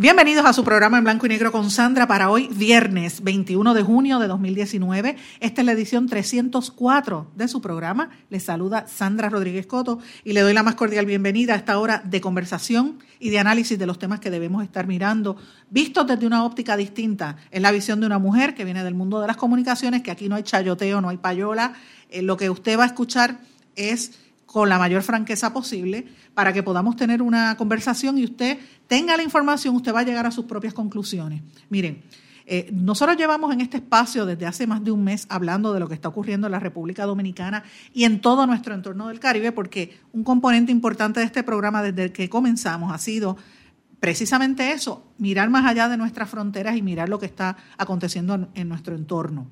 Bienvenidos 0.00 0.46
a 0.46 0.52
su 0.52 0.62
programa 0.62 0.98
en 0.98 1.02
blanco 1.02 1.26
y 1.26 1.28
negro 1.28 1.50
con 1.50 1.72
Sandra 1.72 2.06
para 2.06 2.30
hoy, 2.30 2.48
viernes 2.52 3.20
21 3.24 3.74
de 3.74 3.82
junio 3.82 4.20
de 4.20 4.28
2019. 4.28 5.16
Esta 5.40 5.60
es 5.60 5.66
la 5.66 5.72
edición 5.72 6.06
304 6.06 7.32
de 7.34 7.48
su 7.48 7.60
programa. 7.60 8.10
Les 8.30 8.44
saluda 8.44 8.86
Sandra 8.86 9.28
Rodríguez 9.28 9.66
Coto 9.66 9.98
y 10.22 10.34
le 10.34 10.42
doy 10.42 10.54
la 10.54 10.62
más 10.62 10.76
cordial 10.76 11.04
bienvenida 11.04 11.54
a 11.54 11.56
esta 11.56 11.80
hora 11.80 12.00
de 12.04 12.20
conversación 12.20 13.00
y 13.18 13.30
de 13.30 13.40
análisis 13.40 13.76
de 13.76 13.86
los 13.86 13.98
temas 13.98 14.20
que 14.20 14.30
debemos 14.30 14.62
estar 14.62 14.86
mirando, 14.86 15.36
vistos 15.68 16.06
desde 16.06 16.28
una 16.28 16.44
óptica 16.44 16.76
distinta. 16.76 17.36
Es 17.50 17.60
la 17.60 17.72
visión 17.72 17.98
de 17.98 18.06
una 18.06 18.20
mujer 18.20 18.54
que 18.54 18.64
viene 18.64 18.84
del 18.84 18.94
mundo 18.94 19.20
de 19.20 19.26
las 19.26 19.36
comunicaciones, 19.36 20.02
que 20.02 20.12
aquí 20.12 20.28
no 20.28 20.36
hay 20.36 20.44
chayoteo, 20.44 21.00
no 21.00 21.08
hay 21.08 21.16
payola. 21.16 21.72
Eh, 22.08 22.22
lo 22.22 22.36
que 22.36 22.50
usted 22.50 22.78
va 22.78 22.84
a 22.84 22.86
escuchar 22.86 23.40
es 23.74 24.12
con 24.48 24.70
la 24.70 24.78
mayor 24.78 25.02
franqueza 25.02 25.52
posible 25.52 26.06
para 26.32 26.54
que 26.54 26.62
podamos 26.62 26.96
tener 26.96 27.20
una 27.20 27.54
conversación 27.58 28.16
y 28.16 28.24
usted 28.24 28.58
tenga 28.86 29.14
la 29.14 29.22
información, 29.22 29.76
usted 29.76 29.94
va 29.94 30.00
a 30.00 30.04
llegar 30.04 30.24
a 30.24 30.30
sus 30.30 30.46
propias 30.46 30.72
conclusiones. 30.72 31.42
Miren, 31.68 32.02
eh, 32.46 32.70
nosotros 32.72 33.18
llevamos 33.18 33.52
en 33.52 33.60
este 33.60 33.76
espacio 33.76 34.24
desde 34.24 34.46
hace 34.46 34.66
más 34.66 34.82
de 34.82 34.90
un 34.90 35.04
mes 35.04 35.26
hablando 35.28 35.74
de 35.74 35.80
lo 35.80 35.86
que 35.86 35.92
está 35.92 36.08
ocurriendo 36.08 36.46
en 36.46 36.52
la 36.52 36.60
República 36.60 37.04
Dominicana 37.04 37.62
y 37.92 38.04
en 38.04 38.22
todo 38.22 38.46
nuestro 38.46 38.74
entorno 38.74 39.08
del 39.08 39.20
Caribe, 39.20 39.52
porque 39.52 39.98
un 40.12 40.24
componente 40.24 40.72
importante 40.72 41.20
de 41.20 41.26
este 41.26 41.42
programa 41.42 41.82
desde 41.82 42.10
que 42.10 42.30
comenzamos 42.30 42.90
ha 42.90 42.96
sido 42.96 43.36
precisamente 44.00 44.72
eso, 44.72 45.12
mirar 45.18 45.50
más 45.50 45.66
allá 45.66 45.90
de 45.90 45.98
nuestras 45.98 46.30
fronteras 46.30 46.74
y 46.74 46.80
mirar 46.80 47.10
lo 47.10 47.18
que 47.18 47.26
está 47.26 47.58
aconteciendo 47.76 48.48
en 48.54 48.68
nuestro 48.70 48.94
entorno. 48.94 49.50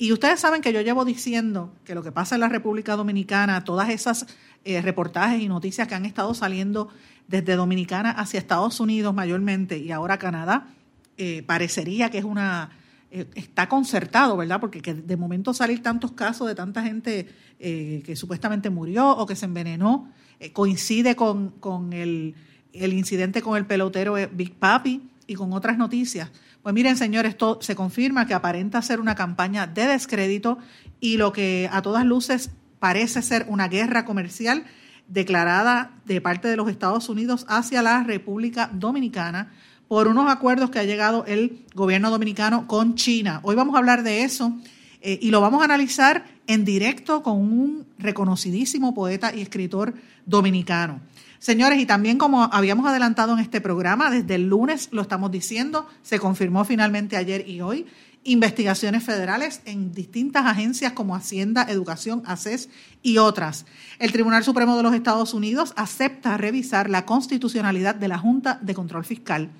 Y 0.00 0.12
ustedes 0.12 0.38
saben 0.38 0.62
que 0.62 0.72
yo 0.72 0.80
llevo 0.80 1.04
diciendo 1.04 1.74
que 1.84 1.96
lo 1.96 2.04
que 2.04 2.12
pasa 2.12 2.36
en 2.36 2.40
la 2.40 2.48
República 2.48 2.94
Dominicana, 2.94 3.64
todas 3.64 3.90
esas 3.90 4.26
eh, 4.64 4.80
reportajes 4.80 5.42
y 5.42 5.48
noticias 5.48 5.88
que 5.88 5.96
han 5.96 6.06
estado 6.06 6.34
saliendo 6.34 6.88
desde 7.26 7.56
Dominicana 7.56 8.12
hacia 8.12 8.38
Estados 8.38 8.78
Unidos 8.78 9.12
mayormente 9.12 9.76
y 9.76 9.90
ahora 9.90 10.16
Canadá, 10.16 10.68
eh, 11.16 11.42
parecería 11.42 12.10
que 12.10 12.18
es 12.18 12.24
una 12.24 12.70
eh, 13.10 13.26
está 13.34 13.68
concertado, 13.68 14.36
¿verdad? 14.36 14.60
Porque 14.60 14.80
que 14.80 14.94
de 14.94 15.16
momento 15.16 15.52
salir 15.52 15.82
tantos 15.82 16.12
casos 16.12 16.46
de 16.46 16.54
tanta 16.54 16.82
gente 16.82 17.28
que 17.58 18.14
supuestamente 18.14 18.70
murió 18.70 19.10
o 19.10 19.26
que 19.26 19.34
se 19.34 19.46
envenenó, 19.46 20.12
coincide 20.52 21.16
con, 21.16 21.50
con 21.58 21.92
el, 21.92 22.36
el 22.72 22.92
incidente 22.92 23.42
con 23.42 23.56
el 23.56 23.66
pelotero 23.66 24.14
Big 24.32 24.54
Papi 24.54 25.10
y 25.28 25.34
con 25.34 25.52
otras 25.52 25.78
noticias. 25.78 26.30
Pues 26.62 26.74
miren, 26.74 26.96
señores, 26.96 27.30
esto 27.30 27.58
se 27.62 27.76
confirma 27.76 28.26
que 28.26 28.34
aparenta 28.34 28.82
ser 28.82 28.98
una 28.98 29.14
campaña 29.14 29.68
de 29.68 29.86
descrédito 29.86 30.58
y 30.98 31.18
lo 31.18 31.32
que 31.32 31.68
a 31.70 31.82
todas 31.82 32.04
luces 32.04 32.50
parece 32.80 33.22
ser 33.22 33.46
una 33.48 33.68
guerra 33.68 34.04
comercial 34.04 34.64
declarada 35.06 35.92
de 36.06 36.20
parte 36.20 36.48
de 36.48 36.56
los 36.56 36.68
Estados 36.68 37.08
Unidos 37.08 37.46
hacia 37.48 37.82
la 37.82 38.02
República 38.02 38.70
Dominicana 38.72 39.52
por 39.86 40.08
unos 40.08 40.30
acuerdos 40.30 40.70
que 40.70 40.78
ha 40.78 40.84
llegado 40.84 41.24
el 41.26 41.64
gobierno 41.74 42.10
dominicano 42.10 42.66
con 42.66 42.94
China. 42.94 43.40
Hoy 43.42 43.54
vamos 43.54 43.74
a 43.74 43.78
hablar 43.78 44.02
de 44.02 44.22
eso 44.22 44.52
eh, 45.00 45.18
y 45.22 45.30
lo 45.30 45.40
vamos 45.40 45.62
a 45.62 45.64
analizar 45.64 46.24
en 46.46 46.64
directo 46.64 47.22
con 47.22 47.36
un 47.36 47.86
reconocidísimo 47.98 48.94
poeta 48.94 49.34
y 49.34 49.40
escritor 49.40 49.94
dominicano. 50.26 51.00
Señores, 51.38 51.78
y 51.78 51.86
también 51.86 52.18
como 52.18 52.42
habíamos 52.44 52.86
adelantado 52.86 53.32
en 53.32 53.38
este 53.38 53.60
programa, 53.60 54.10
desde 54.10 54.34
el 54.34 54.48
lunes 54.48 54.88
lo 54.90 55.02
estamos 55.02 55.30
diciendo, 55.30 55.86
se 56.02 56.18
confirmó 56.18 56.64
finalmente 56.64 57.16
ayer 57.16 57.48
y 57.48 57.60
hoy, 57.60 57.86
investigaciones 58.24 59.04
federales 59.04 59.62
en 59.64 59.92
distintas 59.92 60.46
agencias 60.46 60.92
como 60.92 61.14
Hacienda, 61.14 61.66
Educación, 61.68 62.22
ACES 62.26 62.68
y 63.02 63.18
otras. 63.18 63.66
El 64.00 64.12
Tribunal 64.12 64.42
Supremo 64.42 64.76
de 64.76 64.82
los 64.82 64.94
Estados 64.94 65.32
Unidos 65.32 65.72
acepta 65.76 66.36
revisar 66.36 66.90
la 66.90 67.06
constitucionalidad 67.06 67.94
de 67.94 68.08
la 68.08 68.18
Junta 68.18 68.58
de 68.60 68.74
Control 68.74 69.04
Fiscal. 69.04 69.50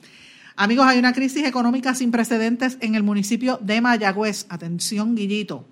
Amigos, 0.57 0.87
hay 0.87 0.99
una 0.99 1.13
crisis 1.13 1.47
económica 1.47 1.95
sin 1.95 2.11
precedentes 2.11 2.79
en 2.81 2.97
el 2.97 3.05
municipio 3.05 3.59
de 3.63 3.81
Mayagüez. 3.81 4.47
Atención, 4.49 5.15
Guillito. 5.15 5.65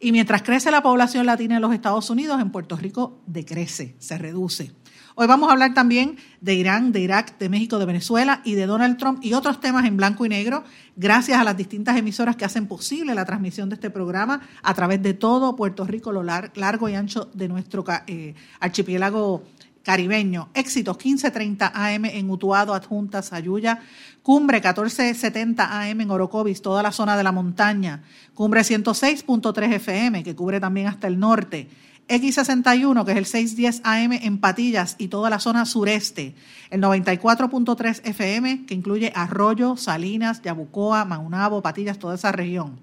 Y 0.00 0.12
mientras 0.12 0.42
crece 0.42 0.70
la 0.70 0.82
población 0.82 1.26
latina 1.26 1.56
en 1.56 1.62
los 1.62 1.72
Estados 1.72 2.10
Unidos, 2.10 2.40
en 2.40 2.50
Puerto 2.50 2.76
Rico 2.76 3.20
decrece, 3.26 3.94
se 3.98 4.18
reduce. 4.18 4.72
Hoy 5.20 5.26
vamos 5.26 5.48
a 5.48 5.52
hablar 5.52 5.74
también 5.74 6.16
de 6.40 6.54
Irán, 6.54 6.92
de 6.92 7.00
Irak, 7.00 7.38
de 7.38 7.48
México, 7.48 7.80
de 7.80 7.86
Venezuela 7.86 8.40
y 8.44 8.54
de 8.54 8.66
Donald 8.66 8.98
Trump 8.98 9.18
y 9.20 9.32
otros 9.32 9.58
temas 9.58 9.84
en 9.84 9.96
blanco 9.96 10.24
y 10.24 10.28
negro, 10.28 10.62
gracias 10.94 11.40
a 11.40 11.42
las 11.42 11.56
distintas 11.56 11.96
emisoras 11.96 12.36
que 12.36 12.44
hacen 12.44 12.68
posible 12.68 13.16
la 13.16 13.24
transmisión 13.24 13.68
de 13.68 13.74
este 13.74 13.90
programa 13.90 14.42
a 14.62 14.74
través 14.74 15.02
de 15.02 15.14
todo 15.14 15.56
Puerto 15.56 15.84
Rico, 15.84 16.12
lo 16.12 16.22
largo 16.22 16.88
y 16.88 16.94
ancho 16.94 17.28
de 17.34 17.48
nuestro 17.48 17.84
eh, 18.06 18.36
archipiélago 18.60 19.42
caribeño. 19.82 20.50
Éxitos 20.54 20.96
1530 20.96 21.72
AM 21.74 22.04
en 22.04 22.30
Utuado, 22.30 22.72
Adjunta, 22.72 23.20
Sayuya. 23.20 23.80
Cumbre 24.22 24.58
1470 24.58 25.82
AM 25.82 26.00
en 26.00 26.10
Orocovis, 26.12 26.62
toda 26.62 26.80
la 26.80 26.92
zona 26.92 27.16
de 27.16 27.24
la 27.24 27.32
montaña. 27.32 28.04
Cumbre 28.34 28.60
106.3 28.60 29.72
FM, 29.72 30.22
que 30.22 30.36
cubre 30.36 30.60
también 30.60 30.86
hasta 30.86 31.08
el 31.08 31.18
norte. 31.18 31.68
X61, 32.08 33.04
que 33.04 33.12
es 33.12 33.18
el 33.18 33.26
610 33.26 33.82
AM 33.84 34.12
en 34.12 34.38
Patillas 34.38 34.96
y 34.98 35.08
toda 35.08 35.30
la 35.30 35.38
zona 35.38 35.66
sureste. 35.66 36.34
El 36.70 36.80
94.3 36.80 38.00
FM, 38.04 38.66
que 38.66 38.74
incluye 38.74 39.12
Arroyo, 39.14 39.76
Salinas, 39.76 40.42
Yabucoa, 40.42 41.04
Maunabo, 41.04 41.62
Patillas, 41.62 41.98
toda 41.98 42.14
esa 42.14 42.32
región. 42.32 42.80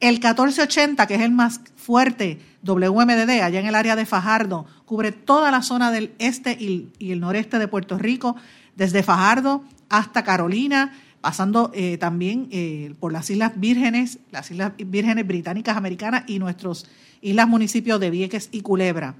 El 0.00 0.14
1480, 0.14 1.06
que 1.06 1.14
es 1.14 1.20
el 1.22 1.30
más 1.30 1.60
fuerte, 1.76 2.40
WMDD, 2.62 3.42
allá 3.42 3.60
en 3.60 3.66
el 3.66 3.74
área 3.74 3.96
de 3.96 4.06
Fajardo, 4.06 4.66
cubre 4.84 5.12
toda 5.12 5.50
la 5.50 5.62
zona 5.62 5.92
del 5.92 6.14
este 6.18 6.52
y, 6.52 6.90
el 6.98 7.20
noreste 7.20 7.58
de 7.58 7.68
Puerto 7.68 7.96
Rico, 7.96 8.36
desde 8.74 9.02
Fajardo 9.02 9.64
hasta 9.88 10.24
Carolina, 10.24 10.92
pasando 11.24 11.70
eh, 11.72 11.96
también 11.96 12.48
eh, 12.50 12.94
por 13.00 13.10
las 13.10 13.30
Islas 13.30 13.52
Vírgenes, 13.56 14.18
las 14.30 14.50
Islas 14.50 14.72
Vírgenes 14.76 15.26
Británicas 15.26 15.74
Americanas 15.74 16.24
y 16.26 16.38
nuestros 16.38 16.84
islas 17.22 17.48
municipios 17.48 17.98
de 17.98 18.10
Vieques 18.10 18.50
y 18.52 18.60
Culebra. 18.60 19.14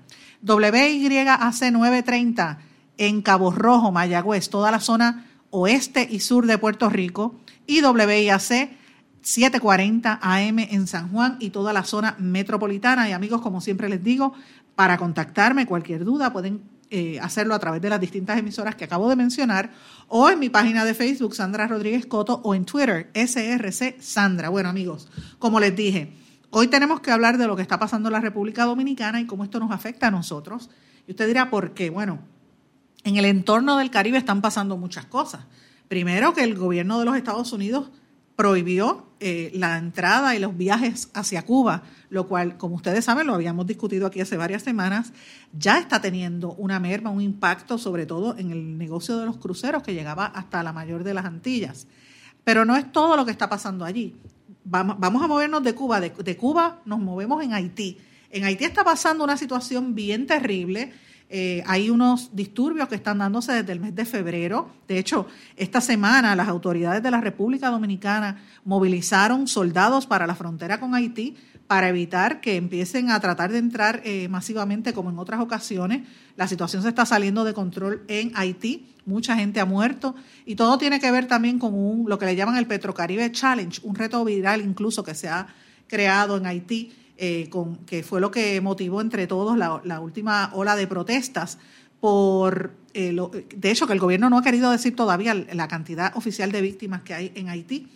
WYAC 0.47 1.73
930 1.73 2.59
en 2.99 3.23
Cabo 3.23 3.53
Rojo, 3.53 3.91
Mayagüez, 3.91 4.51
toda 4.51 4.71
la 4.71 4.81
zona 4.81 5.25
oeste 5.49 6.07
y 6.11 6.21
sur 6.21 6.45
de 6.45 6.59
Puerto 6.59 6.91
Rico. 6.91 7.37
Y 7.67 7.83
WIAC 7.83 8.69
740 9.23 10.19
AM 10.21 10.59
en 10.59 10.87
San 10.87 11.09
Juan 11.09 11.39
y 11.41 11.49
toda 11.49 11.73
la 11.73 11.85
zona 11.85 12.17
metropolitana. 12.19 13.09
Y 13.09 13.13
amigos, 13.13 13.41
como 13.41 13.63
siempre 13.63 13.89
les 13.89 14.05
digo, 14.05 14.35
para 14.75 14.99
contactarme, 14.99 15.65
cualquier 15.65 16.05
duda, 16.05 16.35
pueden 16.35 16.61
eh, 16.97 17.21
hacerlo 17.21 17.55
a 17.55 17.59
través 17.59 17.83
de 17.83 17.91
las 17.91 18.01
distintas 18.01 18.39
emisoras 18.39 18.75
que 18.75 18.85
acabo 18.85 19.09
de 19.09 19.17
mencionar 19.17 19.73
o 20.09 20.31
en 20.31 20.39
mi 20.39 20.49
página 20.49 20.85
de 20.85 20.95
Facebook, 20.95 21.35
Sandra 21.35 21.67
Rodríguez 21.67 22.07
Coto, 22.07 22.41
o 22.45 22.55
en 22.55 22.65
Twitter, 22.65 23.11
SRC 23.15 24.01
Sandra. 24.01 24.49
Bueno, 24.49 24.69
amigos, 24.69 25.09
como 25.39 25.61
les 25.61 25.75
dije, 25.75 26.13
Hoy 26.57 26.69
tenemos 26.69 27.01
que 27.01 27.11
hablar 27.11 27.37
de 27.37 27.49
lo 27.49 27.57
que 27.57 27.63
está 27.63 27.81
pasando 27.81 28.09
en 28.09 28.13
la 28.13 28.21
República 28.21 28.63
Dominicana 28.63 29.21
y 29.21 29.27
cómo 29.27 29.43
esto 29.43 29.59
nos 29.59 29.73
afecta 29.73 30.07
a 30.07 30.13
nosotros. 30.13 30.71
Y 31.05 31.11
usted 31.11 31.27
dirá, 31.27 31.51
¿por 31.51 31.75
qué? 31.75 31.91
Bueno, 31.91 32.21
en 33.03 33.17
el 33.17 33.25
entorno 33.25 33.77
del 33.77 33.91
Caribe 33.91 34.19
están 34.19 34.41
pasando 34.41 34.77
muchas 34.77 35.05
cosas. 35.05 35.41
Primero, 35.89 36.33
que 36.33 36.45
el 36.45 36.55
gobierno 36.55 37.01
de 37.01 37.07
los 37.07 37.17
Estados 37.17 37.53
Unidos 37.53 37.91
prohibió 38.37 39.07
eh, 39.21 39.51
la 39.55 39.79
entrada 39.79 40.35
y 40.35 40.39
los 40.39 40.57
viajes 40.57 41.11
hacia 41.15 41.43
Cuba, 41.43 41.83
lo 42.11 42.27
cual, 42.27 42.57
como 42.57 42.77
ustedes 42.77 43.05
saben, 43.05 43.27
lo 43.27 43.35
habíamos 43.35 43.67
discutido 43.67 44.07
aquí 44.07 44.21
hace 44.21 44.37
varias 44.37 44.63
semanas, 44.63 45.13
ya 45.53 45.79
está 45.79 46.01
teniendo 46.01 46.53
una 46.55 46.81
merma, 46.81 47.11
un 47.11 47.21
impacto, 47.21 47.79
sobre 47.79 48.07
todo 48.07 48.37
en 48.37 48.51
el 48.51 48.77
negocio 48.77 49.19
de 49.19 49.27
los 49.27 49.37
cruceros 49.39 49.83
que 49.83 49.95
llegaba 49.95 50.27
hasta 50.27 50.63
la 50.63 50.73
mayor 50.73 51.05
de 51.05 51.15
las 51.15 51.25
Antillas. 51.25 51.87
Pero 52.43 52.65
no 52.65 52.77
es 52.77 52.91
todo 52.93 53.17
lo 53.17 53.25
que 53.25 53.31
está 53.31 53.49
pasando 53.49 53.85
allí 53.85 54.17
vamos, 54.65 55.23
a 55.23 55.29
movernos 55.29 55.63
de 55.63 55.75
Cuba, 55.75 56.01
de, 56.01 56.37
Cuba 56.37 56.81
nos 56.85 56.99
movemos 56.99 57.43
en 57.43 57.53
Haití. 57.53 57.99
En 58.31 58.45
Haití 58.45 58.65
está 58.65 58.83
pasando 58.83 59.23
una 59.23 59.37
situación 59.37 59.95
bien 59.95 60.27
terrible. 60.27 60.93
Eh, 61.31 61.63
hay 61.67 61.91
unos 61.91 62.35
disturbios 62.37 62.89
que 62.89 62.95
están 62.95 63.19
dándose 63.19 63.53
desde 63.53 63.73
el 63.73 63.81
mes 63.81 63.95
de 63.95 64.05
febrero. 64.05 64.71
De 64.87 64.99
hecho, 64.99 65.27
esta 65.57 65.81
semana 65.81 66.37
las 66.37 66.49
autoridades 66.49 67.03
de 67.03 67.11
la 67.11 67.21
República 67.21 67.71
Dominicana 67.71 68.43
movilizaron 68.65 69.49
soldados 69.49 70.07
para 70.07 70.27
la 70.27 70.35
frontera 70.35 70.79
con 70.79 70.95
Haití 70.95 71.37
para 71.67 71.89
evitar 71.89 72.41
que 72.41 72.57
empiecen 72.57 73.11
a 73.11 73.21
tratar 73.21 73.51
de 73.51 73.59
entrar 73.59 74.03
eh, 74.05 74.29
masivamente 74.29 74.93
como 74.93 75.11
en 75.11 75.19
otras 75.19 75.41
ocasiones. 75.41 76.07
La 76.37 76.47
situación 76.47 76.83
se 76.83 76.89
está 76.89 77.07
saliendo 77.07 77.45
de 77.45 77.55
control 77.55 78.05
en 78.09 78.33
Haití, 78.35 78.95
mucha 79.07 79.35
gente 79.37 79.61
ha 79.61 79.65
muerto 79.65 80.15
y 80.45 80.57
todo 80.57 80.79
tiene 80.79 81.01
que 81.01 81.11
ver 81.11 81.27
también 81.27 81.59
con 81.59 81.75
un, 81.75 82.09
lo 82.09 82.19
que 82.19 82.27
le 82.27 82.37
llaman 82.37 82.57
el 82.57 82.67
Petrocaribe 82.67 83.33
Challenge, 83.33 83.81
un 83.83 83.95
reto 83.95 84.25
viral 84.25 84.61
incluso 84.61 85.03
que 85.03 85.15
se 85.15 85.29
ha 85.29 85.47
creado 85.89 86.37
en 86.37 86.47
Haití, 86.47 86.93
eh, 87.17 87.49
con, 87.49 87.77
que 87.87 88.03
fue 88.03 88.21
lo 88.21 88.33
que 88.33 88.61
motivó 88.61 89.01
entre 89.01 89.29
todos 89.29 89.57
la, 89.57 90.01
última 90.01 90.51
ola 90.53 90.75
de 90.75 90.89
protestas 90.89 91.59
por, 92.01 92.73
eh, 92.93 93.17
de 93.55 93.71
hecho, 93.71 93.87
que 93.87 93.93
el 93.93 94.01
gobierno 94.01 94.29
no 94.31 94.39
ha 94.39 94.43
querido 94.43 94.71
decir 94.73 94.97
todavía 94.97 95.33
la 95.35 95.69
cantidad 95.69 96.17
oficial 96.17 96.51
de 96.51 96.61
víctimas 96.61 97.03
que 97.03 97.15
hay 97.15 97.33
en 97.37 97.49
Haití. 97.49 97.89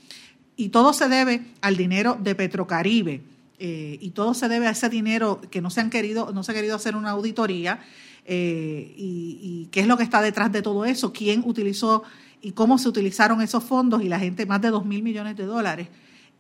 Y 0.57 0.69
todo 0.69 0.93
se 0.93 1.09
debe 1.09 1.43
al 1.61 1.77
dinero 1.77 2.17
de 2.21 2.35
Petrocaribe. 2.37 3.23
Eh, 3.59 3.99
y 4.01 4.11
todo 4.11 4.35
se 4.35 4.49
debe 4.49 4.69
a 4.69 4.71
ese 4.71 4.89
dinero 4.89 5.41
que 5.51 5.61
no 5.61 5.71
se 5.71 5.81
han 5.81 5.91
querido, 5.91 6.33
no 6.33 6.45
se 6.45 6.53
ha 6.53 6.55
querido 6.55 6.77
hacer 6.77 6.95
una 6.95 7.11
auditoría. 7.11 7.81
y, 8.25 9.69
qué 9.73 9.81
es 9.81 9.87
lo 9.87 9.97
que 9.97 10.05
está 10.05 10.23
detrás 10.23 10.53
de 10.53 10.63
todo 10.63 10.85
eso, 10.85 11.13
quién 11.13 11.43
utilizó 11.45 12.05
y 12.41 12.53
cómo 12.53 12.79
se 12.79 12.89
utilizaron 12.89 13.41
esos 13.41 13.65
fondos 13.65 14.03
y 14.03 14.09
la 14.09 14.21
gente, 14.21 14.47
más 14.47 14.61
de 14.61 14.71
2 14.71 14.85
mil 14.85 15.03
millones 15.03 15.37
de 15.37 15.45
dólares. 15.45 15.89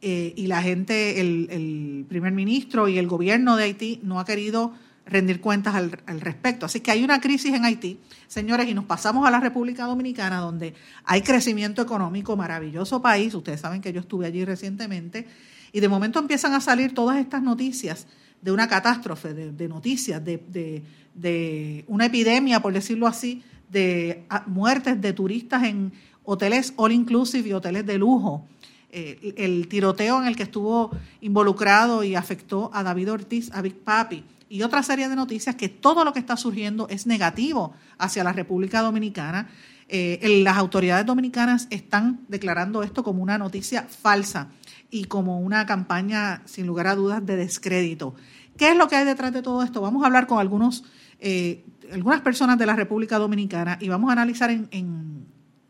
Y 0.00 0.46
la 0.46 0.62
gente, 0.62 1.20
el, 1.20 1.48
el, 1.50 2.06
primer 2.08 2.32
ministro 2.32 2.88
y 2.88 2.98
el 2.98 3.08
gobierno 3.08 3.56
de 3.56 3.64
Haití 3.64 4.00
no 4.02 4.20
ha 4.20 4.24
querido 4.24 4.72
rendir 5.08 5.40
cuentas 5.40 5.74
al, 5.74 5.90
respecto. 6.20 6.66
Así 6.66 6.80
que 6.80 6.90
hay 6.90 7.02
una 7.02 7.20
crisis 7.20 7.54
en 7.54 7.64
Haití, 7.64 7.98
señores, 8.26 8.68
y 8.68 8.74
nos 8.74 8.84
pasamos 8.84 9.26
a 9.26 9.30
la 9.30 9.40
República 9.40 9.84
Dominicana, 9.84 10.38
donde 10.38 10.74
hay 11.04 11.22
crecimiento 11.22 11.82
económico, 11.82 12.36
maravilloso 12.36 13.00
país. 13.00 13.34
Ustedes 13.34 13.60
saben 13.60 13.80
que 13.80 13.92
yo 13.92 14.00
estuve 14.00 14.26
allí 14.26 14.44
recientemente, 14.44 15.26
y 15.72 15.80
de 15.80 15.88
momento 15.88 16.18
empiezan 16.18 16.54
a 16.54 16.60
salir 16.60 16.94
todas 16.94 17.18
estas 17.18 17.42
noticias 17.42 18.06
de 18.40 18.52
una 18.52 18.68
catástrofe, 18.68 19.34
de, 19.34 19.68
noticias, 19.68 20.24
de, 20.24 20.82
de, 21.14 21.84
una 21.88 22.06
epidemia, 22.06 22.60
por 22.60 22.72
decirlo 22.72 23.06
así, 23.06 23.42
de 23.70 24.24
muertes 24.46 25.00
de 25.00 25.12
turistas 25.12 25.64
en 25.64 25.92
hoteles 26.24 26.72
all 26.76 26.92
inclusive 26.92 27.48
y 27.48 27.52
hoteles 27.52 27.84
de 27.84 27.98
lujo. 27.98 28.46
Eh, 28.90 29.35
el 29.37 29.69
tiroteo 29.69 30.19
en 30.20 30.26
el 30.26 30.35
que 30.35 30.44
estuvo 30.44 30.90
involucrado 31.20 32.02
y 32.05 32.14
afectó 32.14 32.70
a 32.73 32.82
David 32.82 33.12
Ortiz, 33.12 33.50
a 33.52 33.61
Big 33.61 33.76
Papi, 33.76 34.25
y 34.49 34.62
otra 34.62 34.82
serie 34.82 35.08
de 35.08 35.17
noticias 35.17 35.56
que 35.56 35.69
todo 35.69 36.05
lo 36.05 36.14
que 36.14 36.20
está 36.20 36.37
surgiendo 36.37 36.88
es 36.88 37.06
negativo 37.06 37.75
hacia 37.99 38.25
la 38.25 38.32
República 38.32 38.81
Dominicana. 38.81 39.49
Eh, 39.90 40.43
las 40.43 40.56
autoridades 40.56 41.05
dominicanas 41.05 41.67
están 41.70 42.20
declarando 42.29 42.82
esto 42.82 43.05
como 43.05 43.23
una 43.23 43.37
noticia 43.37 43.82
falsa 43.82 44.49
y 44.90 45.05
como 45.05 45.38
una 45.40 45.67
campaña, 45.67 46.43
sin 46.46 46.67
lugar 46.67 46.87
a 46.87 46.94
dudas, 46.94 47.25
de 47.25 47.37
descrédito. 47.37 48.14
¿Qué 48.56 48.70
es 48.70 48.76
lo 48.76 48.88
que 48.88 48.96
hay 48.96 49.05
detrás 49.05 49.32
de 49.32 49.43
todo 49.43 49.62
esto? 49.62 49.82
Vamos 49.82 50.02
a 50.02 50.06
hablar 50.06 50.26
con 50.26 50.38
algunos, 50.38 50.85
eh, 51.20 51.64
algunas 51.93 52.23
personas 52.23 52.58
de 52.58 52.64
la 52.64 52.75
República 52.75 53.19
Dominicana 53.19 53.76
y 53.81 53.88
vamos 53.88 54.08
a 54.08 54.14
analizar 54.14 54.50
en, 54.50 54.69
en 54.70 55.26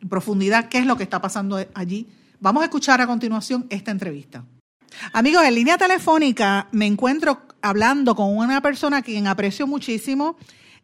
profundidad 0.08 0.68
qué 0.68 0.78
es 0.78 0.86
lo 0.86 0.96
que 0.96 1.02
está 1.02 1.20
pasando 1.20 1.58
allí. 1.74 2.08
Vamos 2.40 2.62
a 2.62 2.66
escuchar 2.66 3.00
a 3.00 3.06
continuación 3.08 3.66
esta 3.68 3.90
entrevista. 3.90 4.44
Amigos, 5.12 5.42
en 5.44 5.56
línea 5.56 5.76
telefónica 5.76 6.68
me 6.70 6.86
encuentro 6.86 7.42
hablando 7.62 8.14
con 8.14 8.36
una 8.36 8.60
persona 8.60 8.98
a 8.98 9.02
quien 9.02 9.26
aprecio 9.26 9.66
muchísimo. 9.66 10.36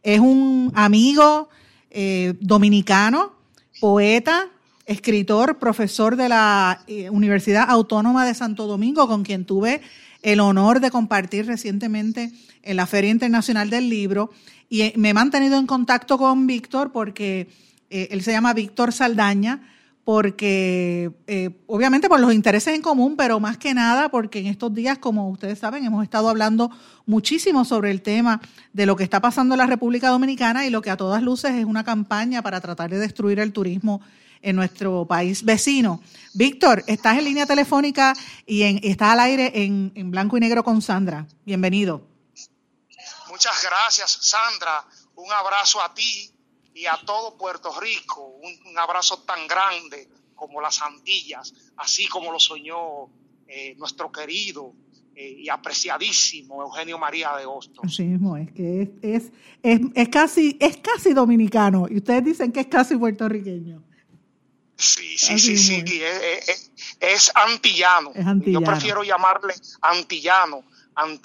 Es 0.03 0.19
un 0.19 0.73
amigo 0.75 1.47
eh, 1.91 2.33
dominicano, 2.41 3.35
poeta, 3.79 4.49
escritor, 4.85 5.57
profesor 5.57 6.17
de 6.17 6.27
la 6.27 6.83
eh, 6.87 7.09
Universidad 7.09 7.69
Autónoma 7.69 8.25
de 8.25 8.33
Santo 8.33 8.67
Domingo, 8.67 9.07
con 9.07 9.23
quien 9.23 9.45
tuve 9.45 9.81
el 10.23 10.41
honor 10.41 10.81
de 10.81 10.91
compartir 10.91 11.45
recientemente 11.45 12.33
en 12.63 12.75
la 12.75 12.85
Feria 12.85 13.11
Internacional 13.11 13.69
del 13.69 13.87
Libro. 13.87 14.29
Y 14.67 14.81
eh, 14.81 14.93
me 14.97 15.11
he 15.11 15.13
mantenido 15.13 15.57
en 15.57 15.67
contacto 15.67 16.17
con 16.17 16.47
Víctor 16.47 16.91
porque 16.91 17.47
él 17.89 18.23
se 18.23 18.33
llama 18.33 18.53
Víctor 18.53 18.91
Saldaña 18.91 19.74
porque 20.05 21.11
eh, 21.25 21.49
obviamente 21.65 22.07
por 22.07 22.19
los 22.19 22.31
intereses 22.31 22.75
en 22.75 22.83
común, 22.83 23.17
pero 23.17 23.39
más 23.39 23.57
que 23.57 23.73
nada 23.73 24.09
porque 24.09 24.39
en 24.39 24.45
estos 24.45 24.71
días, 24.71 24.99
como 24.99 25.29
ustedes 25.29 25.57
saben, 25.57 25.83
hemos 25.83 26.03
estado 26.03 26.29
hablando 26.29 26.69
muchísimo 27.07 27.65
sobre 27.65 27.89
el 27.89 28.03
tema 28.03 28.39
de 28.71 28.85
lo 28.85 28.95
que 28.95 29.03
está 29.03 29.19
pasando 29.19 29.55
en 29.55 29.57
la 29.57 29.65
República 29.65 30.09
Dominicana 30.09 30.63
y 30.67 30.69
lo 30.69 30.83
que 30.83 30.91
a 30.91 30.95
todas 30.95 31.23
luces 31.23 31.55
es 31.55 31.65
una 31.65 31.83
campaña 31.83 32.43
para 32.43 32.61
tratar 32.61 32.91
de 32.91 32.99
destruir 32.99 33.39
el 33.39 33.51
turismo 33.51 33.99
en 34.43 34.55
nuestro 34.55 35.07
país 35.07 35.43
vecino. 35.43 36.03
Víctor, 36.35 36.83
estás 36.85 37.17
en 37.17 37.25
línea 37.25 37.47
telefónica 37.47 38.13
y, 38.45 38.61
en, 38.61 38.79
estás 38.83 39.13
al 39.13 39.21
aire 39.21 39.51
en, 39.55 39.91
en 39.95 40.11
blanco 40.11 40.37
y 40.37 40.39
negro 40.39 40.63
con 40.63 40.83
Sandra. 40.83 41.25
Bienvenido. 41.45 42.07
Muchas 43.31 43.63
gracias, 43.63 44.19
Sandra. 44.21 44.85
Un 45.15 45.31
abrazo 45.31 45.81
a 45.81 45.91
ti 45.95 46.34
y 46.75 46.85
a 46.85 46.99
todo 47.05 47.37
Puerto 47.37 47.71
Rico 47.79 48.37
un, 48.43 48.77
abrazo 48.77 49.23
tan 49.23 49.47
grande 49.47 50.09
como 50.35 50.59
las 50.59 50.81
Antillas, 50.81 51.53
así 51.77 52.07
como 52.07 52.31
lo 52.31 52.39
soñó 52.39 53.09
eh, 53.47 53.73
nuestro 53.77 54.11
querido 54.11 54.73
eh, 55.15 55.37
y 55.39 55.49
apreciadísimo 55.49 56.61
Eugenio 56.61 56.99
María 56.99 57.33
de 57.37 57.45
Hostos. 57.45 57.85
Así 57.85 58.03
mismo, 58.03 58.35
es 58.35 58.51
que 58.51 58.91
es, 59.01 59.31
es, 59.63 60.09
casi, 60.09 60.57
es 60.59 60.75
casi 60.77 61.13
dominicano 61.13 61.87
y 61.89 61.97
ustedes 61.97 62.25
dicen 62.25 62.51
que 62.51 62.59
es 62.59 62.67
casi 62.67 62.97
puertorriqueño. 62.97 63.81
Sí, 64.77 65.17
sí, 65.17 65.39
sí, 65.39 65.57
sí, 65.57 65.83
es, 66.99 67.31
antillano. 67.33 68.11
Yo 68.45 68.59
prefiero 68.59 69.05
llamarle 69.05 69.53
antillano, 69.81 70.65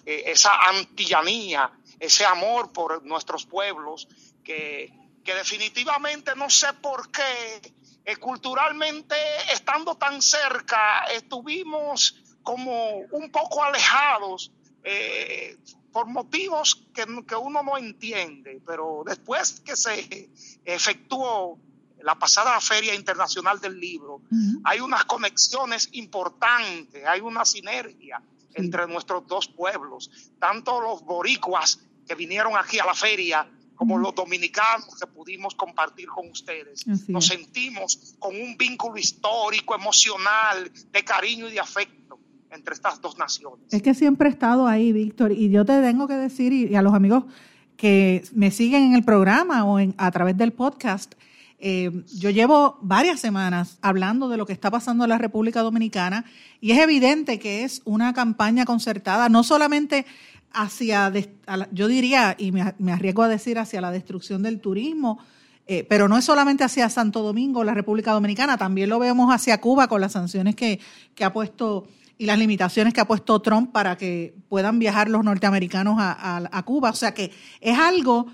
eh, 0.06 0.22
esa 0.26 0.52
antillanía, 0.68 1.68
ese 1.98 2.24
amor 2.24 2.72
por 2.72 3.04
nuestros 3.04 3.44
pueblos 3.46 4.06
que 4.44 4.92
que 5.24 5.34
definitivamente 5.34 6.34
no 6.36 6.48
sé 6.50 6.72
por 6.74 7.10
qué, 7.10 7.74
eh, 8.04 8.16
culturalmente 8.16 9.14
estando 9.52 9.96
tan 9.96 10.20
cerca, 10.22 11.04
estuvimos 11.12 12.16
como 12.42 13.00
un 13.10 13.30
poco 13.30 13.62
alejados 13.62 14.50
eh, 14.82 15.58
por 15.92 16.06
motivos 16.06 16.86
que, 16.94 17.04
que, 17.26 17.36
uno 17.36 17.62
no 17.62 17.76
entiende, 17.76 18.62
pero 18.66 19.02
después 19.04 19.60
que 19.60 19.76
se 19.76 20.30
efectuó 20.64 21.58
la 22.02 22.14
pasada 22.14 22.58
Feria 22.60 22.94
Internacional 22.94 23.60
del 23.60 23.78
Libro, 23.78 24.22
hay 24.64 24.80
unas 24.80 25.04
conexiones 25.04 25.88
importantes, 25.92 27.04
hay 27.06 27.20
una 27.20 27.44
sinergia 27.44 28.22
entre 28.54 28.86
nuestros 28.86 29.26
dos 29.26 29.48
pueblos, 29.48 30.10
tanto 30.38 30.80
los 30.80 31.02
boricuas 31.02 31.80
que 32.06 32.14
vinieron 32.14 32.56
aquí 32.56 32.78
a 32.78 32.86
la 32.86 32.94
feria 32.94 33.48
como 33.80 33.96
los 33.96 34.14
dominicanos 34.14 34.94
que 35.00 35.06
pudimos 35.06 35.54
compartir 35.54 36.06
con 36.08 36.28
ustedes. 36.28 36.86
Nos 37.08 37.28
sentimos 37.28 38.14
con 38.18 38.36
un 38.36 38.58
vínculo 38.58 38.98
histórico, 38.98 39.74
emocional, 39.74 40.70
de 40.92 41.02
cariño 41.02 41.48
y 41.48 41.52
de 41.52 41.60
afecto 41.60 42.18
entre 42.50 42.74
estas 42.74 43.00
dos 43.00 43.16
naciones. 43.16 43.72
Es 43.72 43.80
que 43.80 43.94
siempre 43.94 44.28
he 44.28 44.32
estado 44.32 44.66
ahí, 44.66 44.92
Víctor, 44.92 45.32
y 45.32 45.48
yo 45.48 45.64
te 45.64 45.80
tengo 45.80 46.06
que 46.06 46.12
decir, 46.12 46.52
y, 46.52 46.76
a 46.76 46.82
los 46.82 46.92
amigos 46.92 47.24
que 47.78 48.22
me 48.34 48.50
siguen 48.50 48.82
en 48.82 48.94
el 48.96 49.02
programa 49.02 49.64
o 49.64 49.78
en, 49.78 49.94
a 49.96 50.10
través 50.10 50.36
del 50.36 50.52
podcast, 50.52 51.14
eh, 51.58 52.04
yo 52.18 52.28
llevo 52.28 52.78
varias 52.82 53.18
semanas 53.18 53.78
hablando 53.80 54.28
de 54.28 54.36
lo 54.36 54.44
que 54.44 54.52
está 54.52 54.70
pasando 54.70 55.04
en 55.04 55.10
la 55.10 55.16
República 55.16 55.62
Dominicana 55.62 56.26
y 56.60 56.72
es 56.72 56.78
evidente 56.80 57.38
que 57.38 57.64
es 57.64 57.80
una 57.86 58.12
campaña 58.12 58.66
concertada, 58.66 59.30
no 59.30 59.42
solamente 59.42 60.04
hacia, 60.52 61.12
yo 61.72 61.88
diría, 61.88 62.34
y 62.38 62.52
me, 62.52 62.92
arriesgo 62.92 63.22
a 63.22 63.28
decir, 63.28 63.58
hacia 63.58 63.80
la 63.80 63.90
destrucción 63.90 64.42
del 64.42 64.60
turismo, 64.60 65.18
eh, 65.66 65.84
pero 65.88 66.08
no 66.08 66.18
es 66.18 66.24
solamente 66.24 66.64
hacia 66.64 66.88
Santo 66.88 67.22
Domingo, 67.22 67.62
la 67.62 67.74
República 67.74 68.12
Dominicana, 68.12 68.58
también 68.58 68.88
lo 68.88 68.98
vemos 68.98 69.32
hacia 69.32 69.60
Cuba 69.60 69.86
con 69.86 70.00
las 70.00 70.12
sanciones 70.12 70.56
que, 70.56 70.80
ha 71.20 71.32
puesto 71.32 71.86
y 72.18 72.26
las 72.26 72.38
limitaciones 72.38 72.92
que 72.92 73.00
ha 73.00 73.06
puesto 73.06 73.40
Trump 73.40 73.70
para 73.72 73.96
que 73.96 74.34
puedan 74.48 74.78
viajar 74.78 75.08
los 75.08 75.24
norteamericanos 75.24 75.96
a, 75.98 76.62
Cuba. 76.66 76.90
O 76.90 76.94
sea 76.94 77.14
que 77.14 77.30
es 77.60 77.78
algo 77.78 78.26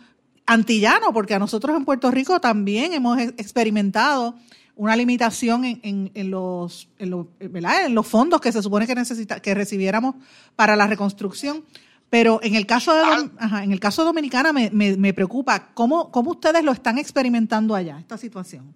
antillano, 0.47 1.13
porque 1.13 1.35
a 1.35 1.39
nosotros 1.39 1.77
en 1.77 1.85
Puerto 1.85 2.11
Rico 2.11 2.41
también 2.41 2.95
hemos 2.95 3.19
experimentado 3.19 4.35
una 4.75 4.97
limitación 4.97 5.65
en, 5.65 6.11
en, 6.15 6.31
los, 6.31 6.89
en, 6.99 7.95
los 7.95 8.07
fondos 8.07 8.41
que 8.41 8.53
se 8.53 8.63
supone 8.63 8.87
que, 8.87 8.95
necesita, 8.95 9.41
que 9.41 9.55
recibiéramos 9.55 10.17
para 10.55 10.77
la 10.77 10.87
reconstrucción. 10.87 11.65
Pero 12.09 12.41
en 12.43 12.55
el 12.55 12.67
caso 12.67 12.95
de, 12.95 13.31
en 13.63 13.73
el 13.73 13.81
caso 13.81 14.05
Dominicana 14.05 14.53
me, 14.53 14.71
me, 14.71 15.13
preocupa 15.13 15.75
cómo, 15.75 16.11
cómo 16.13 16.33
ustedes 16.33 16.63
lo 16.63 16.73
están 16.73 16.99
experimentando 16.99 17.75
allá, 17.75 17.99
esta 17.99 18.17
situación. 18.17 18.75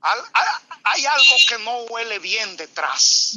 Hay 0.00 1.04
algo 1.04 1.34
que 1.48 1.64
no 1.64 1.82
huele 1.92 2.18
bien 2.20 2.56
detrás. 2.56 3.36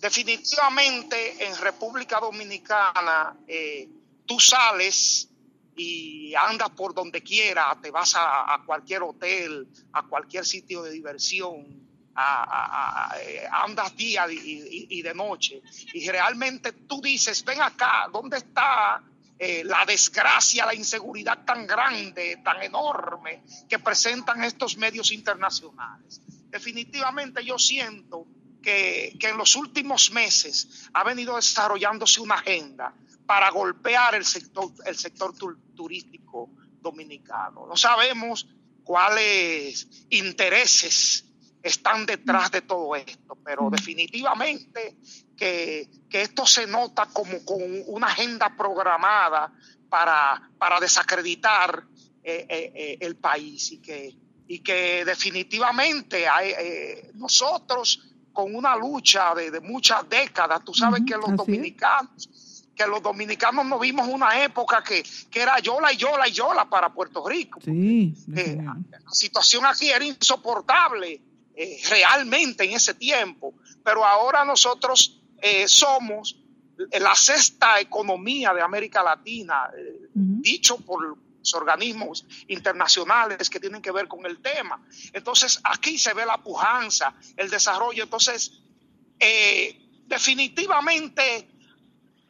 Definitivamente 0.00 1.46
en 1.46 1.56
República 1.56 2.20
Dominicana 2.20 3.36
eh, 3.48 3.88
tú 4.26 4.38
sales 4.38 5.28
y 5.74 6.34
andas 6.34 6.70
por 6.70 6.94
donde 6.94 7.22
quiera, 7.22 7.76
te 7.82 7.90
vas 7.90 8.14
a, 8.14 8.54
a, 8.54 8.62
cualquier 8.66 9.02
hotel, 9.02 9.66
a 9.92 10.02
cualquier 10.02 10.44
sitio 10.44 10.82
de 10.82 10.90
diversión 10.90 11.91
andas 12.14 13.96
día 13.96 14.26
y, 14.30 15.02
de 15.02 15.14
noche. 15.14 15.62
Y 15.94 16.08
realmente 16.08 16.72
tú 16.72 17.00
dices, 17.00 17.44
ven 17.44 17.60
acá, 17.60 18.08
¿dónde 18.12 18.38
está 18.38 19.02
eh, 19.38 19.62
la 19.64 19.84
desgracia, 19.84 20.66
la 20.66 20.74
inseguridad 20.74 21.44
tan 21.44 21.66
grande, 21.66 22.40
tan 22.44 22.62
enorme 22.62 23.42
que 23.68 23.78
presentan 23.78 24.44
estos 24.44 24.76
medios 24.76 25.10
internacionales? 25.12 26.20
Definitivamente 26.48 27.44
yo 27.44 27.58
siento 27.58 28.26
que, 28.62 29.16
que 29.18 29.28
en 29.30 29.38
los 29.38 29.56
últimos 29.56 30.10
meses 30.12 30.88
ha 30.92 31.02
venido 31.04 31.36
desarrollándose 31.36 32.20
una 32.20 32.36
agenda 32.36 32.94
para 33.26 33.50
golpear 33.50 34.14
el 34.14 34.24
sector, 34.24 34.70
el 34.84 34.96
sector 34.96 35.34
turístico 35.74 36.50
dominicano. 36.80 37.66
No 37.66 37.76
sabemos 37.76 38.46
cuáles 38.84 39.88
intereses 40.10 41.24
están 41.62 42.04
detrás 42.06 42.50
de 42.50 42.62
todo 42.62 42.96
esto, 42.96 43.38
pero 43.44 43.70
definitivamente 43.70 44.96
que, 45.36 45.88
esto 46.10 46.46
se 46.46 46.66
nota 46.66 47.06
como 47.06 47.44
con 47.44 47.60
una 47.86 48.08
agenda 48.08 48.54
programada 48.56 49.52
para, 49.88 50.50
para 50.58 50.78
desacreditar 50.78 51.84
eh, 52.22 52.46
eh, 52.48 52.72
eh, 52.74 52.98
el 53.00 53.16
país 53.16 53.72
y 53.72 53.78
que, 53.78 54.14
y 54.46 54.58
que 54.58 55.04
definitivamente 55.04 56.28
hay, 56.28 56.52
nosotros 57.14 58.08
con 58.32 58.54
una 58.54 58.76
lucha 58.76 59.34
de, 59.34 59.60
muchas 59.60 60.08
décadas, 60.08 60.62
tú 60.64 60.74
sabes 60.74 61.02
que 61.06 61.16
los 61.16 61.34
dominicanos 61.36 62.28
que 62.74 62.86
los 62.86 63.02
dominicanos 63.02 63.66
no 63.66 63.78
vimos 63.78 64.08
una 64.08 64.42
época 64.42 64.82
que, 64.82 65.02
era 65.34 65.58
yola 65.58 65.92
y 65.92 65.96
yola 65.98 66.26
y 66.26 66.32
yola 66.32 66.70
para 66.70 66.90
Puerto 66.90 67.28
Rico. 67.28 67.60
Sí, 67.62 68.14
la 68.26 68.74
situación 69.10 69.66
aquí 69.66 69.90
era 69.90 70.02
insoportable 70.02 71.20
eh, 71.54 71.80
realmente 71.88 72.64
en 72.64 72.72
ese 72.72 72.94
tiempo, 72.94 73.54
pero 73.84 74.04
ahora 74.04 74.44
nosotros 74.44 75.20
eh, 75.40 75.68
somos 75.68 76.38
la 77.00 77.14
sexta 77.14 77.78
economía 77.80 78.52
de 78.54 78.62
América 78.62 79.02
Latina, 79.02 79.70
eh, 79.76 80.08
dicho 80.14 80.78
por 80.78 81.04
los 81.04 81.54
organismos 81.54 82.24
internacionales 82.48 83.50
que 83.50 83.60
tienen 83.60 83.82
que 83.82 83.92
ver 83.92 84.08
con 84.08 84.24
el 84.26 84.40
tema. 84.40 84.80
Entonces 85.12 85.60
aquí 85.64 85.98
se 85.98 86.14
ve 86.14 86.24
la 86.24 86.38
pujanza, 86.42 87.14
el 87.36 87.50
desarrollo. 87.50 88.04
Entonces, 88.04 88.52
definitivamente 90.06 91.48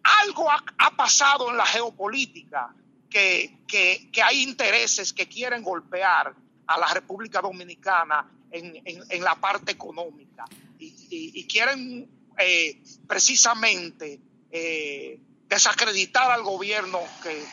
algo 0.02 0.50
ha, 0.50 0.90
pasado 0.96 1.50
en 1.50 1.56
la 1.56 1.66
geopolítica 1.66 2.74
que, 3.08 3.58
hay 4.24 4.42
intereses 4.42 5.12
que 5.12 5.28
quieren 5.28 5.62
golpear 5.62 6.34
a 6.66 6.78
la 6.78 6.86
República 6.88 7.40
Dominicana 7.40 8.28
en, 8.52 9.24
la 9.24 9.34
parte 9.36 9.72
económica 9.72 10.44
y, 10.78 11.46
quieren 11.46 12.08
eh, 12.38 12.82
precisamente 13.06 14.20
eh, 14.50 15.20
desacreditar 15.52 16.30
al 16.30 16.42
gobierno 16.42 17.00
que, 17.22 17.44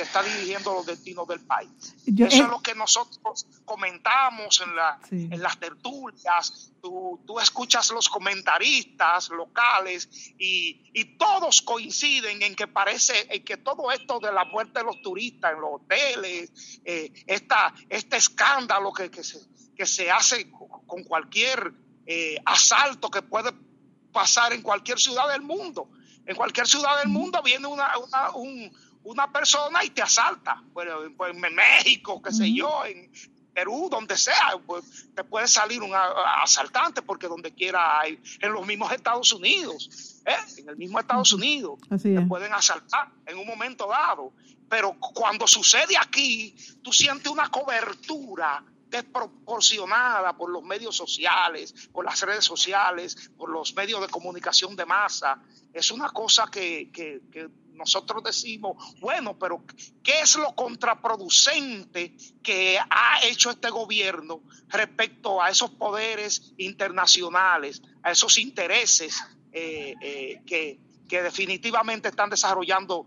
está 0.00 0.22
dirigiendo 0.22 0.72
los 0.72 0.86
destinos 0.86 1.26
del 1.26 1.40
país. 1.40 1.96
Eso 2.06 2.44
es 2.44 2.48
lo 2.48 2.60
que 2.60 2.76
nosotros 2.76 3.44
comentamos 3.64 4.62
en, 5.10 5.32
en 5.32 5.42
las 5.42 5.58
tertulias. 5.58 6.72
Tú, 6.80 7.20
tú, 7.26 7.40
escuchas 7.40 7.90
los 7.90 8.08
comentaristas 8.08 9.30
locales 9.30 10.08
y, 10.38 10.90
y, 10.94 11.16
todos 11.16 11.60
coinciden 11.62 12.40
en 12.42 12.54
que 12.54 12.68
parece 12.68 13.26
en 13.28 13.44
que 13.44 13.56
todo 13.56 13.90
esto 13.90 14.20
de 14.20 14.32
la 14.32 14.44
muerte 14.44 14.78
de 14.78 14.84
los 14.84 15.02
turistas 15.02 15.52
en 15.52 15.60
los 15.60 15.70
hoteles, 15.74 16.80
eh, 16.84 17.12
esta, 17.26 17.74
este 17.88 18.16
escándalo 18.16 18.92
que, 18.92 19.10
que, 19.10 19.24
se, 19.24 19.40
que 19.80 19.86
se 19.86 20.10
hace 20.10 20.50
con 20.86 21.04
cualquier 21.04 21.72
eh, 22.04 22.36
asalto 22.44 23.10
que 23.10 23.22
puede 23.22 23.50
pasar 24.12 24.52
en 24.52 24.60
cualquier 24.60 24.98
ciudad 24.98 25.32
del 25.32 25.40
mundo 25.40 25.88
en 26.26 26.36
cualquier 26.36 26.66
ciudad 26.66 26.98
del 26.98 27.08
mundo 27.08 27.40
viene 27.42 27.66
una, 27.66 27.92
una, 29.02 29.32
persona 29.32 29.82
y 29.82 29.90
te 29.90 30.02
asalta. 30.02 30.62
Pues, 30.72 30.86
pues, 31.16 31.34
en 31.34 31.54
México, 31.54 32.20
qué 32.22 32.30
sé 32.30 32.52
yo, 32.52 32.84
en 32.84 33.10
Perú, 33.52 33.88
donde 33.90 34.16
sea, 34.16 34.52
pues 34.64 35.08
te 35.14 35.24
puede 35.24 35.48
salir 35.48 35.82
un 35.82 35.92
asaltante 35.92 37.02
porque 37.02 37.26
donde 37.26 37.52
quiera 37.52 38.00
hay, 38.00 38.20
en 38.40 38.52
los 38.52 38.64
mismos 38.66 38.92
Estados 38.92 39.32
Unidos, 39.32 40.22
¿eh? 40.24 40.36
en 40.58 40.68
el 40.68 40.76
mismo 40.76 41.00
Estados 41.00 41.32
Unidos, 41.32 41.80
te 42.00 42.20
pueden 42.20 42.52
asaltar 42.52 43.08
en 43.26 43.38
un 43.38 43.46
momento 43.46 43.88
dado. 43.88 44.32
Pero 44.68 44.96
cuando 45.00 45.48
sucede 45.48 45.96
aquí, 45.98 46.54
tú 46.80 46.92
sientes 46.92 47.26
una 47.26 47.48
cobertura 47.48 48.64
desproporcionada 48.90 50.36
por 50.36 50.50
los 50.50 50.62
medios 50.62 50.96
sociales, 50.96 51.88
por 51.92 52.04
las 52.04 52.20
redes 52.20 52.44
sociales, 52.44 53.30
por 53.36 53.48
los 53.48 53.74
medios 53.74 54.00
de 54.00 54.08
comunicación 54.08 54.76
de 54.76 54.84
masa. 54.84 55.40
Es 55.72 55.90
una 55.90 56.10
cosa 56.10 56.48
que, 56.50 56.90
nosotros 57.74 58.22
decimos, 58.22 58.76
bueno, 59.00 59.38
pero 59.38 59.64
¿qué 60.02 60.20
es 60.20 60.36
lo 60.36 60.54
contraproducente 60.54 62.14
que 62.42 62.78
ha 62.78 63.24
hecho 63.24 63.50
este 63.50 63.70
gobierno 63.70 64.42
respecto 64.68 65.40
a 65.40 65.48
esos 65.48 65.70
poderes 65.70 66.52
internacionales, 66.58 67.80
a 68.02 68.10
esos 68.10 68.36
intereses 68.36 69.18
eh, 69.52 69.94
eh, 70.02 70.42
que, 70.46 70.78
que 71.08 71.22
definitivamente 71.22 72.08
están 72.08 72.28
desarrollando 72.28 73.06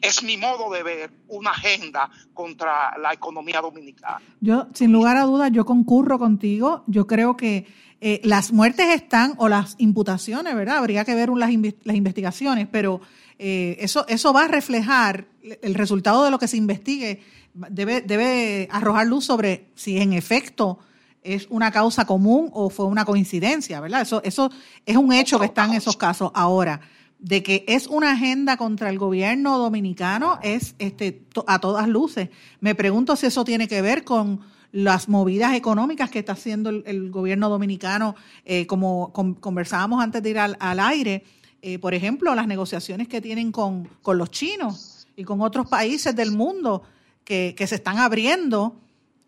es 0.00 0.22
mi 0.22 0.36
modo 0.36 0.70
de 0.72 0.82
ver 0.82 1.10
una 1.28 1.50
agenda 1.50 2.10
contra 2.32 2.96
la 2.98 3.12
economía 3.12 3.60
dominicana. 3.60 4.20
Yo, 4.40 4.68
sin 4.74 4.92
lugar 4.92 5.16
a 5.16 5.24
dudas, 5.24 5.50
yo 5.52 5.64
concurro 5.64 6.18
contigo. 6.18 6.84
Yo 6.86 7.06
creo 7.06 7.36
que 7.36 7.66
eh, 8.00 8.20
las 8.24 8.52
muertes 8.52 8.88
están, 8.94 9.34
o 9.38 9.48
las 9.48 9.74
imputaciones, 9.78 10.54
¿verdad? 10.54 10.78
Habría 10.78 11.04
que 11.04 11.14
ver 11.14 11.30
las, 11.30 11.50
las 11.84 11.96
investigaciones, 11.96 12.68
pero 12.70 13.00
eh, 13.38 13.76
eso, 13.80 14.06
eso 14.08 14.32
va 14.32 14.44
a 14.44 14.48
reflejar 14.48 15.26
el 15.62 15.74
resultado 15.74 16.24
de 16.24 16.30
lo 16.30 16.38
que 16.38 16.48
se 16.48 16.56
investigue, 16.56 17.22
debe, 17.54 18.00
debe 18.00 18.68
arrojar 18.70 19.06
luz 19.06 19.24
sobre 19.24 19.68
si 19.74 19.98
en 19.98 20.12
efecto 20.12 20.78
es 21.22 21.46
una 21.50 21.70
causa 21.70 22.06
común 22.06 22.50
o 22.52 22.70
fue 22.70 22.86
una 22.86 23.04
coincidencia, 23.04 23.80
¿verdad? 23.80 24.02
Eso, 24.02 24.22
eso 24.22 24.50
es 24.84 24.96
un 24.96 25.12
hecho 25.12 25.38
que 25.38 25.46
está 25.46 25.64
en 25.64 25.72
esos 25.72 25.96
casos 25.96 26.30
ahora 26.34 26.80
de 27.18 27.42
que 27.42 27.64
es 27.66 27.86
una 27.86 28.12
agenda 28.12 28.56
contra 28.56 28.90
el 28.90 28.98
gobierno 28.98 29.58
dominicano 29.58 30.38
es 30.42 30.74
este, 30.78 31.22
a 31.46 31.58
todas 31.60 31.88
luces. 31.88 32.28
Me 32.60 32.74
pregunto 32.74 33.16
si 33.16 33.26
eso 33.26 33.44
tiene 33.44 33.68
que 33.68 33.82
ver 33.82 34.04
con 34.04 34.40
las 34.72 35.08
movidas 35.08 35.54
económicas 35.54 36.10
que 36.10 36.18
está 36.18 36.32
haciendo 36.32 36.68
el, 36.68 37.10
gobierno 37.10 37.48
dominicano, 37.48 38.14
eh, 38.44 38.66
como 38.66 39.12
conversábamos 39.40 40.02
antes 40.02 40.22
de 40.22 40.30
ir 40.30 40.38
al, 40.38 40.80
aire, 40.80 41.24
eh, 41.62 41.78
por 41.78 41.94
ejemplo, 41.94 42.34
las 42.34 42.46
negociaciones 42.46 43.08
que 43.08 43.22
tienen 43.22 43.52
con, 43.52 43.88
los 44.06 44.30
chinos 44.30 45.06
y 45.16 45.24
con 45.24 45.40
otros 45.40 45.68
países 45.68 46.14
del 46.14 46.32
mundo 46.32 46.82
que, 47.24 47.54
se 47.66 47.76
están 47.76 47.98
abriendo 47.98 48.76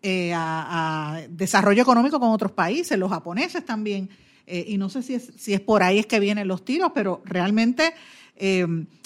eh, 0.03 0.33
a, 0.33 1.15
a 1.15 1.21
desarrollo 1.29 1.81
económico 1.81 2.19
con 2.19 2.29
otros 2.29 2.51
países, 2.51 2.97
los 2.99 3.09
japoneses 3.09 3.65
también. 3.65 4.09
Eh, 4.51 4.65
y 4.67 4.77
no 4.79 4.89
sé 4.89 5.03
si 5.03 5.13
es, 5.13 5.31
si 5.37 5.53
es 5.53 5.61
por 5.61 5.83
ahí 5.83 5.99
es 5.99 6.07
que 6.07 6.19
vienen 6.19 6.47
los 6.47 6.65
tiros, 6.65 6.91
pero 6.91 7.21
realmente 7.23 7.93
eh, 8.35 8.65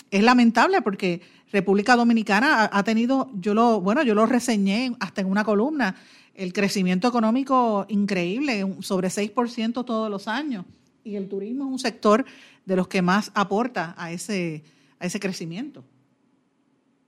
es 0.10 0.24
lamentable 0.24 0.82
porque 0.82 1.22
República 1.52 1.98
Dominicana 1.98 2.70
ha, 2.72 2.84
tenido, 2.86 3.30
yo 3.34 3.54
lo, 3.54 3.82
bueno, 3.82 4.04
yo 4.04 4.16
lo 4.16 4.26
reseñé 4.26 4.96
hasta 5.02 5.20
en 5.20 5.28
una 5.28 5.44
columna, 5.44 5.98
el 6.34 6.54
crecimiento 6.54 7.10
económico 7.10 7.86
increíble, 7.90 8.66
sobre 8.80 9.10
6% 9.10 9.84
todos 9.84 10.10
los 10.10 10.30
años. 10.30 10.66
Y 11.04 11.18
el 11.18 11.28
turismo 11.28 11.66
es 11.66 11.72
un 11.72 11.80
sector 11.80 12.24
de 12.64 12.76
los 12.78 12.88
que 12.88 13.02
más 13.02 13.30
aporta 13.34 13.94
a 13.98 14.14
ese, 14.14 14.64
a 14.98 15.06
ese 15.08 15.20
crecimiento. 15.20 15.84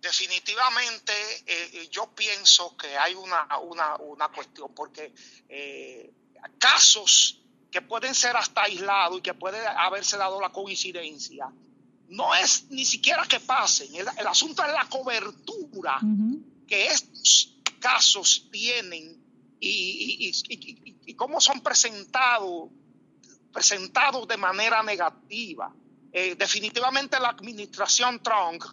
Definitivamente 0.02 1.14
eh, 1.48 1.88
yo 1.90 2.12
pienso 2.14 2.76
que 2.76 2.98
hay 2.98 3.14
una, 3.14 3.48
una, 3.60 3.96
una 3.96 4.28
cuestión, 4.28 4.72
porque 4.76 5.14
casos 6.60 7.40
que 7.76 7.82
pueden 7.82 8.16
ser 8.16 8.38
hasta 8.38 8.62
aislados 8.62 9.18
y 9.18 9.22
que 9.22 9.34
puede 9.34 9.60
haberse 9.68 10.16
dado 10.16 10.40
la 10.40 10.50
coincidencia, 10.50 11.52
no 12.08 12.34
es 12.34 12.68
ni 12.70 12.86
siquiera 12.86 13.26
que 13.28 13.42
pasen. 13.42 13.94
El, 13.94 14.08
asunto 14.26 14.64
es 14.64 14.72
la 14.72 14.88
cobertura 14.88 16.00
que 16.66 16.86
estos 16.86 17.58
casos 17.82 18.48
tienen 18.50 19.22
y, 19.60 20.32
cómo 21.18 21.42
son 21.42 21.60
presentados, 21.60 22.70
presentados 23.52 24.26
de 24.26 24.38
manera 24.38 24.82
negativa. 24.82 25.76
Eh, 26.14 26.36
definitivamente 26.36 27.20
la 27.20 27.32
administración 27.32 28.24
Trump 28.24 28.64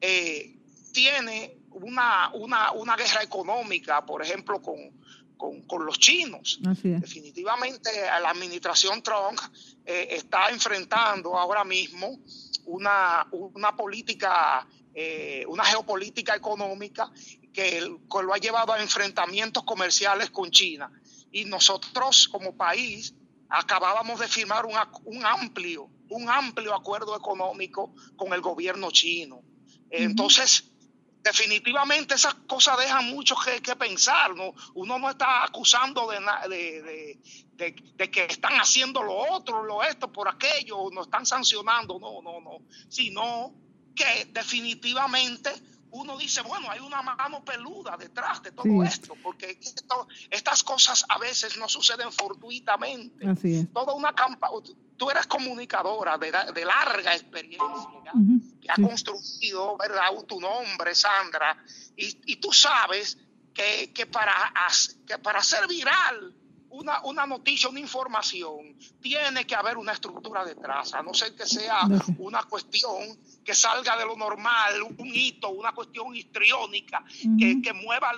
eh, 0.00 0.56
tiene 0.90 1.58
una, 1.72 2.30
una, 2.32 2.72
una 2.72 2.96
guerra 2.96 3.22
económica, 3.22 4.06
por 4.06 4.22
ejemplo, 4.22 4.62
con, 4.62 4.78
con, 5.38 5.86
los 5.86 5.98
chinos. 5.98 6.58
Definitivamente 6.60 7.90
la 8.20 8.30
administración 8.30 9.02
Trump 9.02 9.38
eh, 9.86 10.08
está 10.10 10.50
enfrentando 10.50 11.38
ahora 11.38 11.64
mismo 11.64 12.18
una, 12.66 13.26
una 13.30 13.74
política, 13.74 14.66
eh, 14.92 15.44
una 15.48 15.64
geopolítica 15.64 16.34
económica 16.34 17.10
que, 17.52 17.80
lo 17.80 18.34
ha 18.34 18.38
llevado 18.38 18.72
a 18.72 18.82
enfrentamientos 18.82 19.62
comerciales 19.64 20.30
con 20.30 20.50
China. 20.50 20.90
y 21.30 21.44
nosotros 21.44 22.28
como 22.28 22.56
país 22.56 23.14
acabábamos 23.48 24.20
de 24.20 24.28
firmar 24.28 24.66
un 24.66 25.24
amplio, 25.24 25.88
un 26.10 26.28
amplio 26.28 26.74
acuerdo 26.74 27.16
económico 27.16 27.94
con 28.16 28.32
el 28.32 28.40
gobierno 28.40 28.90
chino. 28.90 29.42
Entonces, 29.90 30.64
definitivamente 31.22 32.14
esas 32.14 32.34
cosas 32.46 32.78
dejan 32.78 33.08
mucho 33.10 33.36
que, 33.62 33.76
pensar. 33.76 34.34
¿no? 34.34 34.54
Uno 34.74 34.98
no 34.98 35.10
está 35.10 35.44
acusando 35.44 36.08
de, 36.08 37.18
de, 37.56 38.10
que 38.10 38.24
están 38.24 38.54
haciendo 38.54 39.02
lo 39.02 39.16
otro, 39.16 39.64
lo 39.64 39.82
esto, 39.82 40.12
por 40.12 40.28
aquello, 40.28 40.90
no 40.92 41.02
están 41.02 41.26
sancionando, 41.26 41.98
no, 41.98 42.22
no, 42.22 42.40
no. 42.40 42.58
Sino 42.88 43.54
que 43.94 44.28
definitivamente 44.32 45.50
uno 45.90 46.16
dice, 46.18 46.42
bueno, 46.42 46.70
hay 46.70 46.80
una 46.80 47.02
mano 47.02 47.44
peluda 47.44 47.96
detrás 47.96 48.42
de 48.42 48.52
todo 48.52 48.82
esto, 48.82 49.14
porque 49.22 49.58
estas 50.30 50.62
cosas 50.62 51.04
a 51.08 51.18
veces 51.18 51.56
no 51.56 51.68
suceden 51.68 52.12
fortuitamente. 52.12 53.28
Así 53.28 53.66
Toda 53.72 53.94
una 53.94 54.12
campaña, 54.12 54.52
tú 54.96 55.10
eres 55.10 55.26
comunicadora 55.26 56.18
de, 56.18 56.30
larga 56.64 57.14
experiencia, 57.14 58.12
que 58.57 58.57
ha 58.68 58.74
construido, 58.76 59.76
¿verdad?, 59.76 60.10
tu 60.26 60.40
nombre, 60.40 60.94
Sandra, 60.94 61.56
y, 61.96 62.36
tú 62.36 62.52
sabes 62.52 63.18
que, 63.54 63.92
que, 63.92 64.06
para, 64.06 64.52
que 65.06 65.18
para 65.18 65.42
ser 65.42 65.66
viral 65.66 66.34
una, 66.70 67.02
una 67.02 67.26
noticia, 67.26 67.68
una 67.68 67.80
información, 67.80 68.76
tiene 69.00 69.46
que 69.46 69.54
haber 69.54 69.78
una 69.78 69.92
estructura 69.92 70.44
detrás, 70.44 70.92
a 70.94 71.02
no 71.02 71.14
ser 71.14 71.34
que 71.34 71.46
sea 71.46 71.80
una 72.18 72.42
cuestión 72.44 73.18
que 73.44 73.54
salga 73.54 73.96
de 73.96 74.04
lo 74.04 74.16
normal, 74.16 74.82
un 74.82 75.10
hito, 75.12 75.48
una 75.48 75.72
cuestión 75.72 76.14
histriónica, 76.14 77.02
que, 77.38 77.72
mueva 77.72 78.12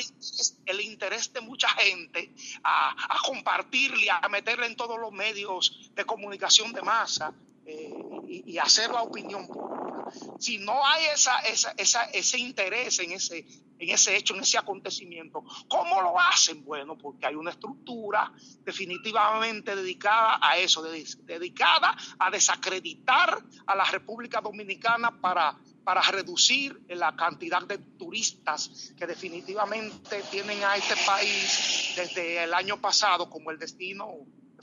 el 0.66 0.80
interés, 0.80 1.32
de 1.32 1.40
mucha 1.40 1.68
gente 1.68 2.34
a, 2.64 2.90
a 2.90 3.22
compartirle, 3.24 4.10
a 4.10 4.28
meterle 4.28 4.66
en 4.66 4.76
todos 4.76 4.98
los 4.98 5.12
medios 5.12 5.90
de 5.94 6.04
comunicación 6.04 6.72
de 6.72 6.82
masa. 6.82 7.32
Eh, 7.66 8.42
y, 8.46 8.58
hacer 8.58 8.90
la 8.90 9.02
opinión 9.02 9.46
pública. 9.46 9.99
Si 10.38 10.58
no 10.58 10.84
hay 10.86 11.06
esa, 11.14 11.38
esa, 11.40 11.72
esa, 11.72 12.04
ese 12.04 12.38
interés 12.38 12.98
en 12.98 13.12
ese, 13.12 13.46
en 13.80 13.88
ese 13.88 14.16
hecho, 14.16 14.34
en 14.34 14.42
ese 14.42 14.58
acontecimiento. 14.58 15.42
¿Cómo 15.68 16.00
lo 16.02 16.18
hacen? 16.20 16.64
Bueno, 16.64 16.96
porque 16.96 17.26
hay 17.26 17.34
una 17.34 17.50
estructura 17.50 18.32
definitivamente 18.64 19.74
dedicada 19.74 20.38
a 20.40 20.58
eso, 20.58 20.82
dedicada 20.82 21.96
a 22.18 22.30
desacreditar 22.30 23.42
a 23.66 23.74
la 23.74 23.84
República 23.84 24.40
Dominicana 24.40 25.20
para, 25.20 25.56
para 25.82 26.02
reducir 26.02 26.80
la 26.88 27.16
cantidad 27.16 27.62
de 27.62 27.78
turistas 27.78 28.92
que 28.96 29.06
definitivamente 29.06 30.22
tienen 30.30 30.62
a 30.62 30.76
este 30.76 30.94
país 31.06 31.94
desde 31.96 32.44
el 32.44 32.54
año 32.54 32.80
pasado 32.80 33.30
como 33.30 33.50
el 33.50 33.58
destino 33.58 34.08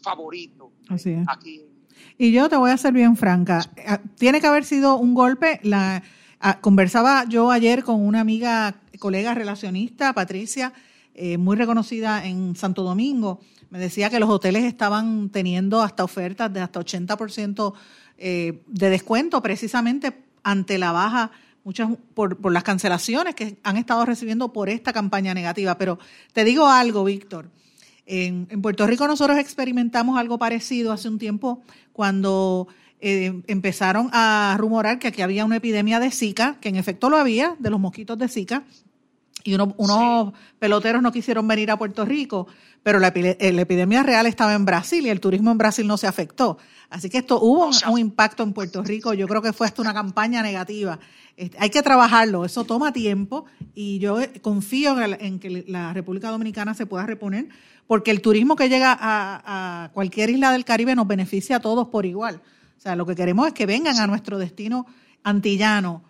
favorito 0.02 0.72
Así 0.90 1.18
aquí. 1.28 1.77
Y 2.18 2.32
yo 2.32 2.50
te 2.50 2.56
voy 2.56 2.72
a 2.72 2.78
ser 2.78 2.94
bien 2.94 3.18
franca, 3.18 3.62
eh, 3.76 3.98
tiene 4.18 4.42
que 4.42 4.48
haber 4.48 4.66
sido 4.66 4.98
un 4.98 5.14
golpe, 5.14 5.60
la, 5.64 6.04
ah, 6.40 6.60
conversaba 6.60 7.26
yo 7.28 7.52
ayer 7.52 7.84
con 7.84 8.02
una 8.02 8.20
amiga 8.20 8.76
colega 9.00 9.34
relacionista, 9.34 10.14
Patricia, 10.14 10.74
eh, 11.14 11.38
muy 11.38 11.56
reconocida 11.56 12.26
en 12.26 12.56
Santo 12.56 12.84
Domingo, 12.84 13.40
me 13.70 13.80
decía 13.80 14.10
que 14.10 14.20
los 14.20 14.30
hoteles 14.30 14.64
estaban 14.64 15.30
teniendo 15.30 15.82
hasta 15.82 16.04
ofertas 16.04 16.52
de 16.54 16.62
hasta 16.62 16.80
80% 16.80 17.74
eh, 18.18 18.62
de 18.68 18.90
descuento 18.90 19.42
precisamente 19.42 20.24
ante 20.44 20.78
la 20.78 20.92
baja, 20.92 21.32
muchas 21.64 21.90
por 22.14 22.52
las 22.52 22.64
cancelaciones 22.64 23.36
que 23.36 23.58
han 23.64 23.76
estado 23.76 24.06
recibiendo 24.06 24.54
por 24.54 24.70
esta 24.70 24.94
campaña 24.94 25.34
negativa. 25.34 25.78
Pero 25.78 26.00
te 26.32 26.46
digo 26.46 26.68
algo, 26.68 27.04
Víctor. 27.04 27.50
En, 28.08 28.48
Puerto 28.62 28.88
Rico 28.88 29.06
nosotros 29.06 29.38
experimentamos 29.38 30.18
algo 30.18 30.40
parecido 30.40 30.94
hace 30.94 31.10
un 31.10 31.20
tiempo 31.20 31.62
cuando 31.92 32.68
eh, 33.02 33.42
empezaron 33.48 34.10
a 34.14 34.56
rumorar 34.58 34.98
que 34.98 35.10
aquí 35.10 35.22
había 35.22 35.44
una 35.44 35.58
epidemia 35.58 36.00
de 36.00 36.10
Zika, 36.10 36.58
que 36.62 36.70
en 36.70 36.78
efecto 36.78 37.10
lo 37.10 37.18
había, 37.18 37.56
de 37.60 37.70
los 37.70 37.80
mosquitos 37.80 38.18
de 38.18 38.30
Zika, 38.30 38.64
y 39.44 39.54
unos 39.54 40.34
peloteros 40.60 41.02
no 41.02 41.12
quisieron 41.12 41.48
venir 41.48 41.72
a 41.72 41.78
Puerto 41.78 42.04
Rico, 42.04 42.48
pero 42.84 43.00
la, 43.00 43.08
epidemia 43.08 44.04
real 44.04 44.26
estaba 44.26 44.54
en 44.54 44.66
Brasil 44.66 45.06
y 45.06 45.10
el 45.10 45.20
turismo 45.20 45.52
en 45.52 45.58
Brasil 45.58 45.88
no 45.88 45.98
se 45.98 46.08
afectó. 46.08 46.58
Así 46.90 47.10
que 47.10 47.18
esto 47.18 47.40
hubo 47.42 47.70
un, 47.90 48.00
impacto 48.00 48.44
en 48.44 48.54
Puerto 48.54 48.82
Rico, 48.84 49.14
yo 49.14 49.28
creo 49.28 49.42
que 49.42 49.54
fue 49.54 49.68
hasta 49.68 49.82
una 49.82 49.94
campaña 49.94 50.42
negativa. 50.42 51.00
Este, 51.36 51.58
hay 51.60 51.70
que 51.70 51.82
trabajarlo, 51.82 52.46
eso 52.46 52.64
toma 52.64 52.94
tiempo 52.94 53.46
y 53.76 54.00
yo 54.00 54.22
eh, 54.22 54.40
confío 54.42 55.00
en, 55.02 55.40
que 55.40 55.66
la 55.68 55.94
República 55.94 56.30
Dominicana 56.30 56.74
se 56.74 56.86
pueda 56.86 57.06
reponer, 57.06 57.50
porque 57.88 58.12
el 58.12 58.22
turismo 58.22 58.56
que 58.56 58.70
llega 58.70 58.98
a, 59.00 59.84
a 59.84 59.92
cualquier 59.92 60.30
isla 60.30 60.52
del 60.52 60.66
Caribe 60.66 60.96
nos 60.96 61.08
beneficia 61.08 61.58
a 61.58 61.60
todos 61.60 61.90
por 61.90 62.06
igual. 62.06 62.42
O 62.78 62.80
sea, 62.80 62.96
lo 62.96 63.06
que 63.06 63.16
queremos 63.16 63.48
es 63.48 63.54
que 63.54 63.66
vengan 63.66 63.98
a 64.00 64.08
nuestro 64.08 64.38
destino 64.38 64.86
antillano 65.24 66.04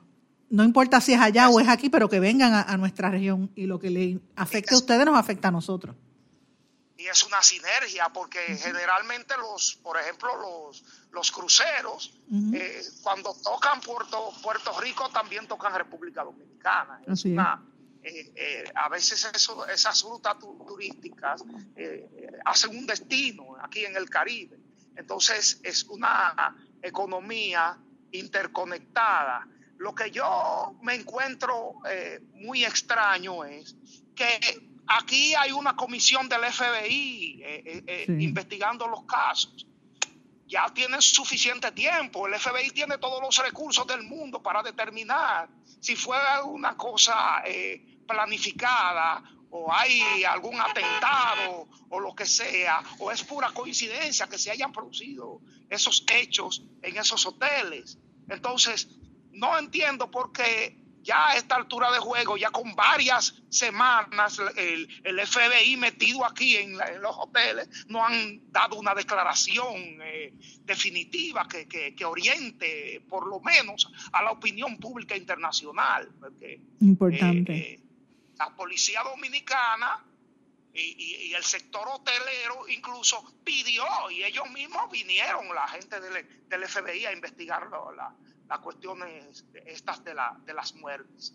no 0.49 0.63
importa 0.63 1.01
si 1.01 1.13
es 1.13 1.19
allá 1.19 1.49
o 1.49 1.59
es 1.59 1.67
aquí, 1.67 1.89
pero 1.89 2.09
que 2.09 2.19
vengan 2.19 2.53
a, 2.67 2.77
nuestra 2.77 3.09
región 3.09 3.51
y 3.55 3.65
lo 3.65 3.79
que 3.79 3.89
le 3.89 4.19
afecte 4.35 4.75
a 4.75 4.77
ustedes 4.77 5.05
nos 5.05 5.17
afecta 5.17 5.49
a 5.49 5.51
nosotros. 5.51 5.95
Y 6.97 7.07
es 7.07 7.23
una 7.23 7.43
sinergia, 7.43 8.09
porque 8.09 8.39
generalmente 8.57 9.35
los, 9.37 9.75
por 9.83 9.99
ejemplo, 9.99 10.35
los, 10.35 10.83
los 11.11 11.31
cruceros, 11.31 12.19
eh, 12.53 12.81
cuando 13.03 13.35
tocan 13.35 13.81
Puerto, 13.81 14.33
Puerto 14.41 14.79
Rico, 14.79 15.07
también 15.09 15.47
tocan 15.47 15.75
República 15.75 16.23
Dominicana. 16.23 16.99
Eh, 18.03 18.33
eh, 18.35 18.71
a 18.73 18.89
veces 18.89 19.29
eso, 19.33 19.67
esas 19.67 20.01
rutas 20.03 20.37
turísticas 20.39 21.43
hacen 22.45 22.77
un 22.77 22.87
destino 22.87 23.57
aquí 23.61 23.85
en 23.85 23.95
el 23.95 24.09
Caribe. 24.09 24.57
Entonces 24.95 25.59
es 25.63 25.83
una 25.83 26.55
economía 26.81 27.77
interconectada 28.11 29.47
lo 29.77 29.93
que 29.93 30.09
yo 30.09 30.75
me 30.81 30.95
encuentro 30.95 31.75
muy 32.33 32.65
extraño 32.65 33.45
es 33.45 33.75
que 34.15 34.39
aquí 34.87 35.33
hay 35.35 35.51
una 35.51 35.75
comisión 35.75 36.27
del 36.29 36.41
FBI 36.51 37.41
eh, 37.43 37.83
eh, 37.85 38.05
investigando 38.07 38.87
los 38.87 39.03
casos. 39.03 39.65
Ya 40.47 40.65
tienen 40.73 41.01
suficiente 41.01 41.71
tiempo. 41.71 42.27
El 42.27 42.39
FBI 42.39 42.71
tiene 42.71 42.97
todos 42.97 43.21
los 43.21 43.37
recursos 43.37 43.85
del 43.85 44.03
mundo 44.03 44.41
para 44.41 44.63
determinar 44.63 45.49
si 45.79 45.95
fue 45.95 46.17
una 46.45 46.75
cosa 46.77 47.43
planificada 48.07 49.21
o 49.49 49.71
hay 49.73 50.23
algún 50.23 50.59
atentado 50.59 51.67
o 51.89 51.99
lo 51.99 52.15
que 52.15 52.25
sea, 52.25 52.81
o 52.99 53.11
es 53.11 53.23
pura 53.23 53.51
coincidencia 53.51 54.27
que 54.27 54.37
se 54.37 54.51
hayan 54.51 54.71
producido 54.71 55.41
esos 55.69 56.03
hechos 56.11 56.63
en 56.81 56.97
esos 56.97 57.25
hoteles. 57.25 57.97
Entonces, 58.29 58.87
no 59.31 59.57
entiendo 59.57 60.11
por 60.11 60.31
qué 60.31 60.77
ya 61.07 61.29
a 61.29 61.35
esta 61.37 61.55
altura 61.55 61.89
de 61.91 61.99
juego, 61.99 62.35
ya 62.35 62.51
con 62.51 62.75
varias 62.75 63.41
semanas, 63.49 64.39
el, 64.57 64.87
FBI 65.25 65.77
metido 65.77 66.25
aquí 66.25 66.57
en, 66.57 66.77
los 67.01 67.15
hoteles, 67.17 67.69
no 67.87 68.05
han 68.05 68.51
dado 68.51 68.75
una 68.75 68.93
declaración 68.93 69.73
eh, 70.03 70.33
definitiva 70.65 71.47
que, 71.47 72.05
oriente 72.05 73.01
por 73.07 73.25
lo 73.25 73.39
menos 73.39 73.89
a 74.11 74.21
la 74.21 74.31
opinión 74.31 74.77
pública 74.77 75.15
internacional. 75.15 76.09
Importante. 76.81 77.53
Eh, 77.53 77.73
eh, 77.73 77.79
la 78.37 78.53
policía 78.53 79.01
dominicana 79.03 80.03
y, 80.73 81.33
el 81.33 81.43
sector 81.43 81.87
hotelero 81.87 82.67
incluso 82.67 83.23
pidió 83.43 83.85
y 84.11 84.23
ellos 84.23 84.49
mismos 84.51 84.91
vinieron, 84.91 85.47
la 85.55 85.67
gente 85.69 85.99
del, 86.01 86.27
del 86.49 86.67
FBI, 86.67 87.05
a 87.05 87.13
investigarlo. 87.13 87.93
La, 87.93 88.13
las 88.49 88.59
cuestiones 88.59 89.45
estas 89.65 90.03
de, 90.03 90.13
la, 90.13 90.37
de 90.45 90.53
las 90.53 90.73
muertes. 90.75 91.33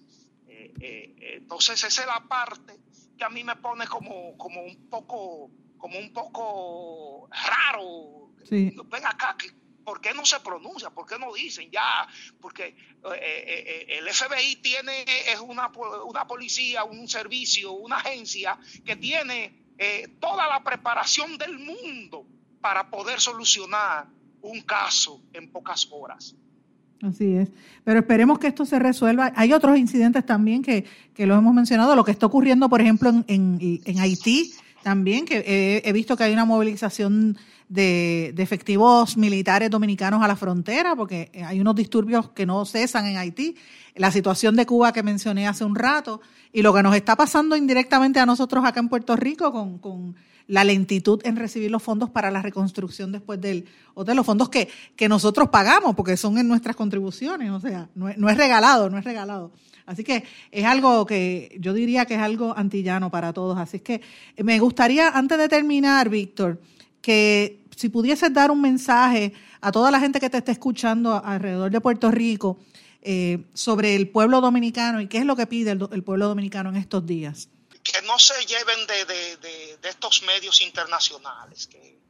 Eh, 0.49 0.73
eh, 0.81 1.15
entonces 1.37 1.83
esa 1.83 2.03
es 2.03 2.07
la 2.07 2.21
parte 2.29 2.79
que 3.17 3.25
a 3.25 3.29
mí 3.29 3.45
me 3.45 3.57
pone 3.57 3.87
como, 3.87 4.37
como 4.37 4.63
un 4.63 4.89
poco 4.89 5.51
como 5.79 5.99
un 5.99 6.13
poco 6.13 7.29
raro. 7.31 8.31
Ven 8.49 9.07
acá, 9.07 9.37
¿por 9.85 10.01
qué 10.01 10.15
no 10.15 10.25
se 10.25 10.39
pronuncia? 10.39 10.91
¿Por 10.91 11.07
qué 11.07 11.19
no 11.19 11.33
dicen 11.33 11.71
ya? 11.73 12.07
Porque 12.41 12.77
eh, 13.19 13.87
el 13.89 14.09
FBI 14.09 14.57
tiene, 14.63 15.03
es 15.03 15.41
una, 15.41 15.73
una 16.05 16.25
policía, 16.25 16.85
un 16.85 17.09
servicio, 17.09 17.73
una 17.73 17.97
agencia 17.97 18.57
que 18.85 18.95
tiene 18.95 19.61
toda 20.21 20.47
la 20.47 20.63
preparación 20.63 21.37
del 21.37 21.59
mundo 21.59 22.25
para 22.61 22.89
poder 22.89 23.21
solucionar 23.21 24.07
un 24.43 24.61
caso 24.61 25.21
en 25.33 25.51
pocas 25.51 25.89
horas. 25.91 26.37
Así 27.03 27.35
es. 27.35 27.49
Pero 27.83 27.99
esperemos 27.99 28.39
que 28.39 28.47
esto 28.47 28.65
se 28.65 28.79
resuelva. 28.79 29.33
Hay 29.35 29.53
otros 29.53 29.77
incidentes 29.77 30.25
también 30.25 30.63
que, 30.63 30.85
que 31.15 31.27
lo 31.27 31.35
hemos 31.35 31.53
mencionado. 31.53 31.97
Lo 31.97 32.05
que 32.05 32.13
está 32.13 32.27
ocurriendo, 32.27 32.69
por 32.69 32.81
ejemplo, 32.81 33.11
en, 33.11 33.25
en, 33.85 33.99
Haití 33.99 34.55
también, 34.85 35.25
que 35.25 35.83
he, 35.85 35.93
visto 35.93 36.17
que 36.17 36.25
hay 36.25 36.33
una 36.33 36.45
movilización 36.45 37.37
de, 37.69 38.33
de, 38.37 38.43
efectivos 38.43 39.17
militares 39.17 39.69
dominicanos 39.69 40.23
a 40.23 40.29
la 40.29 40.37
frontera, 40.37 40.95
porque 40.95 41.31
hay 41.45 41.61
unos 41.61 41.75
disturbios 41.75 42.31
que 42.31 42.47
no 42.47 42.65
cesan 42.65 43.07
en 43.07 43.17
Haití. 43.17 43.57
La 43.97 44.13
situación 44.13 44.55
de 44.55 44.65
Cuba 44.65 44.93
que 44.93 45.03
mencioné 45.03 45.49
hace 45.49 45.65
un 45.65 45.75
rato 45.75 46.21
y 46.53 46.63
lo 46.63 46.73
que 46.73 46.85
nos 46.85 46.95
está 46.95 47.17
pasando 47.17 47.57
indirectamente 47.57 48.21
a 48.21 48.27
nosotros 48.27 48.65
acá 48.65 48.79
en 48.79 48.89
Puerto 48.89 49.17
Rico 49.17 49.51
con, 49.51 49.79
con 49.79 50.15
la 50.47 50.65
lentitud 50.65 51.21
en 51.25 51.37
recibir 51.37 51.71
los 51.71 51.83
fondos 51.83 52.11
para 52.11 52.31
la 52.31 52.43
reconstrucción 52.43 53.13
después 53.13 53.41
del, 53.41 53.67
de 53.97 54.15
los 54.15 54.27
fondos 54.27 54.49
que, 54.49 54.69
que 54.97 55.09
nosotros 55.09 55.49
pagamos, 55.49 55.95
porque 55.95 56.17
son 56.17 56.39
en 56.39 56.49
nuestras 56.49 56.77
contribuciones, 56.77 57.51
o 57.51 57.61
sea, 57.61 57.89
no, 57.95 58.09
es 58.09 58.37
regalado, 58.37 58.91
no 58.91 58.99
es 58.99 59.05
regalado. 59.05 59.53
Así 59.87 60.05
que 60.05 60.25
es 60.51 60.65
algo 60.65 61.07
que 61.07 61.57
yo 61.61 61.73
diría 61.73 62.07
que 62.07 62.15
es 62.15 62.21
algo 62.21 62.57
antillano 62.57 63.11
para 63.11 63.33
todos. 63.33 63.59
Así 63.59 63.81
que 63.81 64.01
me 64.43 64.59
gustaría, 64.61 65.09
antes 65.09 65.39
de 65.39 65.49
terminar, 65.49 66.09
Víctor, 66.09 66.61
que 67.01 67.65
si 67.77 67.89
pudieses 67.89 68.33
dar 68.33 68.51
un 68.51 68.61
mensaje 68.61 69.33
a 69.61 69.73
toda 69.73 69.91
la 69.91 70.01
gente 70.01 70.21
que 70.21 70.31
te 70.31 70.39
esté 70.39 70.53
escuchando 70.53 71.23
alrededor 71.25 71.71
de 71.71 71.81
Puerto 71.81 72.11
Rico 72.11 72.59
eh, 73.03 73.45
sobre 73.53 73.97
el 73.97 74.09
pueblo 74.09 74.41
dominicano 74.41 75.01
y 75.01 75.09
qué 75.09 75.19
es 75.19 75.27
lo 75.27 75.35
que 75.35 75.47
pide 75.47 75.73
el, 75.73 76.03
pueblo 76.05 76.29
dominicano 76.29 76.71
en 76.71 76.77
estos 76.77 77.05
días. 77.05 77.49
Que 77.83 78.01
no 78.03 78.19
se 78.19 78.45
lleven 78.47 78.87
de, 78.87 79.79
estos 79.83 80.23
medios 80.23 80.61
internacionales 80.61 81.67
que, 81.67 82.01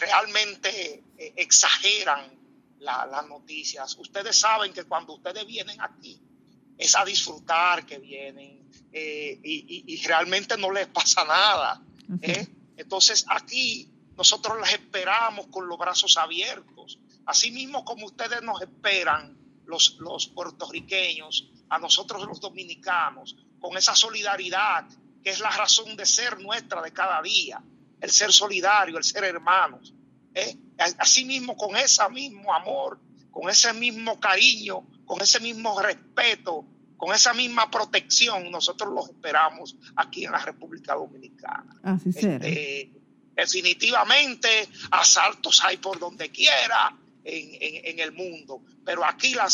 realmente 0.00 1.04
eh, 1.16 1.34
exageran 1.36 2.36
las 2.80 3.26
noticias. 3.28 3.96
Ustedes 3.96 4.38
saben 4.38 4.72
que 4.72 4.84
cuando 4.84 5.14
ustedes 5.14 5.46
vienen 5.46 5.80
aquí 5.80 6.20
es 6.76 6.96
a 6.96 7.04
disfrutar 7.04 7.86
que 7.86 7.98
vienen 7.98 8.68
eh, 8.92 9.38
y, 9.42 9.96
realmente 10.04 10.56
no 10.56 10.72
les 10.72 10.86
pasa 10.88 11.24
nada. 11.24 11.82
Entonces 12.76 13.24
aquí 13.28 13.90
nosotros 14.16 14.58
les 14.60 14.72
esperamos 14.72 15.46
con 15.46 15.68
los 15.68 15.78
brazos 15.78 16.16
abiertos. 16.16 16.98
Así 17.26 17.50
mismo 17.50 17.84
como 17.84 18.06
ustedes 18.06 18.42
nos 18.42 18.60
esperan, 18.62 19.36
los, 19.66 19.96
los 19.98 20.28
puertorriqueños, 20.28 21.50
a 21.68 21.78
nosotros 21.78 22.26
los 22.26 22.40
dominicanos, 22.40 23.36
con 23.60 23.76
esa 23.76 23.94
solidaridad 23.94 24.86
que 25.22 25.30
es 25.30 25.40
la 25.40 25.50
razón 25.50 25.96
de 25.96 26.06
ser 26.06 26.38
nuestra 26.40 26.82
de 26.82 26.92
cada 26.92 27.20
día, 27.22 27.62
el 28.00 28.10
ser 28.10 28.32
solidario, 28.32 28.98
el 28.98 29.04
ser 29.04 29.24
hermanos. 29.24 29.92
¿eh? 30.34 30.56
Así 30.98 31.24
mismo, 31.24 31.56
con 31.56 31.76
ese 31.76 32.08
mismo 32.08 32.54
amor, 32.54 33.00
con 33.30 33.50
ese 33.50 33.72
mismo 33.72 34.18
cariño, 34.20 34.86
con 35.04 35.20
ese 35.20 35.40
mismo 35.40 35.80
respeto, 35.80 36.64
con 36.96 37.14
esa 37.14 37.32
misma 37.32 37.70
protección, 37.70 38.50
nosotros 38.50 38.92
los 38.92 39.08
esperamos 39.08 39.76
aquí 39.96 40.24
en 40.24 40.32
la 40.32 40.38
República 40.38 40.94
Dominicana. 40.94 41.80
Así 41.82 42.12
será. 42.12 42.46
Este, 42.46 42.98
Definitivamente, 43.38 44.68
asaltos 44.90 45.62
hay 45.62 45.76
por 45.76 46.00
donde 46.00 46.28
quiera 46.28 46.92
en, 47.22 48.00
el 48.00 48.10
mundo, 48.10 48.62
pero 48.84 49.04
aquí 49.04 49.32
la, 49.32 49.46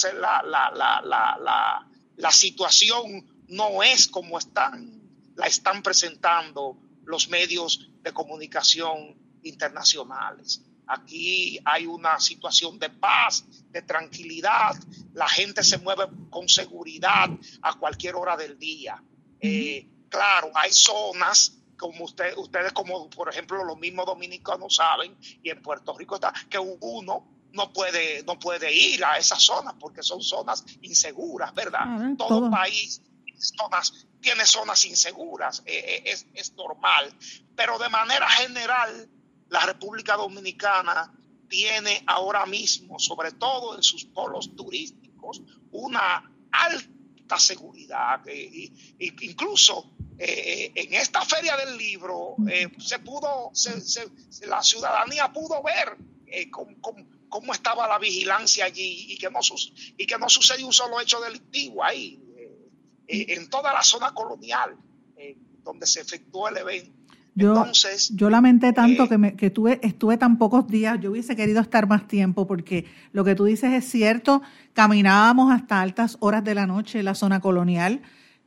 la, 0.42 1.84
la, 2.16 2.30
situación 2.30 3.33
no 3.48 3.82
es 3.82 4.08
como 4.08 4.38
están, 4.38 5.02
la 5.36 5.46
están 5.46 5.82
presentando 5.82 6.78
los 7.04 7.28
medios 7.28 7.90
de 8.02 8.12
comunicación 8.12 9.16
internacionales. 9.42 10.62
Aquí 10.86 11.58
hay 11.64 11.86
una 11.86 12.20
situación 12.20 12.78
de 12.78 12.90
paz, 12.90 13.44
de 13.70 13.82
tranquilidad. 13.82 14.74
La 15.14 15.28
gente 15.28 15.62
se 15.62 15.78
mueve 15.78 16.04
con 16.30 16.48
seguridad 16.48 17.30
a 17.62 17.74
cualquier 17.78 18.16
hora 18.16 18.36
del 18.36 18.58
día. 18.58 19.02
Eh, 19.40 19.86
claro, 20.08 20.50
hay 20.54 20.72
zonas 20.72 21.58
como 21.76 22.04
usted, 22.04 22.36
ustedes 22.36 22.72
como 22.72 23.10
por 23.10 23.28
ejemplo 23.28 23.64
los 23.64 23.78
mismos 23.78 24.06
dominicanos 24.06 24.76
saben 24.76 25.16
y 25.42 25.50
en 25.50 25.60
Puerto 25.60 25.96
Rico 25.96 26.14
está 26.14 26.32
que 26.48 26.58
uno 26.58 27.26
no 27.52 27.72
puede 27.72 28.22
no 28.22 28.38
puede 28.38 28.72
ir 28.72 29.04
a 29.04 29.18
esas 29.18 29.42
zonas 29.42 29.74
porque 29.78 30.02
son 30.02 30.22
zonas 30.22 30.64
inseguras, 30.82 31.52
¿verdad? 31.52 32.14
todo, 32.16 32.50
país 32.50 33.02
zonas, 33.38 34.06
tiene 34.20 34.46
zonas 34.46 34.84
inseguras, 34.84 35.62
eh, 35.66 35.78
eh, 35.78 36.02
es, 36.06 36.26
es 36.34 36.52
normal, 36.54 37.14
pero 37.54 37.78
de 37.78 37.88
manera 37.88 38.28
general 38.28 39.08
la 39.48 39.60
República 39.60 40.16
Dominicana 40.16 41.12
tiene 41.48 42.02
ahora 42.06 42.46
mismo, 42.46 42.98
sobre 42.98 43.32
todo 43.32 43.76
en 43.76 43.82
sus 43.82 44.04
polos 44.04 44.56
turísticos, 44.56 45.42
una 45.70 46.30
alta 46.50 47.38
seguridad, 47.38 48.26
e, 48.26 48.72
incluso 48.98 49.94
eh, 50.18 50.72
en 50.74 50.94
esta 50.94 51.24
feria 51.24 51.56
del 51.56 51.76
libro 51.76 52.36
eh, 52.48 52.68
se 52.78 53.00
pudo, 53.00 53.50
la 54.46 54.62
ciudadanía 54.62 55.32
pudo 55.32 55.62
ver 55.62 55.96
eh, 56.26 56.50
cómo, 56.50 57.52
estaba 57.52 57.88
la 57.88 57.98
vigilancia 57.98 58.66
allí 58.66 59.06
y 59.12 59.18
que 59.18 59.28
no, 59.30 59.40
y 59.96 60.06
que 60.06 60.18
no 60.18 60.28
sucedió 60.28 60.66
un 60.66 60.72
solo 60.72 61.00
hecho 61.00 61.20
delictivo 61.20 61.82
ahí, 61.82 62.20
en 63.08 63.48
toda 63.50 63.72
la 63.72 63.82
zona 63.82 64.12
colonial 64.12 64.76
donde 65.64 65.86
se 65.86 66.00
efectuó 66.00 66.48
el 66.48 66.58
evento. 66.58 66.90
Yo, 67.36 67.48
Entonces, 67.48 68.10
yo 68.14 68.30
lamenté 68.30 68.72
tanto 68.72 69.08
que, 69.08 69.18
me, 69.18 69.34
que 69.34 69.50
tuve, 69.50 69.80
estuve 69.82 70.16
tan 70.16 70.38
pocos 70.38 70.68
días, 70.68 71.00
yo 71.00 71.10
hubiese 71.10 71.34
querido 71.34 71.60
estar 71.60 71.88
más 71.88 72.06
tiempo 72.06 72.46
porque 72.46 72.86
lo 73.12 73.24
que 73.24 73.34
tú 73.34 73.44
dices 73.44 73.72
es 73.72 73.90
cierto, 73.90 74.40
caminábamos 74.72 75.52
hasta 75.52 75.82
altas 75.82 76.16
horas 76.20 76.44
de 76.44 76.54
la 76.54 76.68
noche 76.68 77.00
en 77.00 77.06
la 77.06 77.16
zona 77.16 77.40
colonial, 77.40 78.02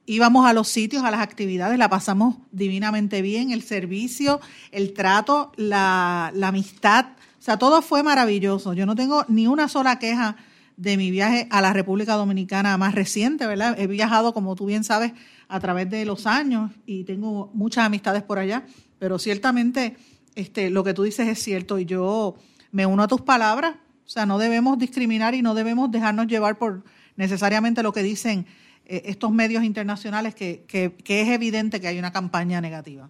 íbamos 0.06 0.46
a 0.48 0.54
los 0.54 0.70
sitios, 0.70 1.04
a 1.04 1.12
las 1.12 1.20
actividades, 1.20 1.78
la 1.78 1.90
pasamos 1.90 2.38
divinamente 2.54 3.22
bien, 3.22 3.52
el 3.52 3.62
servicio, 3.62 4.40
el 4.72 4.94
trato, 4.94 5.52
la, 5.58 6.32
amistad, 6.42 7.08
o 7.38 7.42
sea, 7.42 7.58
todo 7.58 7.82
fue 7.82 8.04
maravilloso. 8.04 8.74
Yo 8.74 8.86
no 8.86 8.96
tengo 8.96 9.26
ni 9.28 9.48
una 9.48 9.68
sola 9.68 10.00
queja 10.00 10.38
de 10.78 10.96
mi 10.96 11.12
viaje 11.12 11.48
a 11.50 11.62
la 11.62 11.74
República 11.74 12.14
Dominicana 12.14 12.78
más 12.78 12.96
reciente, 12.96 13.46
¿verdad? 13.48 13.78
He 13.80 13.88
viajado, 13.88 14.34
como 14.34 14.56
tú 14.56 14.68
bien 14.68 14.84
sabes, 14.84 15.12
a 15.48 15.60
través 15.60 15.90
de 15.90 16.06
los 16.06 16.28
años 16.28 16.72
y 16.86 17.04
tengo 17.04 17.52
muchas 17.54 17.86
amistades 17.86 18.24
por 18.24 18.40
allá, 18.40 18.66
pero 19.00 19.20
ciertamente 19.20 19.98
este, 20.36 20.70
lo 20.70 20.84
que 20.84 20.94
tú 20.94 21.04
dices 21.04 21.28
es 21.28 21.42
cierto 21.42 21.80
y 21.80 21.86
yo 21.86 22.36
me 22.72 22.86
uno 22.86 23.04
a 23.04 23.08
tus 23.08 23.22
palabras, 23.22 23.76
o 24.06 24.10
sea, 24.10 24.26
no 24.26 24.38
debemos 24.38 24.78
discriminar 24.78 25.34
y 25.34 25.42
no 25.42 25.56
debemos 25.56 25.92
dejarnos 25.92 26.28
llevar 26.28 26.58
por 26.58 26.84
necesariamente 27.16 27.82
lo 27.82 27.92
que 27.92 28.04
dicen 28.04 28.46
eh, 28.86 29.02
estos 29.06 29.32
medios 29.32 29.64
internacionales 29.64 30.36
que, 30.36 30.64
es 30.70 31.28
evidente 31.30 31.82
que 31.82 31.88
hay 31.88 31.98
una 32.00 32.14
campaña 32.14 32.62
negativa. 32.62 33.10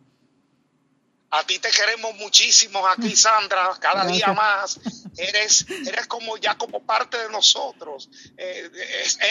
A 1.30 1.44
ti 1.44 1.60
te 1.60 1.70
queremos 1.70 2.16
muchísimo 2.16 2.88
aquí, 2.88 3.16
Sandra, 3.16 3.70
cada 3.80 4.06
día 4.06 4.32
más. 4.34 4.80
Eres, 5.18 5.66
eres 5.86 6.08
como 6.08 6.38
ya 6.38 6.58
como 6.58 6.86
parte 6.86 7.18
de 7.18 7.30
nosotros. 7.30 8.10
Eh, 8.38 8.70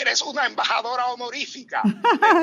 eres 0.00 0.20
una 0.20 0.46
embajadora 0.46 1.06
honorífica 1.06 1.82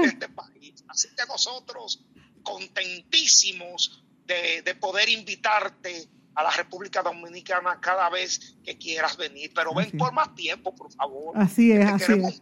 de, 0.01 0.07
este 0.07 0.29
país. 0.29 0.83
Así 0.87 1.09
que 1.09 1.25
nosotros 1.27 2.03
contentísimos 2.41 4.03
de, 4.25 4.75
poder 4.79 5.09
invitarte 5.09 6.09
a 6.35 6.41
la 6.41 6.49
República 6.49 7.03
Dominicana 7.03 7.79
cada 7.79 8.09
vez 8.09 8.55
que 8.63 8.77
quieras 8.77 9.17
venir. 9.17 9.51
Pero 9.53 9.75
ven 9.75 9.91
por 9.97 10.13
más 10.13 10.33
tiempo, 10.33 10.73
por 10.73 10.91
favor. 10.91 11.37
Así 11.37 11.71
es, 11.71 11.85
así 11.87 12.13
es. 12.13 12.41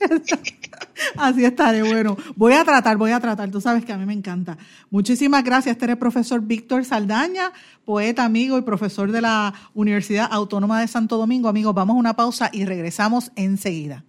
Así 1.16 1.44
estaré, 1.44 1.82
bueno. 1.82 2.16
Voy 2.36 2.52
a 2.52 2.64
tratar, 2.64 2.96
voy 2.96 3.12
a 3.12 3.20
tratar. 3.20 3.50
Tú 3.50 3.60
sabes 3.60 3.84
que 3.84 3.92
a 3.92 3.98
mí 3.98 4.06
me 4.06 4.12
encanta. 4.12 4.58
Muchísimas 4.90 5.44
gracias. 5.44 5.76
Este 5.76 5.90
es 5.90 5.96
profesor 5.96 6.40
Víctor 6.42 6.84
Saldaña, 6.84 7.52
poeta, 7.84 8.24
amigo 8.24 8.58
y 8.58 8.62
profesor 8.62 9.12
de 9.12 9.20
la 9.20 9.54
Universidad 9.74 10.28
Autónoma 10.30 10.80
de 10.80 10.88
Santo 10.88 11.16
Domingo. 11.16 11.48
Amigos, 11.48 11.74
vamos 11.74 11.94
a 11.94 11.98
una 11.98 12.16
pausa 12.16 12.50
y 12.52 12.64
regresamos 12.64 13.32
enseguida. 13.36 14.04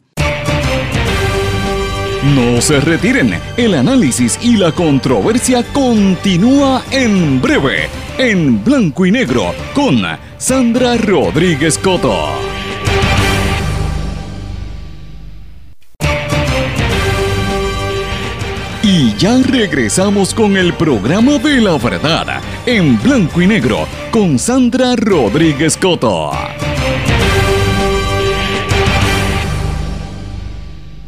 No 2.36 2.62
se 2.62 2.80
retiren. 2.80 3.34
El 3.58 3.74
análisis 3.74 4.38
y 4.44 4.56
la 4.56 4.72
controversia 4.72 5.64
continúa 5.74 6.84
en 6.92 7.42
breve, 7.42 7.90
en 8.20 8.64
blanco 8.64 9.08
y 9.08 9.12
negro, 9.12 9.56
con 9.74 10.04
Sandra 10.38 10.98
Rodríguez 10.98 11.80
Coto. 11.80 12.51
Ya 19.22 19.38
regresamos 19.38 20.34
con 20.34 20.58
el 20.58 20.74
programa 20.74 21.38
de 21.38 21.62
la 21.62 21.78
verdad, 21.78 22.42
en 22.66 23.00
blanco 23.00 23.40
y 23.40 23.46
negro, 23.46 23.88
con 24.10 24.40
Sandra 24.40 24.96
Rodríguez 24.96 25.78
Coto. 25.78 26.32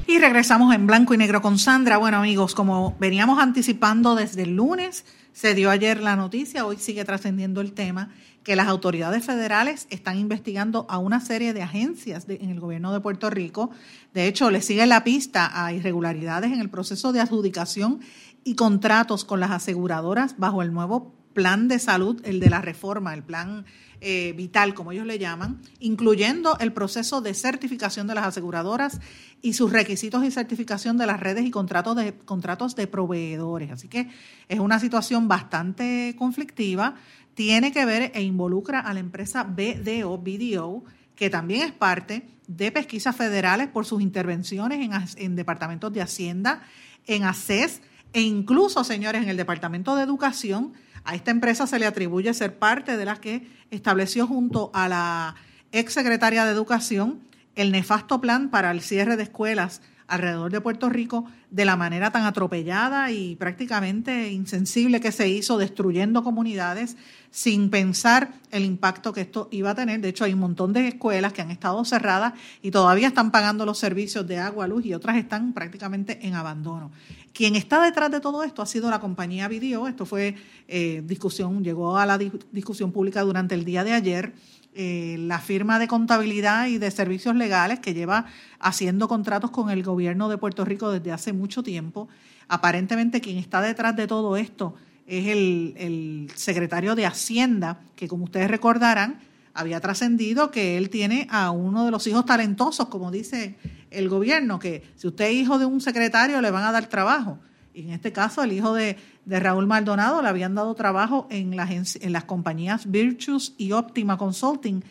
Y 0.05 0.19
regresamos 0.19 0.75
en 0.75 0.85
blanco 0.85 1.15
y 1.15 1.17
negro 1.17 1.41
con 1.41 1.57
Sandra. 1.57 1.97
Bueno 1.97 2.17
amigos, 2.17 2.53
como 2.53 2.95
veníamos 2.99 3.39
anticipando 3.39 4.13
desde 4.13 4.43
el 4.43 4.57
lunes, 4.57 5.05
se 5.33 5.55
dio 5.55 5.69
ayer 5.69 5.99
la 5.99 6.15
noticia, 6.15 6.65
hoy 6.65 6.77
sigue 6.77 7.03
trascendiendo 7.05 7.59
el 7.59 7.73
tema 7.73 8.09
que 8.43 8.55
las 8.55 8.67
autoridades 8.67 9.25
federales 9.25 9.87
están 9.89 10.17
investigando 10.17 10.85
a 10.89 10.97
una 10.97 11.19
serie 11.21 11.53
de 11.53 11.61
agencias 11.61 12.25
en 12.27 12.49
el 12.49 12.59
gobierno 12.59 12.93
de 12.93 12.99
Puerto 12.99 13.29
Rico. 13.29 13.71
De 14.13 14.27
hecho, 14.27 14.51
le 14.51 14.61
sigue 14.61 14.85
la 14.85 15.03
pista 15.03 15.65
a 15.65 15.73
irregularidades 15.73 16.51
en 16.51 16.59
el 16.59 16.69
proceso 16.69 17.13
de 17.13 17.21
adjudicación 17.21 18.01
y 18.43 18.55
contratos 18.55 19.25
con 19.25 19.39
las 19.39 19.51
aseguradoras 19.51 20.35
bajo 20.37 20.61
el 20.61 20.73
nuevo 20.73 21.13
plan 21.33 21.67
de 21.67 21.79
salud, 21.79 22.21
el 22.23 22.39
de 22.39 22.49
la 22.49 22.61
reforma, 22.61 23.13
el 23.13 23.23
plan 23.23 23.65
eh, 24.01 24.33
vital, 24.35 24.73
como 24.73 24.91
ellos 24.91 25.05
le 25.05 25.17
llaman, 25.17 25.61
incluyendo 25.79 26.57
el 26.59 26.73
proceso 26.73 27.21
de 27.21 27.33
certificación 27.33 28.05
de 28.05 28.15
las 28.15 28.25
aseguradoras 28.25 28.99
y 29.41 29.53
sus 29.53 29.71
requisitos 29.71 30.23
y 30.23 30.31
certificación 30.31 30.97
de 30.97 31.07
las 31.07 31.19
redes 31.19 31.45
y 31.45 31.51
contratos 31.51 31.95
de, 31.95 32.13
contratos 32.13 32.75
de 32.75 32.87
proveedores. 32.87 33.71
Así 33.71 33.87
que 33.87 34.09
es 34.49 34.59
una 34.59 34.79
situación 34.79 35.27
bastante 35.27 36.15
conflictiva. 36.17 36.95
Tiene 37.33 37.71
que 37.71 37.85
ver 37.85 38.11
e 38.13 38.21
involucra 38.23 38.79
a 38.79 38.93
la 38.93 38.99
empresa 38.99 39.43
BDO, 39.43 40.17
BDO, 40.17 40.83
que 41.15 41.29
también 41.29 41.61
es 41.61 41.71
parte 41.71 42.27
de 42.47 42.71
pesquisas 42.71 43.15
federales 43.15 43.69
por 43.69 43.85
sus 43.85 44.01
intervenciones 44.01 44.79
en, 44.79 44.91
en 45.23 45.35
departamentos 45.35 45.93
de 45.93 46.01
Hacienda, 46.01 46.63
en 47.07 47.23
ACES 47.23 47.81
e 48.13 48.21
incluso, 48.21 48.83
señores, 48.83 49.23
en 49.23 49.29
el 49.29 49.37
Departamento 49.37 49.95
de 49.95 50.03
Educación 50.03 50.73
a 51.05 51.15
esta 51.15 51.31
empresa 51.31 51.67
se 51.67 51.79
le 51.79 51.85
atribuye 51.85 52.33
ser 52.33 52.57
parte 52.57 52.97
de 52.97 53.05
las 53.05 53.19
que 53.19 53.47
estableció 53.71 54.27
junto 54.27 54.71
a 54.73 54.87
la 54.87 55.35
ex 55.71 55.93
secretaria 55.93 56.45
de 56.45 56.51
Educación 56.51 57.19
el 57.55 57.71
nefasto 57.71 58.21
plan 58.21 58.49
para 58.49 58.71
el 58.71 58.81
cierre 58.81 59.17
de 59.17 59.23
escuelas 59.23 59.81
alrededor 60.07 60.51
de 60.51 60.61
Puerto 60.61 60.89
Rico 60.89 61.25
de 61.53 61.65
la 61.65 61.75
manera 61.75 62.09
tan 62.09 62.23
atropellada 62.25 63.11
y 63.11 63.35
prácticamente 63.35 64.31
insensible 64.31 64.99
que 64.99 65.11
se 65.11 65.29
hizo, 65.29 65.59
destruyendo 65.59 66.23
comunidades 66.23 66.97
sin 67.29 67.69
pensar 67.69 68.33
el 68.49 68.65
impacto 68.65 69.13
que 69.13 69.21
esto 69.21 69.49
iba 69.51 69.69
a 69.69 69.75
tener. 69.75 70.01
De 70.01 70.09
hecho, 70.09 70.23
hay 70.23 70.33
un 70.33 70.39
montón 70.39 70.73
de 70.73 70.87
escuelas 70.87 71.31
que 71.31 71.43
han 71.43 71.51
estado 71.51 71.85
cerradas 71.85 72.33
y 72.63 72.71
todavía 72.71 73.07
están 73.07 73.29
pagando 73.29 73.67
los 73.67 73.77
servicios 73.77 74.25
de 74.25 74.39
agua, 74.39 74.67
luz 74.67 74.83
y 74.83 74.95
otras 74.95 75.15
están 75.15 75.53
prácticamente 75.53 76.25
en 76.25 76.33
abandono. 76.33 76.89
Quien 77.33 77.55
está 77.55 77.83
detrás 77.83 78.09
de 78.09 78.19
todo 78.19 78.43
esto 78.43 78.63
ha 78.63 78.65
sido 78.65 78.89
la 78.89 78.99
compañía 78.99 79.47
Vidio. 79.47 79.87
Esto 79.87 80.07
fue 80.07 80.35
eh, 80.67 81.03
discusión, 81.05 81.63
llegó 81.63 81.99
a 81.99 82.07
la 82.07 82.17
discusión 82.51 82.91
pública 82.91 83.21
durante 83.21 83.53
el 83.53 83.63
día 83.63 83.83
de 83.83 83.93
ayer. 83.93 84.33
Eh, 84.75 85.17
la 85.19 85.37
firma 85.37 85.77
de 85.77 85.87
contabilidad 85.87 86.65
y 86.65 86.79
de 86.79 86.89
servicios 86.89 87.35
legales 87.35 87.79
que 87.79 87.93
lleva 87.93 88.25
haciendo 88.59 89.07
contratos 89.07 89.51
con 89.51 89.69
el 89.69 89.83
gobierno 89.83 90.29
de 90.29 90.39
Puerto 90.39 90.65
Rico 90.65 90.91
desde 90.91 91.11
hace 91.11 91.31
mucho 91.31 91.61
tiempo. 91.61 92.07
Aparentemente 92.47 93.21
quien 93.21 93.37
está 93.37 93.61
detrás 93.61 93.95
de 93.95 94.07
todo 94.07 94.35
esto 94.35 94.73
es 95.05 95.27
el, 95.27 95.75
el 95.77 96.31
secretario 96.33 96.95
de 96.95 97.05
Hacienda, 97.05 97.81
que 97.95 98.07
como 98.07 98.23
ustedes 98.23 98.49
recordarán, 98.49 99.19
había 99.53 99.79
trascendido 99.79 100.49
que 100.49 100.77
él 100.79 100.89
tiene 100.89 101.27
a 101.29 101.51
uno 101.51 101.85
de 101.85 101.91
los 101.91 102.07
hijos 102.07 102.25
talentosos, 102.25 102.87
como 102.87 103.11
dice 103.11 103.55
el 103.91 104.09
gobierno, 104.09 104.57
que 104.57 104.83
si 104.95 105.07
usted 105.07 105.25
es 105.25 105.33
hijo 105.33 105.59
de 105.59 105.65
un 105.65 105.81
secretario 105.81 106.41
le 106.41 106.49
van 106.49 106.63
a 106.63 106.71
dar 106.71 106.87
trabajo. 106.87 107.37
Y 107.73 107.81
en 107.83 107.89
este 107.91 108.11
caso, 108.11 108.43
el 108.43 108.51
hijo 108.51 108.73
de, 108.73 108.97
Raúl 109.25 109.67
Maldonado 109.67 110.21
le 110.21 110.27
habían 110.27 110.55
dado 110.55 110.75
trabajo 110.75 111.27
en 111.31 111.55
las, 111.55 112.23
compañías 112.25 112.89
Virtus 112.89 113.53
y 113.57 113.71
Optima 113.71 114.17
Consulting, 114.17 114.83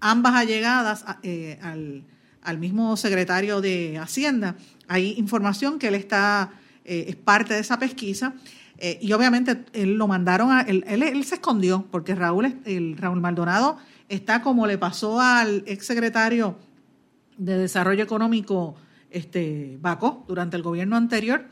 ambas 0.00 0.34
allegadas 0.34 1.04
eh, 1.22 1.58
al, 1.62 2.04
al, 2.42 2.58
mismo 2.58 2.96
secretario 2.96 3.60
de 3.60 3.98
Hacienda. 3.98 4.56
Hay 4.88 5.14
información 5.18 5.78
que 5.78 5.88
él 5.88 5.94
está, 5.94 6.50
eh, 6.84 7.06
es 7.08 7.16
parte 7.16 7.54
de 7.54 7.60
esa 7.60 7.78
pesquisa. 7.78 8.34
Eh, 8.78 8.98
y 9.00 9.12
obviamente 9.12 9.64
él 9.72 9.94
lo 9.94 10.06
mandaron 10.06 10.50
a, 10.52 10.60
él, 10.60 10.84
él, 10.86 11.24
se 11.24 11.36
escondió 11.36 11.86
porque 11.90 12.14
Raúl, 12.14 12.60
el, 12.66 12.96
Raúl 12.98 13.20
Maldonado 13.20 13.78
está 14.08 14.42
como 14.42 14.66
le 14.66 14.76
pasó 14.76 15.18
al 15.20 15.64
exsecretario 15.66 16.58
de 17.38 17.56
Desarrollo 17.56 18.04
Económico 18.04 18.76
este, 19.10 19.78
Baco 19.80 20.24
durante 20.28 20.56
el 20.56 20.62
gobierno 20.62 20.96
anterior, 20.96 21.46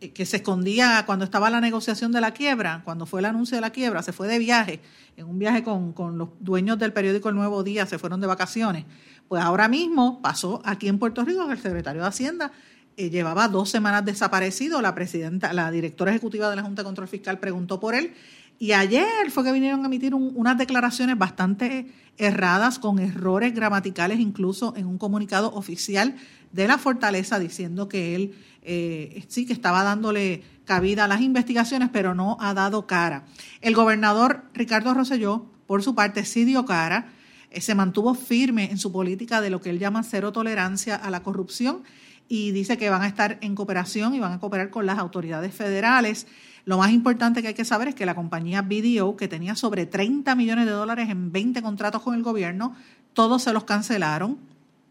que 0.00 0.26
se 0.26 0.36
escondía 0.36 1.02
cuando 1.06 1.24
estaba 1.24 1.50
la 1.50 1.60
negociación 1.60 2.12
de 2.12 2.20
la 2.20 2.32
quiebra, 2.32 2.82
cuando 2.84 3.04
fue 3.04 3.20
el 3.20 3.26
anuncio 3.26 3.56
de 3.56 3.60
la 3.60 3.70
quiebra, 3.70 4.02
se 4.02 4.12
fue 4.12 4.28
de 4.28 4.38
viaje, 4.38 4.80
en 5.16 5.26
un 5.26 5.38
viaje 5.38 5.64
con, 5.64 5.92
con 5.92 6.18
los 6.18 6.28
dueños 6.38 6.78
del 6.78 6.92
periódico 6.92 7.28
El 7.28 7.34
Nuevo 7.34 7.64
Día, 7.64 7.86
se 7.86 7.98
fueron 7.98 8.20
de 8.20 8.28
vacaciones. 8.28 8.84
Pues 9.26 9.42
ahora 9.42 9.68
mismo 9.68 10.22
pasó 10.22 10.62
aquí 10.64 10.88
en 10.88 10.98
Puerto 10.98 11.24
Rico 11.24 11.46
que 11.46 11.52
el 11.52 11.60
secretario 11.60 12.02
de 12.02 12.08
Hacienda 12.08 12.52
eh, 12.96 13.10
llevaba 13.10 13.48
dos 13.48 13.70
semanas 13.70 14.04
desaparecido, 14.04 14.80
la 14.82 14.94
presidenta, 14.94 15.52
la 15.52 15.70
directora 15.70 16.10
ejecutiva 16.10 16.50
de 16.50 16.56
la 16.56 16.62
Junta 16.62 16.82
de 16.82 16.86
Control 16.86 17.08
Fiscal 17.08 17.38
preguntó 17.38 17.78
por 17.78 17.94
él 17.94 18.12
y 18.58 18.72
ayer 18.72 19.30
fue 19.30 19.44
que 19.44 19.52
vinieron 19.52 19.82
a 19.82 19.86
emitir 19.86 20.14
unas 20.14 20.58
declaraciones 20.58 21.16
bastante 21.16 21.86
erradas, 22.16 22.80
con 22.80 22.98
errores 22.98 23.54
gramaticales, 23.54 24.18
incluso 24.18 24.74
en 24.76 24.86
un 24.86 24.98
comunicado 24.98 25.52
oficial 25.54 26.16
de 26.52 26.66
la 26.66 26.76
Fortaleza, 26.76 27.38
diciendo 27.38 27.88
que 27.88 28.16
él 28.16 28.34
eh, 28.62 29.24
sí 29.28 29.46
que 29.46 29.52
estaba 29.52 29.84
dándole 29.84 30.42
cabida 30.64 31.04
a 31.04 31.08
las 31.08 31.20
investigaciones, 31.20 31.88
pero 31.92 32.14
no 32.14 32.36
ha 32.40 32.52
dado 32.54 32.86
cara. 32.86 33.24
El 33.60 33.74
gobernador 33.74 34.44
Ricardo 34.54 34.92
Rosselló, 34.92 35.46
por 35.66 35.82
su 35.84 35.94
parte, 35.94 36.24
sí 36.24 36.44
dio 36.44 36.64
cara, 36.64 37.12
eh, 37.50 37.60
se 37.60 37.76
mantuvo 37.76 38.14
firme 38.14 38.70
en 38.70 38.78
su 38.78 38.90
política 38.90 39.40
de 39.40 39.50
lo 39.50 39.60
que 39.60 39.70
él 39.70 39.78
llama 39.78 40.02
cero 40.02 40.32
tolerancia 40.32 40.96
a 40.96 41.10
la 41.10 41.22
corrupción 41.22 41.84
y 42.28 42.50
dice 42.50 42.76
que 42.76 42.90
van 42.90 43.02
a 43.02 43.06
estar 43.06 43.38
en 43.40 43.54
cooperación 43.54 44.14
y 44.14 44.20
van 44.20 44.32
a 44.32 44.40
cooperar 44.40 44.70
con 44.70 44.84
las 44.84 44.98
autoridades 44.98 45.54
federales 45.54 46.26
lo 46.68 46.76
más 46.76 46.90
importante 46.90 47.40
que 47.40 47.48
hay 47.48 47.54
que 47.54 47.64
saber 47.64 47.88
es 47.88 47.94
que 47.94 48.04
la 48.04 48.14
compañía 48.14 48.60
BDO, 48.60 49.16
que 49.16 49.26
tenía 49.26 49.54
sobre 49.54 49.86
30 49.86 50.34
millones 50.34 50.66
de 50.66 50.72
dólares 50.72 51.08
en 51.08 51.32
20 51.32 51.62
contratos 51.62 52.02
con 52.02 52.14
el 52.14 52.22
gobierno, 52.22 52.74
todos 53.14 53.44
se 53.44 53.54
los 53.54 53.64
cancelaron 53.64 54.36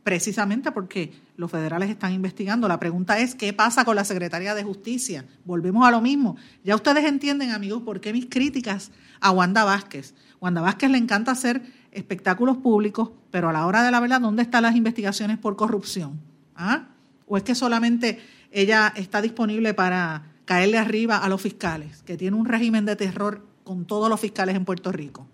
precisamente 0.02 0.72
porque 0.72 1.14
los 1.36 1.52
federales 1.52 1.92
están 1.92 2.14
investigando. 2.14 2.68
La 2.68 2.80
pregunta 2.80 3.20
es, 3.20 3.36
¿qué 3.36 3.54
pasa 3.54 3.86
con 3.86 3.96
la 3.96 4.06
Secretaría 4.06 4.56
de 4.56 4.64
Justicia? 4.64 5.26
Volvemos 5.46 5.88
a 5.88 5.92
lo 5.92 6.02
mismo. 6.02 6.36
Ya 6.64 6.74
ustedes 6.74 7.06
entienden, 7.06 7.52
amigos, 7.52 7.84
por 7.84 8.02
qué 8.02 8.12
mis 8.12 8.26
críticas 8.26 8.90
a 9.22 9.30
Wanda 9.30 9.64
Vázquez. 9.64 10.16
Wanda 10.42 10.62
Vázquez 10.62 10.90
le 10.90 10.98
encanta 10.98 11.34
hacer 11.34 11.62
espectáculos 11.92 12.58
públicos, 12.58 13.12
pero 13.30 13.50
a 13.50 13.54
la 13.54 13.68
hora 13.68 13.84
de 13.84 13.92
la 13.92 14.00
verdad, 14.00 14.20
¿dónde 14.20 14.42
están 14.42 14.64
las 14.64 14.76
investigaciones 14.76 15.38
por 15.38 15.56
corrupción? 15.56 16.20
¿Ah? 16.56 16.88
¿O 17.28 17.38
es 17.38 17.44
que 17.44 17.54
solamente 17.54 18.20
ella 18.50 18.92
está 18.96 19.22
disponible 19.22 19.76
para 19.76 20.24
caerle 20.48 20.78
arriba 20.78 21.18
a 21.18 21.28
los 21.28 21.42
fiscales, 21.42 22.02
que 22.04 22.16
tiene 22.16 22.38
un 22.38 22.46
régimen 22.46 22.86
de 22.86 22.96
terror 22.96 23.46
con 23.66 23.86
todos 23.86 24.10
los 24.10 24.18
fiscales 24.18 24.56
en 24.56 24.64
Puerto 24.64 24.94
Rico. 24.94 25.28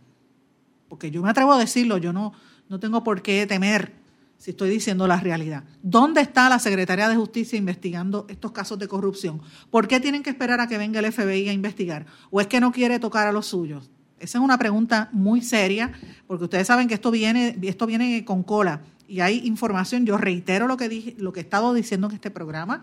Porque 0.89 1.11
yo 1.11 1.21
me 1.21 1.29
atrevo 1.29 1.53
a 1.53 1.59
decirlo, 1.59 1.99
yo 1.99 2.11
no, 2.11 2.33
no 2.67 2.79
tengo 2.79 3.03
por 3.03 3.21
qué 3.21 3.45
temer 3.45 3.93
si 4.37 4.51
estoy 4.51 4.71
diciendo 4.71 5.05
la 5.07 5.19
realidad. 5.19 5.65
¿Dónde 5.83 6.21
está 6.21 6.49
la 6.49 6.57
Secretaría 6.57 7.07
de 7.07 7.15
Justicia 7.15 7.59
investigando 7.59 8.25
estos 8.27 8.51
casos 8.51 8.79
de 8.79 8.87
corrupción? 8.87 9.39
¿Por 9.69 9.87
qué 9.87 9.99
tienen 9.99 10.23
que 10.23 10.31
esperar 10.31 10.59
a 10.59 10.67
que 10.67 10.79
venga 10.79 10.99
el 10.99 11.11
FBI 11.13 11.47
a 11.47 11.53
investigar? 11.53 12.07
¿O 12.31 12.41
es 12.41 12.47
que 12.47 12.59
no 12.59 12.71
quiere 12.71 12.97
tocar 12.97 13.27
a 13.27 13.31
los 13.31 13.45
suyos? 13.45 13.91
Esa 14.19 14.39
es 14.39 14.43
una 14.43 14.57
pregunta 14.57 15.09
muy 15.11 15.43
seria, 15.43 15.91
porque 16.25 16.45
ustedes 16.45 16.65
saben 16.65 16.87
que 16.87 16.95
esto 16.95 17.11
viene, 17.11 17.55
esto 17.61 17.85
viene 17.85 18.25
con 18.25 18.41
cola 18.41 18.81
y 19.07 19.19
hay 19.19 19.45
información. 19.45 20.07
Yo 20.07 20.17
reitero 20.17 20.67
lo 20.67 20.75
que 20.75 20.89
dije, 20.89 21.15
lo 21.19 21.31
que 21.33 21.41
he 21.41 21.43
estado 21.43 21.71
diciendo 21.75 22.07
en 22.07 22.15
este 22.15 22.31
programa 22.31 22.81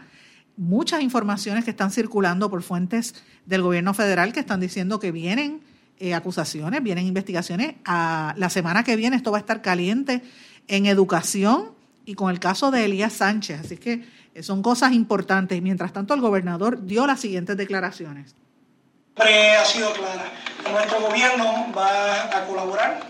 muchas 0.60 1.00
informaciones 1.00 1.64
que 1.64 1.70
están 1.70 1.90
circulando 1.90 2.50
por 2.50 2.62
fuentes 2.62 3.14
del 3.46 3.62
gobierno 3.62 3.94
federal 3.94 4.34
que 4.34 4.40
están 4.40 4.60
diciendo 4.60 5.00
que 5.00 5.10
vienen 5.10 5.62
eh, 5.98 6.12
acusaciones, 6.12 6.82
vienen 6.82 7.06
investigaciones. 7.06 7.76
A, 7.86 8.34
la 8.36 8.50
semana 8.50 8.84
que 8.84 8.94
viene 8.94 9.16
esto 9.16 9.32
va 9.32 9.38
a 9.38 9.40
estar 9.40 9.62
caliente 9.62 10.22
en 10.68 10.84
educación 10.84 11.70
y 12.04 12.14
con 12.14 12.30
el 12.30 12.40
caso 12.40 12.70
de 12.70 12.84
Elías 12.84 13.14
Sánchez. 13.14 13.60
Así 13.60 13.78
que 13.78 14.04
eh, 14.34 14.42
son 14.42 14.60
cosas 14.62 14.92
importantes. 14.92 15.60
Mientras 15.62 15.94
tanto, 15.94 16.12
el 16.12 16.20
gobernador 16.20 16.84
dio 16.84 17.06
las 17.06 17.20
siguientes 17.20 17.56
declaraciones. 17.56 18.36
Siempre 19.20 19.54
ha 19.54 19.64
sido 19.66 19.92
clara. 19.92 20.24
Nuestro 20.72 21.00
gobierno 21.02 21.66
va 21.76 22.34
a 22.34 22.44
colaborar, 22.46 23.00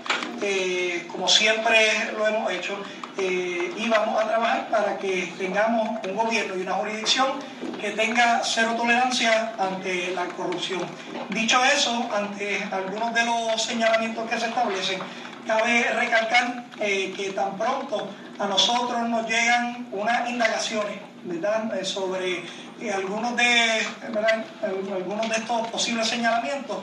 eh, 0.42 1.06
como 1.06 1.28
siempre 1.28 2.10
lo 2.18 2.26
hemos 2.26 2.50
hecho, 2.50 2.76
eh, 3.16 3.72
y 3.76 3.88
vamos 3.88 4.20
a 4.20 4.26
trabajar 4.26 4.68
para 4.70 4.98
que 4.98 5.32
tengamos 5.38 6.00
un 6.04 6.16
gobierno 6.16 6.56
y 6.56 6.62
una 6.62 6.72
jurisdicción 6.72 7.28
que 7.80 7.90
tenga 7.90 8.40
cero 8.42 8.74
tolerancia 8.76 9.52
ante 9.56 10.10
la 10.10 10.24
corrupción. 10.24 10.80
Dicho 11.28 11.62
eso, 11.64 12.10
ante 12.12 12.66
algunos 12.72 13.14
de 13.14 13.24
los 13.26 13.62
señalamientos 13.62 14.28
que 14.28 14.40
se 14.40 14.46
establecen, 14.46 14.98
cabe 15.46 15.92
recalcar 15.92 16.64
eh, 16.80 17.14
que 17.16 17.30
tan 17.30 17.56
pronto 17.56 18.08
a 18.36 18.46
nosotros 18.46 19.00
nos 19.08 19.28
llegan 19.28 19.86
unas 19.92 20.28
indagaciones 20.28 21.09
Eh, 21.28 21.84
sobre 21.84 22.42
algunos, 22.94 23.36
de, 23.36 23.82
algunos 24.62 25.28
de 25.28 25.36
estos 25.36 25.66
posibles 25.68 26.08
señalamientos, 26.08 26.78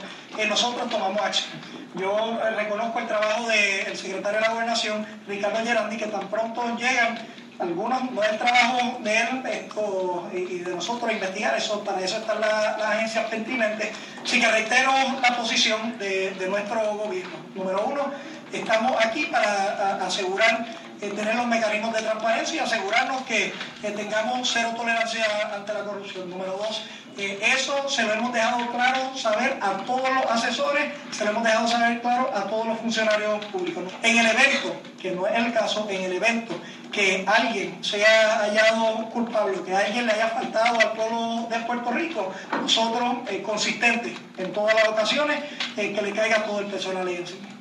nosotros 0.47 0.87
tomamos 0.89 1.19
acción. 1.19 1.59
Yo 1.95 2.39
eh, 2.39 2.51
reconozco 2.51 2.99
el 2.99 3.07
trabajo 3.07 3.47
del 3.47 3.97
secretario 3.97 4.39
de 4.39 4.45
la 4.45 4.53
Gobernación, 4.53 5.07
Ricardo 5.27 5.65
Gerandi, 5.65 5.97
que 5.97 6.05
tan 6.05 6.27
pronto 6.27 6.77
llegan 6.77 7.17
algunos, 7.57 8.11
no 8.11 8.21
es 8.21 8.29
el 8.29 8.37
trabajo 8.37 8.99
de 9.01 9.17
él 9.17 9.43
esto, 9.51 10.29
y 10.31 10.59
de 10.59 10.75
nosotros 10.75 11.11
investigar 11.11 11.57
eso, 11.57 11.83
para 11.83 12.01
eso 12.01 12.17
están 12.17 12.39
las 12.39 12.79
agencias 12.79 13.25
pertinentes. 13.25 13.89
Así 14.23 14.39
que 14.39 14.51
reitero 14.51 14.91
la 15.19 15.35
posición 15.35 15.97
de, 15.97 16.47
nuestro 16.47 16.79
gobierno. 16.93 17.37
Número 17.55 17.85
uno, 17.87 18.11
estamos 18.53 18.93
aquí 19.03 19.25
para 19.25 19.95
asegurar 20.05 20.67
tener 20.99 21.35
los 21.35 21.47
mecanismos 21.47 21.93
de 21.93 22.01
transparencia 22.01 22.55
y 22.55 22.59
asegurarnos 22.59 23.21
que, 23.23 23.53
tengamos 23.81 24.49
cero 24.51 24.73
tolerancia 24.75 25.25
ante 25.53 25.73
la 25.73 25.81
corrupción. 25.81 26.29
Número 26.29 26.53
dos, 26.53 26.83
eso 27.17 27.89
se 27.89 28.03
lo 28.03 28.13
hemos 28.13 28.31
dejado 28.31 28.69
claro 28.71 29.17
saber 29.17 29.57
a 29.61 29.77
todos 29.85 30.07
los 30.13 30.25
asesores, 30.29 30.93
se 31.11 31.25
lo 31.25 31.31
hemos 31.31 31.43
dejado 31.43 31.67
saber 31.67 32.01
claro 32.01 32.31
a 32.33 32.43
todos 32.43 32.67
los 32.67 32.79
funcionarios 32.79 33.43
públicos. 33.45 33.83
En 34.03 34.17
el 34.17 34.25
evento, 34.27 34.75
que 35.01 35.11
no 35.11 35.25
es 35.25 35.35
el 35.35 35.53
caso, 35.53 35.87
en 35.89 36.03
el 36.03 36.13
evento 36.13 36.59
que 36.91 37.25
alguien 37.27 37.83
sea 37.83 38.39
hallado 38.39 39.09
culpable, 39.09 39.61
que 39.63 39.75
alguien 39.75 40.05
le 40.05 40.13
haya 40.13 40.27
faltado 40.27 40.79
al 40.79 40.91
pueblo 40.93 41.47
de 41.49 41.59
Puerto 41.59 41.91
Rico, 41.91 42.33
nosotros, 42.61 43.17
eh, 43.29 43.41
consistentes 43.41 44.13
en 44.37 44.53
todas 44.53 44.75
las 44.75 44.87
ocasiones, 44.87 45.39
eh, 45.75 45.93
que 45.93 46.01
le 46.01 46.11
caiga 46.11 46.43
todo 46.43 46.59
el 46.59 46.67
personal 46.67 47.07
encima 47.07 47.56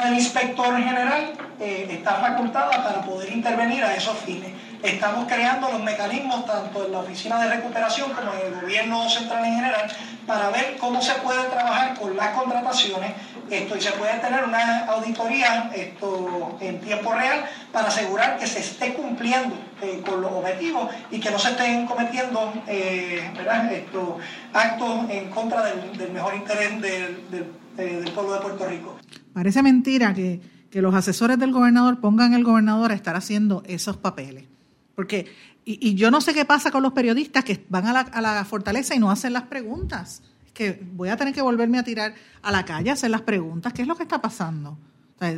del 0.00 0.14
inspector 0.14 0.74
general 0.76 1.34
eh, 1.60 1.86
está 1.90 2.14
facultada 2.14 2.82
para 2.82 3.02
poder 3.02 3.30
intervenir 3.32 3.84
a 3.84 3.94
esos 3.94 4.16
fines. 4.18 4.50
Estamos 4.82 5.26
creando 5.26 5.70
los 5.70 5.82
mecanismos 5.82 6.44
tanto 6.46 6.86
en 6.86 6.92
la 6.92 7.00
Oficina 7.00 7.40
de 7.40 7.54
Recuperación 7.56 8.10
como 8.12 8.32
en 8.32 8.52
el 8.52 8.60
gobierno 8.60 9.08
central 9.08 9.44
en 9.44 9.54
general 9.56 9.86
para 10.26 10.48
ver 10.50 10.76
cómo 10.78 11.00
se 11.00 11.12
puede 11.16 11.44
trabajar 11.44 11.94
con 11.94 12.16
las 12.16 12.28
contrataciones 12.30 13.12
esto, 13.50 13.76
y 13.76 13.80
se 13.80 13.92
puede 13.92 14.18
tener 14.18 14.44
una 14.44 14.86
auditoría 14.86 15.70
esto, 15.74 16.56
en 16.60 16.80
tiempo 16.80 17.12
real 17.12 17.44
para 17.70 17.88
asegurar 17.88 18.38
que 18.38 18.46
se 18.46 18.60
esté 18.60 18.94
cumpliendo 18.94 19.54
eh, 19.82 20.02
con 20.04 20.22
los 20.22 20.32
objetivos 20.32 20.90
y 21.10 21.20
que 21.20 21.30
no 21.30 21.38
se 21.38 21.50
estén 21.50 21.86
cometiendo 21.86 22.52
eh, 22.66 23.30
actos 24.54 25.10
en 25.10 25.30
contra 25.30 25.62
del, 25.64 26.10
mejor 26.12 26.34
interés 26.34 26.80
del, 26.80 27.52
del 27.76 28.10
pueblo 28.12 28.34
de 28.34 28.40
Puerto 28.40 28.66
Rico. 28.66 29.01
Parece 29.32 29.62
mentira 29.62 30.14
que, 30.14 30.40
los 30.72 30.94
asesores 30.94 31.38
del 31.38 31.52
gobernador 31.52 32.00
pongan 32.00 32.32
al 32.32 32.44
gobernador 32.44 32.92
a 32.92 32.94
estar 32.94 33.14
haciendo 33.14 33.62
esos 33.66 33.98
papeles. 33.98 34.44
Porque, 34.94 35.26
y, 35.66 35.94
yo 35.94 36.10
no 36.10 36.22
sé 36.22 36.32
qué 36.32 36.46
pasa 36.46 36.70
con 36.70 36.82
los 36.82 36.92
periodistas 36.92 37.44
que 37.44 37.64
van 37.68 37.86
a 37.86 38.20
la, 38.20 38.44
fortaleza 38.44 38.94
y 38.94 38.98
no 38.98 39.10
hacen 39.10 39.34
las 39.34 39.44
preguntas. 39.44 40.22
Que 40.54 40.82
voy 40.94 41.10
a 41.10 41.16
tener 41.16 41.34
que 41.34 41.42
volverme 41.42 41.78
a 41.78 41.82
tirar 41.82 42.14
a 42.40 42.50
la 42.50 42.64
calle 42.64 42.90
a 42.90 42.94
hacer 42.94 43.10
las 43.10 43.20
preguntas. 43.20 43.72
¿Qué 43.72 43.82
es 43.82 43.88
lo 43.88 43.96
que 43.96 44.04
está 44.04 44.20
pasando? 44.20 44.78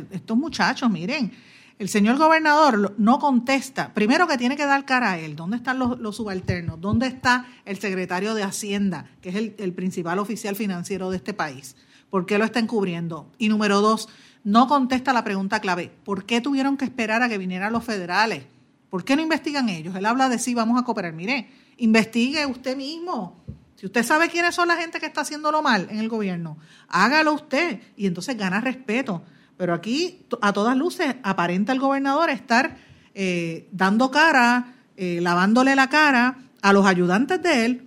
estos 0.09 0.35
muchachos, 0.35 0.89
miren, 0.89 1.31
el 1.77 1.89
señor 1.89 2.17
gobernador 2.17 2.95
no 2.97 3.19
contesta. 3.19 3.93
Primero 3.93 4.27
que 4.27 4.37
tiene 4.37 4.55
que 4.55 4.65
dar 4.65 4.85
cara 4.85 5.11
a 5.11 5.19
él. 5.19 5.35
¿Dónde 5.35 5.57
están 5.57 5.77
los, 5.77 6.15
subalternos? 6.15 6.81
¿Dónde 6.81 7.07
está 7.07 7.45
el 7.65 7.77
secretario 7.77 8.33
de 8.33 8.43
Hacienda, 8.43 9.05
que 9.21 9.29
es 9.29 9.35
el, 9.35 9.55
el 9.57 9.73
principal 9.73 10.17
oficial 10.19 10.55
financiero 10.55 11.11
de 11.11 11.17
este 11.17 11.33
país? 11.33 11.75
¿Por 12.15 12.25
qué 12.25 12.37
lo 12.37 12.45
está 12.45 12.59
encubriendo? 12.59 13.29
Y 13.37 13.49
número 13.49 13.81
dos, 13.81 14.07
no 14.45 14.69
contesta 14.69 15.11
la 15.11 15.25
pregunta 15.25 15.59
clave. 15.59 15.91
¿Por 16.05 16.25
qué 16.25 16.39
tuvieron 16.39 16.77
que 16.77 16.85
esperar 16.85 17.21
a 17.21 17.27
que 17.27 17.37
vinieran 17.37 17.73
los 17.73 17.83
federales? 17.83 18.45
¿Por 18.89 19.03
qué 19.03 19.17
no 19.17 19.21
investigan 19.21 19.67
ellos? 19.67 19.93
Él 19.97 20.05
habla 20.05 20.29
de 20.29 20.39
sí, 20.39 20.55
vamos 20.55 20.81
a 20.81 20.85
cooperar. 20.85 21.11
Mire, 21.11 21.49
investigue 21.75 22.45
usted 22.45 22.77
mismo. 22.77 23.43
Si 23.75 23.85
usted 23.85 24.01
sabe 24.01 24.29
quiénes 24.29 24.55
son 24.55 24.69
la 24.69 24.77
gente 24.77 25.01
que 25.01 25.07
está 25.07 25.19
haciéndolo 25.19 25.61
mal 25.61 25.89
en 25.91 25.97
el 25.97 26.07
gobierno, 26.07 26.57
hágalo 26.87 27.33
usted 27.33 27.81
y 27.97 28.07
entonces 28.07 28.37
gana 28.37 28.61
respeto. 28.61 29.21
Pero 29.57 29.73
aquí, 29.73 30.25
a 30.41 30.53
todas 30.53 30.77
luces, 30.77 31.17
aparenta 31.21 31.73
el 31.73 31.81
gobernador 31.81 32.29
estar 32.29 32.77
eh, 33.13 33.67
dando 33.73 34.09
cara, 34.09 34.75
eh, 34.95 35.19
lavándole 35.21 35.75
la 35.75 35.89
cara 35.89 36.37
a 36.61 36.71
los 36.71 36.85
ayudantes 36.85 37.43
de 37.43 37.65
él 37.65 37.84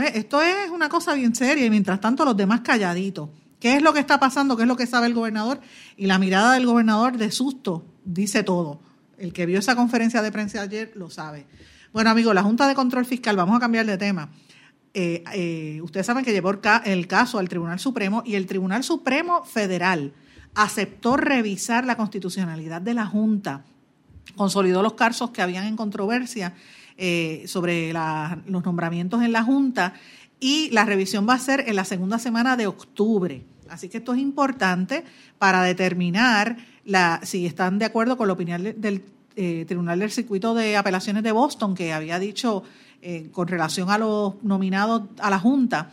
esto 0.00 0.42
es 0.42 0.70
una 0.70 0.88
cosa 0.88 1.14
bien 1.14 1.34
seria 1.34 1.64
y 1.64 1.70
mientras 1.70 2.00
tanto 2.00 2.24
los 2.24 2.36
demás 2.36 2.60
calladitos. 2.60 3.30
¿Qué 3.60 3.76
es 3.76 3.82
lo 3.82 3.92
que 3.92 4.00
está 4.00 4.20
pasando? 4.20 4.56
¿Qué 4.56 4.62
es 4.62 4.68
lo 4.68 4.76
que 4.76 4.86
sabe 4.86 5.06
el 5.06 5.14
gobernador? 5.14 5.60
Y 5.96 6.06
la 6.06 6.18
mirada 6.18 6.54
del 6.54 6.66
gobernador 6.66 7.16
de 7.16 7.30
susto 7.30 7.84
dice 8.04 8.42
todo. 8.42 8.80
El 9.18 9.32
que 9.32 9.46
vio 9.46 9.58
esa 9.58 9.74
conferencia 9.74 10.20
de 10.20 10.30
prensa 10.30 10.60
ayer 10.60 10.92
lo 10.94 11.08
sabe. 11.08 11.46
Bueno, 11.92 12.10
amigos, 12.10 12.34
la 12.34 12.42
Junta 12.42 12.68
de 12.68 12.74
Control 12.74 13.06
Fiscal, 13.06 13.36
vamos 13.36 13.56
a 13.56 13.60
cambiar 13.60 13.86
de 13.86 13.96
tema. 13.96 14.28
Eh, 14.92 15.24
eh, 15.34 15.80
ustedes 15.82 16.06
saben 16.06 16.24
que 16.24 16.32
llevó 16.32 16.52
el 16.84 17.06
caso 17.06 17.38
al 17.38 17.48
Tribunal 17.48 17.78
Supremo 17.78 18.22
y 18.24 18.34
el 18.34 18.46
Tribunal 18.46 18.84
Supremo 18.84 19.44
Federal 19.44 20.12
aceptó 20.54 21.16
revisar 21.16 21.84
la 21.84 21.96
constitucionalidad 21.96 22.80
de 22.80 22.94
la 22.94 23.06
Junta, 23.06 23.64
consolidó 24.36 24.82
los 24.82 24.94
casos 24.94 25.30
que 25.30 25.42
habían 25.42 25.66
en 25.66 25.76
controversia 25.76 26.54
eh, 26.98 27.44
sobre 27.46 27.92
los 27.92 28.64
nombramientos 28.64 29.22
en 29.22 29.30
la 29.32 29.42
Junta 29.42 29.92
y 30.40 30.70
la 30.70 30.86
revisión 30.86 31.28
va 31.28 31.34
a 31.34 31.38
ser 31.38 31.64
en 31.66 31.76
la 31.76 31.84
segunda 31.84 32.18
semana 32.18 32.56
de 32.56 32.66
octubre. 32.66 33.44
Así 33.68 33.90
que 33.90 33.98
esto 33.98 34.14
es 34.14 34.20
importante 34.20 35.04
para 35.38 35.62
determinar 35.62 36.56
la, 36.86 37.20
si 37.22 37.44
están 37.44 37.78
de 37.78 37.84
acuerdo 37.84 38.16
con 38.16 38.28
la 38.28 38.32
opinión 38.32 38.62
del 38.62 39.04
eh, 39.36 39.66
Tribunal 39.68 39.98
del 39.98 40.10
Circuito 40.10 40.54
de 40.54 40.78
Apelaciones 40.78 41.22
de 41.22 41.32
Boston, 41.32 41.74
que 41.74 41.92
había 41.92 42.18
dicho 42.18 42.62
eh, 43.02 43.28
con 43.30 43.46
relación 43.46 43.90
a 43.90 43.98
los 43.98 44.42
nominados 44.42 45.02
a 45.18 45.28
la 45.28 45.38
Junta. 45.38 45.90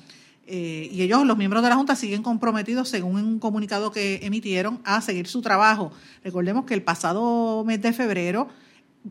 y 0.48 1.02
ellos, 1.02 1.26
los 1.26 1.38
miembros 1.38 1.64
de 1.64 1.70
la 1.70 1.76
Junta, 1.76 1.98
siguen 1.98 2.24
comprometidos, 2.24 2.88
según 2.88 3.18
un 3.18 3.40
comunicado 3.40 3.92
que 3.92 4.20
emitieron, 4.24 4.80
a 4.86 5.02
seguir 5.02 5.28
su 5.28 5.42
trabajo. 5.42 5.92
Recordemos 6.24 6.64
que 6.64 6.76
el 6.76 6.82
pasado 6.82 7.66
mes 7.66 7.82
de 7.82 7.92
febrero 7.92 8.48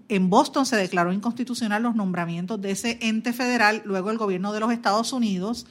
en 0.09 0.31
Boston 0.31 0.67
se 0.67 0.77
declaró 0.77 1.13
inconstitucional 1.13 1.83
los 1.83 1.95
nombramientos 1.95 2.61
de 2.61 2.71
ese 2.71 2.99
ente 3.03 3.33
federal, 3.33 3.83
luego 3.85 4.11
el 4.11 4.19
gobierno 4.19 4.53
de 4.53 4.61
los 4.61 4.73
Estados 4.73 5.13
Unidos, 5.13 5.67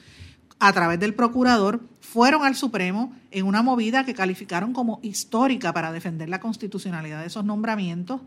a 0.58 0.72
través 0.72 1.00
del 1.00 1.14
procurador, 1.14 1.80
fueron 2.00 2.44
al 2.44 2.54
Supremo 2.54 3.12
en 3.30 3.46
una 3.46 3.62
movida 3.62 4.04
que 4.04 4.14
calificaron 4.14 4.72
como 4.72 5.00
histórica 5.02 5.72
para 5.72 5.92
defender 5.92 6.28
la 6.28 6.40
constitucionalidad 6.40 7.20
de 7.20 7.26
esos 7.26 7.44
nombramientos, 7.44 8.20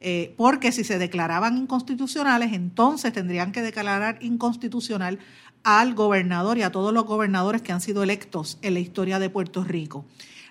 eh, 0.00 0.34
porque 0.36 0.72
si 0.72 0.84
se 0.84 0.98
declaraban 0.98 1.58
inconstitucionales, 1.58 2.52
entonces 2.52 3.12
tendrían 3.12 3.52
que 3.52 3.62
declarar 3.62 4.18
inconstitucional 4.20 5.18
al 5.64 5.94
gobernador 5.94 6.58
y 6.58 6.62
a 6.62 6.72
todos 6.72 6.92
los 6.92 7.04
gobernadores 7.04 7.62
que 7.62 7.72
han 7.72 7.80
sido 7.80 8.02
electos 8.02 8.58
en 8.62 8.74
la 8.74 8.80
historia 8.80 9.18
de 9.18 9.30
Puerto 9.30 9.62
Rico. 9.62 10.04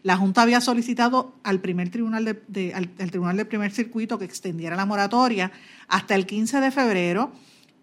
La 0.04 0.18
Junta 0.18 0.42
había 0.42 0.62
solicitado 0.62 1.36
al 1.44 1.60
primer 1.60 1.90
tribunal 1.90 2.40
de, 2.48 2.74
al, 2.74 2.90
tribunal 3.12 3.38
del 3.38 3.48
primer 3.48 3.72
circuito 3.72 4.18
que 4.18 4.26
extendiera 4.26 4.76
la 4.76 4.86
moratoria 4.86 5.52
hasta 5.88 6.16
el 6.16 6.26
15 6.26 6.60
de 6.60 6.72
febrero 6.72 7.32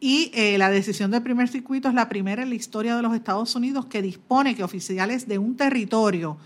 y 0.01 0.31
eh, 0.35 0.59
la 0.59 0.71
decisión 0.71 1.11
del 1.11 1.23
primer 1.23 1.49
circuito 1.49 1.89
es 1.89 1.95
la 1.95 2.09
primera 2.09 2.43
en 2.43 2.51
la 2.51 2.55
historia 2.55 2.97
de 2.97 3.03
los 3.03 3.15
Estados 3.15 3.55
Unidos 3.55 3.87
que 3.87 4.03
dispone 4.03 4.57
que 4.57 4.65
oficiales 4.65 5.29
de 5.29 5.39
un 5.39 5.57
territorio, 5.57 6.39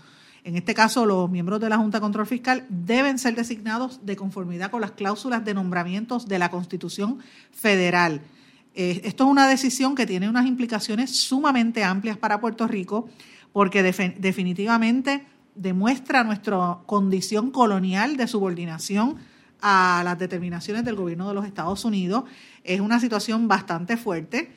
en 0.43 0.55
este 0.55 0.73
caso 0.73 1.05
los 1.05 1.29
miembros 1.29 1.59
de 1.59 1.69
la 1.69 1.77
Junta 1.77 1.97
de 1.97 2.01
Control 2.01 2.27
Fiscal, 2.27 2.65
deben 2.69 3.17
ser 3.17 3.35
designados 3.35 4.05
de 4.05 4.15
conformidad 4.15 4.69
con 4.69 4.81
las 4.81 4.91
cláusulas 4.91 5.43
de 5.43 5.53
nombramientos 5.55 6.27
de 6.27 6.39
la 6.39 6.51
Constitución 6.51 7.19
Federal. 7.51 8.21
Eh, 8.75 9.01
esto 9.05 9.23
es 9.25 9.29
una 9.29 9.47
decisión 9.47 9.95
que 9.95 10.05
tiene 10.05 10.29
unas 10.29 10.47
implicaciones 10.47 11.15
sumamente 11.15 11.83
amplias 11.83 12.17
para 12.17 12.41
Puerto 12.41 12.67
Rico 12.67 13.07
porque 13.51 13.83
definitivamente 13.83 15.23
demuestra 15.55 16.23
nuestra 16.23 16.79
condición 16.85 17.51
colonial 17.51 18.17
de 18.17 18.27
subordinación 18.27 19.17
a 19.61 20.01
las 20.03 20.19
determinaciones 20.19 20.83
del 20.83 20.95
gobierno 20.95 21.27
de 21.27 21.33
los 21.33 21.45
Estados 21.45 21.85
Unidos. 21.85 22.25
Es 22.63 22.81
una 22.81 22.99
situación 22.99 23.47
bastante 23.47 23.95
fuerte 23.95 24.51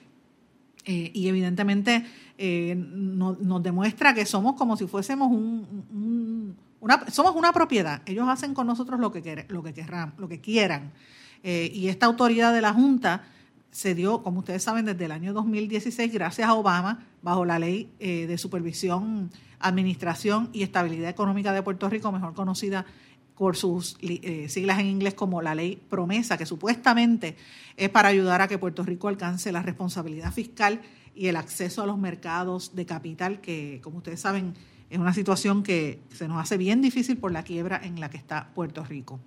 eh, 0.85 1.11
y 1.15 1.29
evidentemente 1.29 2.05
eh, 2.39 2.75
nos 2.77 3.63
demuestra 3.63 4.15
que 4.15 4.27
somos 4.27 4.55
como 4.55 4.77
si 4.77 4.87
fuésemos 4.87 5.31
un, 5.31 6.57
una, 6.81 7.09
somos 7.11 7.37
una 7.37 7.53
propiedad. 7.53 8.03
Ellos 8.07 8.29
hacen 8.29 8.53
con 8.53 8.67
nosotros 8.67 8.99
lo 8.99 9.13
que, 9.13 9.47
lo 9.49 9.63
que, 9.63 9.73
querrán, 9.73 10.15
lo 10.19 10.29
que 10.29 10.41
quieran. 10.41 10.93
Eh, 11.43 11.71
y 11.73 11.89
esta 11.89 12.07
autoridad 12.07 12.53
de 12.53 12.61
la 12.61 12.73
Junta 12.73 13.25
se 13.71 13.95
dio, 13.95 14.23
como 14.23 14.41
ustedes 14.41 14.63
saben, 14.63 14.87
desde 14.87 15.05
el 15.05 15.13
año 15.13 15.33
2016, 15.33 16.13
gracias 16.13 16.49
a 16.49 16.55
Obama, 16.55 17.05
bajo 17.23 17.45
la 17.45 17.59
ley 17.59 17.93
de 17.99 18.39
supervisión 18.39 19.31
Administración 19.61 20.51
y 20.53 20.63
Estabilidad 20.63 21.11
Económica 21.11 21.53
de 21.53 21.63
Puerto 21.63 21.89
Rico, 21.89 22.13
mejor 22.13 22.35
conocida 22.35 22.87
por 23.37 23.57
sus 23.57 23.97
eh, 24.01 24.49
siglas 24.49 24.79
en 24.79 24.87
inglés 24.87 25.15
como 25.15 25.43
la 25.43 25.55
ley 25.55 25.81
promesa, 25.89 26.39
que 26.39 26.47
supuestamente 26.47 27.37
es 27.77 27.91
para 27.91 28.09
ayudar 28.09 28.41
a 28.41 28.49
que 28.49 28.59
Puerto 28.59 28.83
Rico 28.83 29.09
alcance 29.09 29.53
la 29.53 29.63
responsabilidad 29.63 30.33
fiscal 30.33 30.81
y 31.15 31.29
el 31.29 31.37
acceso 31.37 31.83
a 31.83 31.87
los 31.87 31.99
mercados 31.99 32.75
de 32.75 32.87
capital, 32.87 33.41
que 33.41 33.81
como 33.83 33.99
ustedes 33.99 34.21
saben 34.21 34.55
es 34.89 34.99
una 34.99 35.13
situación 35.13 35.63
que 35.63 36.01
se 36.13 36.29
nos 36.29 36.41
hace 36.41 36.57
bien 36.57 36.81
difícil 36.81 37.17
por 37.17 37.33
la 37.33 37.43
quiebra 37.43 37.81
en 37.83 38.01
la 38.01 38.09
que 38.09 38.17
está 38.17 38.51
Puerto 38.55 38.85
Rico. 38.85 39.21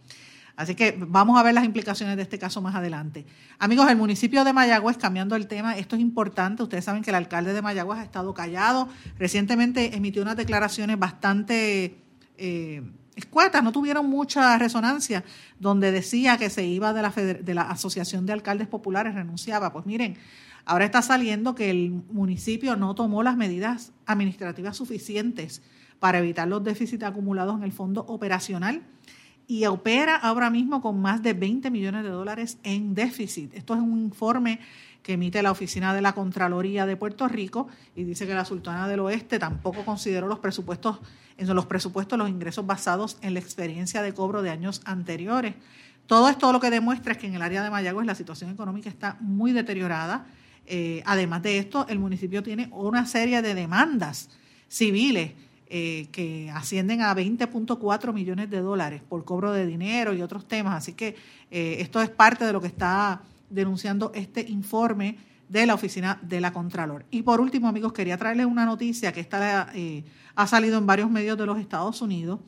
Así 0.59 0.75
que 0.75 0.93
vamos 0.99 1.39
a 1.39 1.43
ver 1.43 1.53
las 1.53 1.63
implicaciones 1.63 2.17
de 2.17 2.23
este 2.23 2.37
caso 2.37 2.61
más 2.61 2.75
adelante. 2.75 3.25
Amigos, 3.59 3.89
el 3.89 3.95
municipio 3.95 4.43
de 4.43 4.51
Mayagüez, 4.51 4.97
cambiando 4.97 5.37
el 5.37 5.47
tema, 5.47 5.77
esto 5.77 5.95
es 5.95 6.01
importante. 6.01 6.63
Ustedes 6.63 6.83
saben 6.83 7.01
que 7.01 7.11
el 7.11 7.15
alcalde 7.15 7.53
de 7.53 7.61
Mayagüez 7.61 7.99
ha 7.99 8.03
estado 8.03 8.33
callado. 8.33 8.89
Recientemente 9.17 9.95
emitió 9.95 10.21
unas 10.21 10.35
declaraciones 10.35 10.99
bastante 10.99 12.03
eh, 12.37 12.83
escuetas, 13.15 13.63
no 13.63 13.71
tuvieron 13.71 14.09
mucha 14.09 14.57
resonancia, 14.57 15.23
donde 15.61 15.93
decía 15.93 16.37
que 16.37 16.49
se 16.49 16.65
iba 16.65 16.91
de 16.91 17.03
la, 17.03 17.11
de 17.11 17.53
la 17.53 17.61
Asociación 17.61 18.25
de 18.25 18.33
Alcaldes 18.33 18.67
Populares, 18.67 19.15
renunciaba. 19.15 19.71
Pues 19.71 19.85
miren, 19.85 20.17
ahora 20.65 20.83
está 20.83 21.01
saliendo 21.01 21.55
que 21.55 21.69
el 21.69 21.91
municipio 22.11 22.75
no 22.75 22.95
tomó 22.95 23.23
las 23.23 23.37
medidas 23.37 23.93
administrativas 24.05 24.75
suficientes 24.75 25.61
para 26.01 26.19
evitar 26.19 26.49
los 26.49 26.61
déficits 26.65 27.03
acumulados 27.03 27.55
en 27.55 27.63
el 27.63 27.71
fondo 27.71 28.01
operacional 28.01 28.83
y 29.49 29.65
opera 29.65 30.15
ahora 30.15 30.51
mismo 30.51 30.79
con 30.79 31.01
más 31.01 31.23
de 31.23 31.33
20 31.33 31.71
millones 31.71 32.03
de 32.03 32.09
dólares 32.09 32.59
en 32.61 32.93
déficit. 32.93 33.51
Esto 33.55 33.73
es 33.73 33.79
un 33.79 33.99
informe 33.99 34.59
que 35.01 35.13
emite 35.13 35.41
la 35.41 35.49
Oficina 35.49 35.91
de 35.91 36.01
la 36.01 36.13
Contraloría 36.13 36.85
de 36.85 36.95
Puerto 36.95 37.27
Rico 37.27 37.67
y 37.95 38.03
dice 38.03 38.27
que 38.27 38.35
la 38.35 38.45
Sultana 38.45 38.87
del 38.87 38.99
Oeste 38.99 39.39
tampoco 39.39 39.83
consideró 39.83 40.27
los 40.27 40.37
presupuestos, 40.37 40.99
en 41.35 41.47
los 41.55 41.65
presupuestos 41.65 42.19
los 42.19 42.29
ingresos 42.29 42.67
basados 42.67 43.17
en 43.23 43.33
la 43.33 43.39
experiencia 43.39 44.03
de 44.03 44.13
cobro 44.13 44.43
de 44.43 44.51
años 44.51 44.81
anteriores. 44.85 45.55
Todo 46.05 46.29
esto 46.29 46.53
lo 46.53 46.59
que 46.59 46.69
demuestra 46.69 47.13
es 47.13 47.17
que 47.17 47.25
en 47.25 47.33
el 47.33 47.41
área 47.41 47.63
de 47.63 47.71
Mayagüez 47.71 48.05
la 48.05 48.13
situación 48.13 48.51
económica 48.51 48.87
está 48.87 49.17
muy 49.19 49.51
deteriorada. 49.51 50.27
Eh, 50.67 51.01
además 51.07 51.41
de 51.41 51.57
esto, 51.57 51.87
el 51.89 51.97
municipio 51.97 52.43
tiene 52.43 52.69
una 52.71 53.07
serie 53.07 53.41
de 53.41 53.55
demandas 53.55 54.29
civiles 54.67 55.31
eh, 55.69 56.07
que 56.11 56.49
ascienden 56.51 57.01
a 57.01 57.15
20.4 57.15 58.11
millones 58.11 58.49
de 58.49 58.59
dólares 58.59 59.03
por 59.07 59.23
cobro 59.23 59.51
de 59.51 59.67
dinero 59.67 60.15
y 60.15 60.21
otros 60.23 60.47
temas. 60.47 60.75
Así 60.75 60.93
que 60.93 61.15
eh, 61.51 61.77
esto 61.79 62.01
es 62.01 62.09
parte 62.09 62.43
de 62.43 62.53
lo 62.53 62.59
que 62.59 62.67
está 62.67 63.21
denunciando 63.51 64.11
este 64.15 64.41
informe 64.49 65.17
de 65.47 65.65
la 65.65 65.75
oficina 65.75 66.19
de 66.21 66.41
la 66.41 66.53
Contralor. 66.53 67.05
Y 67.11 67.21
por 67.21 67.39
último, 67.39 67.67
amigos, 67.67 67.93
quería 67.93 68.17
traerles 68.17 68.45
una 68.45 68.65
noticia 68.65 69.11
que 69.11 69.19
está, 69.19 69.69
eh, 69.75 70.03
ha 70.35 70.47
salido 70.47 70.77
en 70.77 70.87
varios 70.87 71.11
medios 71.11 71.37
de 71.37 71.45
los 71.45 71.59
Estados 71.59 72.01
Unidos, 72.01 72.39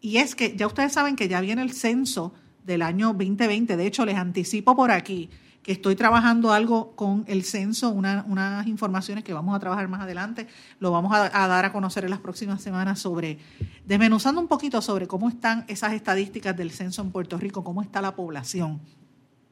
y 0.00 0.18
es 0.18 0.34
que 0.34 0.56
ya 0.56 0.66
ustedes 0.66 0.92
saben 0.92 1.16
que 1.16 1.28
ya 1.28 1.40
viene 1.40 1.62
el 1.62 1.72
censo 1.72 2.32
del 2.64 2.82
año 2.82 3.08
2020. 3.08 3.76
De 3.76 3.86
hecho, 3.86 4.04
les 4.04 4.16
anticipo 4.16 4.76
por 4.76 4.90
aquí 4.90 5.28
que 5.62 5.72
estoy 5.72 5.94
trabajando 5.94 6.52
algo 6.52 6.96
con 6.96 7.24
el 7.26 7.44
censo, 7.44 7.90
unas 7.90 8.66
informaciones 8.66 9.24
que 9.24 9.34
vamos 9.34 9.54
a 9.54 9.60
trabajar 9.60 9.88
más 9.88 10.00
adelante, 10.00 10.46
lo 10.78 10.90
vamos 10.90 11.12
a, 11.14 11.28
dar 11.28 11.64
a 11.64 11.72
conocer 11.72 12.04
en 12.04 12.10
las 12.10 12.20
próximas 12.20 12.62
semanas 12.62 12.98
sobre, 12.98 13.38
desmenuzando 13.84 14.40
un 14.40 14.48
poquito 14.48 14.80
sobre 14.80 15.06
cómo 15.06 15.28
están 15.28 15.64
esas 15.68 15.92
estadísticas 15.92 16.56
del 16.56 16.70
censo 16.70 17.02
en 17.02 17.10
Puerto 17.10 17.36
Rico, 17.36 17.62
cómo 17.62 17.82
está 17.82 18.00
la 18.00 18.16
población. 18.16 18.80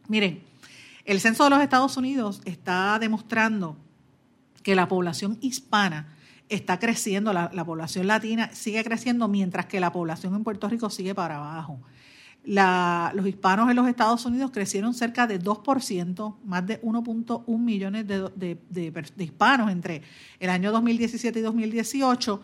Miren, 0.08 0.42
el 1.04 1.20
censo 1.20 1.44
de 1.44 1.50
los 1.50 1.60
Estados 1.60 1.96
Unidos 1.96 2.40
está 2.44 2.98
demostrando 2.98 3.76
que 4.62 4.74
la 4.74 4.88
población 4.88 5.38
hispana 5.40 6.14
está 6.48 6.78
creciendo, 6.78 7.32
la, 7.32 7.64
población 7.64 8.06
latina 8.06 8.50
sigue 8.52 8.82
creciendo, 8.84 9.28
mientras 9.28 9.66
que 9.66 9.80
la 9.80 9.92
población 9.92 10.34
en 10.34 10.44
Puerto 10.44 10.68
Rico 10.68 10.90
sigue 10.90 11.14
para 11.14 11.36
abajo. 11.36 11.78
Los 12.44 13.26
hispanos 13.26 13.68
en 13.68 13.76
los 13.76 13.88
Estados 13.88 14.24
Unidos 14.24 14.50
crecieron 14.50 14.94
cerca 14.94 15.26
de 15.26 15.40
2%, 15.40 16.36
más 16.44 16.66
de 16.66 16.80
1.1 16.80 17.58
millones 17.58 18.06
de, 18.06 18.58
de, 18.70 19.04
hispanos 19.18 19.70
entre 19.70 20.02
el 20.40 20.50
año 20.50 20.72
2017 20.72 21.38
y 21.38 21.42
2018, 21.42 22.40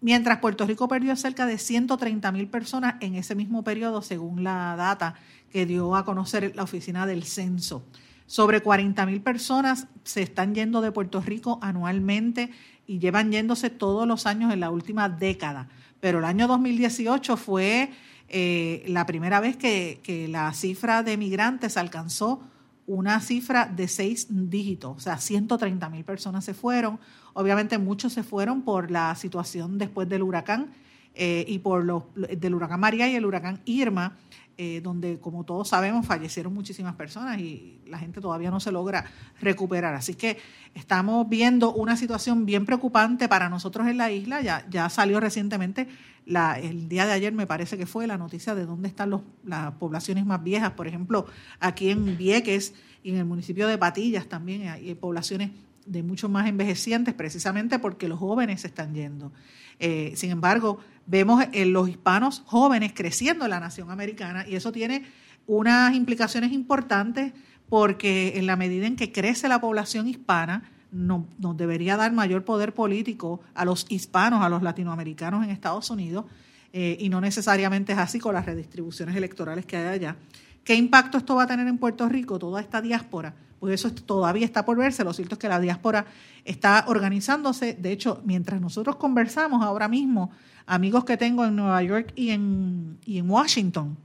mientras 0.00 0.38
Puerto 0.38 0.66
Rico 0.66 0.86
perdió 0.86 1.16
cerca 1.16 1.46
de 1.46 1.56
130 1.56 2.30
mil 2.32 2.48
personas 2.48 2.96
en 3.00 3.14
ese 3.14 3.34
mismo 3.34 3.64
periodo, 3.64 4.02
según 4.02 4.44
la 4.44 4.74
data 4.76 5.14
que 5.50 5.66
dio 5.66 5.96
a 5.96 6.04
conocer 6.04 6.54
la 6.54 6.64
oficina 6.64 7.06
del 7.06 7.24
censo. 7.24 7.84
Sobre 8.26 8.60
40 8.60 9.06
mil 9.06 9.22
personas 9.22 9.86
se 10.04 10.20
están 10.20 10.54
yendo 10.54 10.82
de 10.82 10.92
Puerto 10.92 11.22
Rico 11.22 11.58
anualmente 11.62 12.50
y 12.86 12.98
llevan 12.98 13.32
yéndose 13.32 13.70
todos 13.70 14.06
los 14.06 14.26
años 14.26 14.52
en 14.52 14.60
la 14.60 14.70
última 14.70 15.08
década. 15.08 15.68
Pero 16.00 16.18
el 16.18 16.26
año 16.26 16.46
2018 16.46 17.38
fue 17.38 17.90
eh, 18.28 18.84
la 18.86 19.06
primera 19.06 19.40
vez 19.40 19.56
que, 19.56 20.00
que 20.02 20.28
la 20.28 20.52
cifra 20.52 21.02
de 21.02 21.16
migrantes 21.16 21.76
alcanzó 21.76 22.42
una 22.88 23.20
cifra 23.20 23.66
de 23.66 23.86
seis 23.86 24.26
dígitos, 24.30 24.96
o 24.96 25.00
sea, 25.00 25.18
130 25.18 25.88
mil 25.90 26.04
personas 26.04 26.44
se 26.44 26.54
fueron. 26.54 26.98
Obviamente 27.34 27.76
muchos 27.76 28.14
se 28.14 28.22
fueron 28.22 28.62
por 28.62 28.90
la 28.90 29.14
situación 29.14 29.76
después 29.76 30.08
del 30.08 30.22
huracán 30.22 30.72
eh, 31.14 31.44
y 31.46 31.58
por 31.58 31.84
los 31.84 32.04
del 32.14 32.54
huracán 32.54 32.80
María 32.80 33.06
y 33.08 33.14
el 33.14 33.26
huracán 33.26 33.60
Irma, 33.66 34.16
eh, 34.60 34.80
donde, 34.82 35.20
como 35.20 35.44
todos 35.44 35.68
sabemos, 35.68 36.04
fallecieron 36.04 36.52
muchísimas 36.52 36.96
personas 36.96 37.38
y 37.38 37.78
la 37.86 37.96
gente 37.96 38.20
todavía 38.20 38.50
no 38.50 38.58
se 38.58 38.72
logra 38.72 39.04
recuperar. 39.40 39.94
Así 39.94 40.14
que 40.14 40.36
estamos 40.74 41.28
viendo 41.28 41.72
una 41.72 41.96
situación 41.96 42.44
bien 42.44 42.66
preocupante 42.66 43.28
para 43.28 43.48
nosotros 43.48 43.86
en 43.86 43.98
la 43.98 44.10
isla. 44.10 44.40
Ya, 44.40 44.66
ya 44.68 44.88
salió 44.88 45.20
recientemente, 45.20 45.86
la, 46.26 46.58
el 46.58 46.88
día 46.88 47.06
de 47.06 47.12
ayer 47.12 47.32
me 47.32 47.46
parece 47.46 47.78
que 47.78 47.86
fue 47.86 48.08
la 48.08 48.18
noticia 48.18 48.56
de 48.56 48.66
dónde 48.66 48.88
están 48.88 49.22
las 49.44 49.72
poblaciones 49.74 50.26
más 50.26 50.42
viejas. 50.42 50.72
Por 50.72 50.88
ejemplo, 50.88 51.26
aquí 51.60 51.90
en 51.90 52.18
Vieques 52.18 52.74
y 53.04 53.10
en 53.10 53.18
el 53.18 53.26
municipio 53.26 53.68
de 53.68 53.78
Patillas 53.78 54.26
también 54.26 54.66
hay 54.66 54.92
poblaciones 54.96 55.52
de 55.86 56.02
mucho 56.02 56.28
más 56.28 56.48
envejecientes, 56.48 57.14
precisamente 57.14 57.78
porque 57.78 58.08
los 58.08 58.18
jóvenes 58.18 58.62
se 58.62 58.66
están 58.66 58.92
yendo. 58.92 59.32
Eh, 59.80 60.12
sin 60.16 60.30
embargo, 60.30 60.78
vemos 61.06 61.44
en 61.52 61.72
los 61.72 61.88
hispanos 61.88 62.42
jóvenes 62.46 62.92
creciendo 62.94 63.44
en 63.44 63.50
la 63.50 63.60
nación 63.60 63.90
americana 63.90 64.46
y 64.46 64.56
eso 64.56 64.72
tiene 64.72 65.04
unas 65.46 65.94
implicaciones 65.94 66.52
importantes 66.52 67.32
porque 67.68 68.34
en 68.36 68.46
la 68.46 68.56
medida 68.56 68.86
en 68.86 68.96
que 68.96 69.12
crece 69.12 69.48
la 69.48 69.60
población 69.60 70.08
hispana, 70.08 70.70
nos, 70.90 71.24
debería 71.56 71.96
dar 71.96 72.12
mayor 72.12 72.44
poder 72.44 72.74
político 72.74 73.40
a 73.54 73.64
los 73.64 73.86
hispanos, 73.88 74.42
a 74.42 74.48
los 74.48 74.62
latinoamericanos 74.62 75.44
en 75.44 75.50
Estados 75.50 75.90
Unidos, 75.90 76.24
eh, 76.72 76.96
y 77.00 77.08
no 77.08 77.20
necesariamente 77.20 77.92
es 77.92 77.98
así 77.98 78.18
con 78.18 78.34
las 78.34 78.46
redistribuciones 78.46 79.16
electorales 79.16 79.66
que 79.66 79.76
hay 79.76 79.86
allá. 79.86 80.16
¿Qué 80.64 80.74
impacto 80.74 81.18
esto 81.18 81.34
va 81.34 81.44
a 81.44 81.46
tener 81.46 81.66
en 81.66 81.78
Puerto 81.78 82.08
Rico, 82.08 82.38
toda 82.38 82.60
esta 82.60 82.82
diáspora? 82.82 83.34
Pues 83.60 83.74
eso 83.74 83.92
todavía 83.92 84.44
está 84.44 84.64
por 84.64 84.76
verse. 84.76 85.04
Lo 85.04 85.12
cierto 85.12 85.34
es 85.34 85.38
que 85.38 85.48
la 85.48 85.60
diáspora 85.60 86.06
está 86.44 86.84
organizándose. 86.88 87.74
De 87.74 87.92
hecho, 87.92 88.22
mientras 88.24 88.60
nosotros 88.60 88.96
conversamos 88.96 89.62
ahora 89.62 89.88
mismo, 89.88 90.30
amigos 90.66 91.04
que 91.04 91.16
tengo 91.16 91.44
en 91.44 91.56
Nueva 91.56 91.82
York 91.82 92.12
y 92.14 92.30
en, 92.30 92.98
y 93.04 93.18
en 93.18 93.30
Washington, 93.30 93.96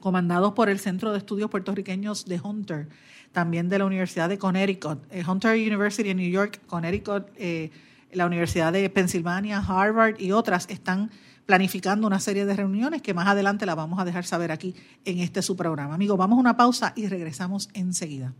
comandados 0.00 0.52
por 0.52 0.68
el 0.68 0.78
Centro 0.78 1.12
de 1.12 1.18
Estudios 1.18 1.48
Puertorriqueños 1.48 2.26
de 2.26 2.38
Hunter, 2.38 2.88
también 3.32 3.68
de 3.68 3.78
la 3.78 3.86
Universidad 3.86 4.28
de 4.28 4.38
Connecticut, 4.38 5.02
eh, 5.10 5.24
Hunter 5.26 5.54
University 5.56 6.10
en 6.10 6.18
New 6.18 6.30
York, 6.30 6.60
Connecticut, 6.66 7.26
eh, 7.36 7.70
la 8.12 8.26
Universidad 8.26 8.72
de 8.72 8.88
Pensilvania, 8.90 9.58
Harvard 9.58 10.20
y 10.20 10.32
otras 10.32 10.66
están 10.68 11.10
planificando 11.46 12.06
una 12.06 12.20
serie 12.20 12.46
de 12.46 12.54
reuniones 12.54 13.02
que 13.02 13.14
más 13.14 13.26
adelante 13.26 13.66
la 13.66 13.74
vamos 13.74 13.98
a 13.98 14.04
dejar 14.04 14.24
saber 14.24 14.52
aquí 14.52 14.74
en 15.04 15.18
este 15.18 15.42
su 15.42 15.56
programa. 15.56 15.94
Amigos, 15.94 16.16
vamos 16.16 16.36
a 16.36 16.40
una 16.40 16.56
pausa 16.56 16.92
y 16.96 17.06
regresamos 17.06 17.68
enseguida. 17.74 18.32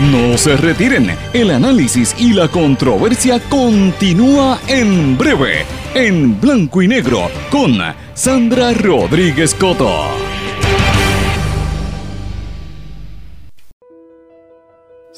No 0.00 0.38
se 0.38 0.56
retiren, 0.56 1.10
el 1.34 1.50
análisis 1.50 2.14
y 2.18 2.32
la 2.32 2.48
controversia 2.48 3.38
continúa 3.50 4.58
en 4.66 5.18
breve, 5.18 5.66
en 5.94 6.40
blanco 6.40 6.80
y 6.80 6.88
negro, 6.88 7.30
con 7.50 7.76
Sandra 8.14 8.72
Rodríguez 8.72 9.54
Coto. 9.54 10.29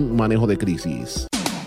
manejo 0.00 0.46
de 0.46 0.56
crisis. 0.56 1.26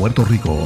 Puerto 0.00 0.24
Rico. 0.24 0.56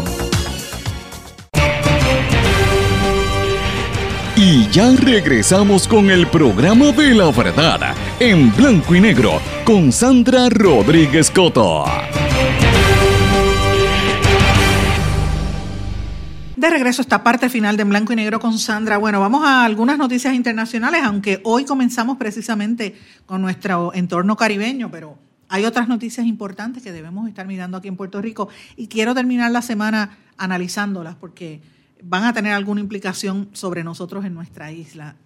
Y 4.37 4.69
ya 4.71 4.93
regresamos 4.93 5.89
con 5.89 6.09
el 6.09 6.29
programa 6.29 6.93
de 6.93 7.15
la 7.17 7.33
verdad 7.33 7.97
en 8.21 8.55
blanco 8.55 8.95
y 8.95 9.01
negro 9.01 9.41
con 9.65 9.91
Sandra 9.91 10.49
Rodríguez 10.51 11.33
Coto. 11.33 11.85
De 16.55 16.71
regreso 16.71 17.03
a 17.03 17.05
esta 17.05 17.25
parte 17.25 17.51
final 17.51 17.77
de 17.77 17.83
En 17.83 17.89
Blanco 17.89 18.13
y 18.13 18.17
Negro 18.17 18.39
con 18.39 18.57
Sandra. 18.57 18.99
Bueno, 18.99 19.19
vamos 19.19 19.45
a 19.45 19.65
algunas 19.65 19.99
noticias 19.99 20.33
internacionales, 20.33 21.03
aunque 21.05 21.41
hoy 21.43 21.65
comenzamos 21.65 22.19
precisamente 22.19 22.95
con 23.27 23.43
nuestro 23.43 23.93
entorno 23.95 24.37
caribeño, 24.37 24.93
pero 24.93 25.24
hay 25.49 25.65
otras 25.65 25.89
noticias 25.89 26.27
importantes 26.27 26.83
que 26.83 26.93
debemos 26.93 27.29
estar 27.29 27.47
mirando 27.47 27.77
aquí 27.77 27.89
en 27.89 27.97
Puerto 27.97 28.21
Rico 28.21 28.49
y 28.77 28.89
quiero 28.89 29.15
terminar 29.15 29.51
la 29.51 29.63
semana 29.63 30.19
analizándolas 30.37 31.15
porque 31.17 31.61
van 32.03 32.25
a 32.25 32.33
tener 32.33 32.53
alguna 32.53 32.81
implicación 32.81 33.49
sobre 33.53 33.85
nosotros 33.85 34.25
en 34.25 34.35
nuestra 34.35 34.73
isla. 34.73 35.17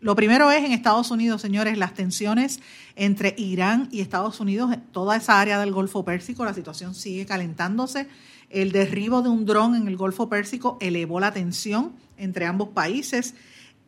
Lo 0.00 0.14
primero 0.14 0.50
es 0.52 0.64
en 0.64 0.70
Estados 0.70 1.10
Unidos, 1.10 1.42
señores, 1.42 1.76
las 1.76 1.94
tensiones 1.94 2.60
entre 2.94 3.34
Irán 3.36 3.88
y 3.90 4.00
Estados 4.00 4.38
Unidos, 4.38 4.76
toda 4.92 5.16
esa 5.16 5.40
área 5.40 5.58
del 5.58 5.72
Golfo 5.72 6.04
Pérsico, 6.04 6.44
la 6.44 6.54
situación 6.54 6.94
sigue 6.94 7.26
calentándose. 7.26 8.06
El 8.48 8.70
derribo 8.70 9.22
de 9.22 9.28
un 9.28 9.44
dron 9.44 9.74
en 9.74 9.88
el 9.88 9.96
Golfo 9.96 10.28
Pérsico 10.28 10.78
elevó 10.80 11.18
la 11.18 11.32
tensión 11.32 11.94
entre 12.16 12.46
ambos 12.46 12.68
países 12.68 13.34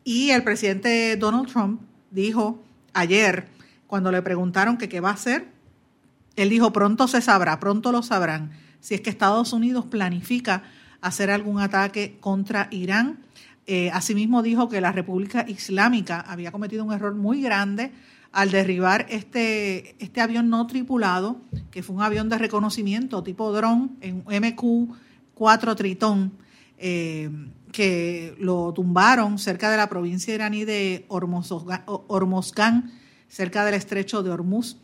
y 0.03 0.31
el 0.31 0.43
presidente 0.43 1.15
Donald 1.15 1.47
Trump 1.49 1.81
dijo 2.09 2.61
ayer, 2.93 3.47
cuando 3.87 4.11
le 4.11 4.21
preguntaron 4.21 4.77
qué 4.77 4.99
va 4.99 5.11
a 5.11 5.13
hacer, 5.13 5.47
él 6.35 6.49
dijo, 6.49 6.71
pronto 6.71 7.07
se 7.07 7.21
sabrá, 7.21 7.59
pronto 7.59 7.91
lo 7.91 8.03
sabrán, 8.03 8.51
si 8.79 8.95
es 8.95 9.01
que 9.01 9.09
Estados 9.09 9.53
Unidos 9.53 9.85
planifica 9.85 10.63
hacer 11.01 11.29
algún 11.31 11.59
ataque 11.59 12.17
contra 12.19 12.67
Irán. 12.71 13.19
Eh, 13.67 13.91
asimismo 13.91 14.41
dijo 14.41 14.69
que 14.69 14.81
la 14.81 14.91
República 14.91 15.45
Islámica 15.47 16.21
había 16.21 16.51
cometido 16.51 16.83
un 16.83 16.93
error 16.93 17.13
muy 17.15 17.41
grande 17.41 17.91
al 18.31 18.49
derribar 18.49 19.05
este, 19.09 19.95
este 20.03 20.21
avión 20.21 20.49
no 20.49 20.65
tripulado, 20.67 21.41
que 21.69 21.83
fue 21.83 21.95
un 21.95 22.01
avión 22.01 22.29
de 22.29 22.37
reconocimiento 22.37 23.23
tipo 23.23 23.51
dron, 23.51 23.97
en 23.99 24.23
MQ-4 24.23 25.75
Tritón, 25.75 26.31
eh, 26.77 27.29
que 27.71 28.35
lo 28.39 28.73
tumbaron 28.73 29.37
cerca 29.37 29.69
de 29.69 29.77
la 29.77 29.89
provincia 29.89 30.33
iraní 30.33 30.65
de 30.65 31.05
Hormozgan, 31.09 32.91
cerca 33.27 33.65
del 33.65 33.75
estrecho 33.75 34.23
de 34.23 34.31
Hormuz 34.31 34.77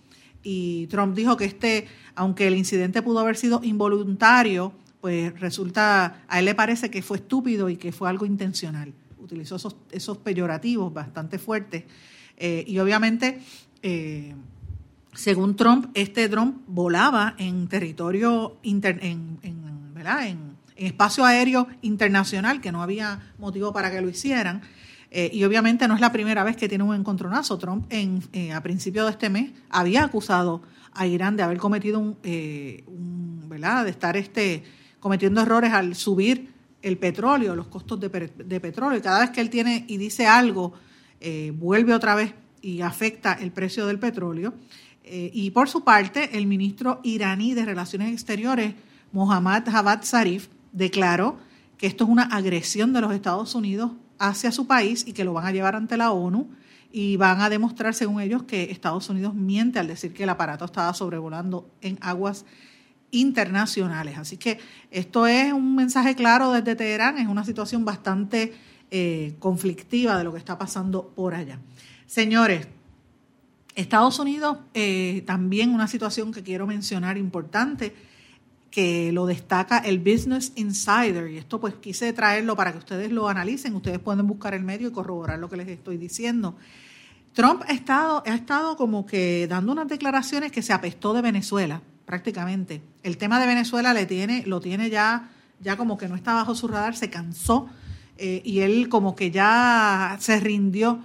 y 0.50 0.88
Trump 0.88 1.14
dijo 1.14 1.36
que 1.36 1.44
este, 1.44 1.90
aunque 2.16 2.48
el 2.48 2.56
incidente 2.56 3.02
pudo 3.02 3.20
haber 3.20 3.36
sido 3.36 3.60
involuntario, 3.66 4.72
pues 5.02 5.38
resulta, 5.42 6.24
a 6.26 6.40
él 6.40 6.46
le 6.46 6.56
parece 6.56 6.90
que 6.90 7.02
fue 7.02 7.18
estúpido 7.18 7.68
y 7.68 7.76
que 7.76 7.92
fue 7.92 8.10
algo 8.10 8.26
intencional. 8.26 8.94
Utilizó 9.20 9.58
esos, 9.58 9.76
esos 9.92 10.20
peyorativos 10.20 10.94
bastante 10.94 11.38
fuertes. 11.38 11.84
Eh, 12.38 12.64
y 12.66 12.80
obviamente, 12.80 13.42
eh, 13.82 14.36
según 15.14 15.58
Trump, 15.58 15.88
este 15.96 16.30
dron 16.30 16.62
volaba 16.66 17.36
en 17.38 17.68
territorio, 17.68 18.56
inter, 18.64 19.00
en, 19.02 19.40
en, 19.42 19.94
¿verdad? 19.94 20.28
en 20.28 20.56
espacio 20.78 21.26
aéreo 21.26 21.68
internacional, 21.82 22.62
que 22.62 22.72
no 22.72 22.82
había 22.82 23.34
motivo 23.38 23.74
para 23.74 23.92
que 23.92 24.00
lo 24.00 24.08
hicieran. 24.08 24.62
Eh, 25.10 25.30
y 25.34 25.44
obviamente 25.46 25.88
no 25.88 25.96
es 25.96 26.02
la 26.02 26.12
primera 26.12 26.44
vez 26.44 26.58
que 26.58 26.68
tiene 26.68 26.84
un 26.84 26.96
encontronazo. 26.96 27.58
Trump 27.58 27.86
en, 27.90 28.22
eh, 28.34 28.52
a 28.52 28.62
principios 28.62 29.06
de 29.06 29.12
este 29.12 29.30
mes 29.30 29.52
había 29.70 30.04
acusado 30.04 30.62
a 30.94 31.08
Irán 31.08 31.38
de 31.38 31.44
haber 31.44 31.58
cometido 31.58 32.00
un, 32.00 32.18
eh. 32.24 32.84
De 33.50 33.90
estar 33.90 34.16
este, 34.18 34.64
cometiendo 35.00 35.42
errores 35.42 35.74
al 35.74 35.96
subir 35.96 36.54
el 36.84 36.98
petróleo, 36.98 37.56
los 37.56 37.68
costos 37.68 38.00
de, 38.00 38.10
petróleo. 38.60 39.00
Y 39.00 39.02
cada 39.02 39.22
vez 39.22 39.32
que 39.32 39.42
él 39.42 39.50
tiene 39.50 39.86
y 39.88 39.98
dice 39.98 40.28
algo, 40.28 40.74
vuelve 41.54 41.96
otra 41.96 42.14
vez 42.14 42.36
y 42.62 42.82
afecta 42.82 43.34
el 43.34 43.52
precio 43.52 43.88
del 43.88 43.98
petróleo. 43.98 44.54
y 45.04 45.50
por 45.52 45.70
su 45.70 45.84
parte, 45.84 46.38
el 46.38 46.46
ministro 46.46 47.00
iraní 47.04 47.56
de 47.56 47.66
Relaciones 47.66 48.14
Exteriores, 48.14 48.76
Mohammad 49.12 49.64
Javad 49.66 50.04
Zarif, 50.04 50.50
declaró 50.72 51.40
que 51.80 51.88
esto 51.88 52.04
es 52.04 52.10
una 52.12 52.24
agresión 52.24 52.94
de 52.94 53.02
los 53.02 53.12
Estados 53.12 53.56
Unidos 53.56 53.94
hacia 54.20 54.52
su 54.52 54.68
país 54.68 55.06
y 55.08 55.14
que 55.14 55.24
lo 55.24 55.34
van 55.34 55.46
a 55.46 55.52
llevar 55.52 55.76
ante 55.76 55.98
la 55.98 56.12
ONU 56.12 56.50
y 56.92 57.18
van 57.18 57.42
a 57.42 57.50
demostrar, 57.50 57.94
según 57.94 58.22
ellos, 58.22 58.44
que 58.44 58.72
Estados 58.72 59.10
Unidos 59.10 59.34
miente 59.34 59.80
al 59.80 59.88
decir 59.88 60.14
que 60.14 60.24
el 60.24 60.30
aparato 60.30 60.66
estaba 60.66 60.94
sobrevolando 60.94 61.70
en 61.82 61.98
aguas 62.02 62.46
internacionales. 63.12 64.18
Así 64.18 64.38
que 64.38 64.60
esto 64.92 65.28
es 65.28 65.54
un 65.54 65.76
mensaje 65.76 66.16
claro 66.16 66.52
desde 66.52 66.76
Teherán, 66.76 67.18
es 67.18 67.28
una 67.28 67.46
situación 67.46 67.86
bastante 67.86 68.54
eh, 68.92 69.36
conflictiva 69.40 70.18
de 70.18 70.24
lo 70.24 70.32
que 70.32 70.40
está 70.40 70.58
pasando 70.58 71.10
por 71.16 71.36
allá. 71.36 71.60
Señores, 72.06 72.68
Estados 73.76 74.18
Unidos, 74.18 74.58
eh, 74.74 75.24
también 75.28 75.72
una 75.72 75.88
situación 75.88 76.32
que 76.32 76.42
quiero 76.42 76.66
mencionar 76.66 77.18
importante, 77.18 77.94
que 78.72 79.12
lo 79.12 79.26
destaca 79.26 79.80
el 79.80 80.00
Business 80.00 80.54
Insider. 80.56 81.30
Y 81.32 81.38
esto 81.38 81.60
pues 81.60 81.76
quise 81.76 82.14
traerlo 82.14 82.56
para 82.56 82.72
que 82.72 82.80
ustedes 82.80 83.12
lo 83.12 83.28
analicen. 83.28 83.76
Ustedes 83.76 84.00
pueden 84.00 84.28
buscar 84.28 84.54
el 84.54 84.64
medio 84.64 84.90
y 84.90 84.92
corroborar 84.92 85.40
lo 85.40 85.50
que 85.50 85.58
les 85.58 85.68
estoy 85.68 85.98
diciendo. 85.98 86.56
Trump 87.34 87.62
ha 87.68 87.74
estado, 87.74 88.24
ha 88.26 88.34
estado 88.34 88.76
como 88.78 89.06
que 89.06 89.48
dando 89.48 89.72
unas 89.72 89.88
declaraciones 89.88 90.52
que 90.52 90.64
se 90.64 90.74
apestó 90.74 91.14
de 91.14 91.22
Venezuela, 91.22 91.82
prácticamente. 92.06 92.82
El 93.04 93.18
tema 93.18 93.40
de 93.40 93.46
Venezuela 93.46 93.94
le 93.94 94.06
tiene, 94.06 94.44
lo 94.48 94.60
tiene 94.60 94.90
ya, 94.90 95.30
ya 95.60 95.78
como 95.78 95.98
que 95.98 96.08
no 96.08 96.16
está 96.16 96.34
bajo 96.34 96.56
su 96.56 96.68
radar, 96.68 96.96
se 96.96 97.10
cansó 97.10 97.70
eh, 98.18 98.42
y 98.44 98.62
él 98.62 98.90
como 98.90 99.16
que 99.16 99.30
ya 99.30 100.18
se 100.20 100.40
rindió 100.40 101.00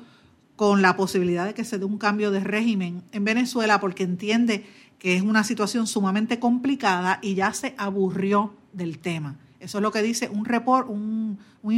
con 0.56 0.80
la 0.80 0.96
posibilidad 0.96 1.44
de 1.44 1.54
que 1.54 1.64
se 1.64 1.78
dé 1.78 1.84
un 1.84 1.98
cambio 1.98 2.30
de 2.30 2.40
régimen 2.40 3.02
en 3.12 3.24
Venezuela 3.24 3.80
porque 3.80 4.04
entiende 4.04 4.64
que 5.02 5.16
es 5.16 5.22
una 5.22 5.42
situación 5.42 5.88
sumamente 5.88 6.38
complicada 6.38 7.18
y 7.22 7.34
ya 7.34 7.52
se 7.54 7.74
aburrió 7.76 8.54
del 8.72 9.00
tema. 9.00 9.36
Eso 9.58 9.78
es 9.78 9.82
lo 9.82 9.90
que 9.90 10.00
dice 10.00 10.28
un, 10.28 10.44
report, 10.44 10.88
un, 10.88 11.40
un, 11.60 11.74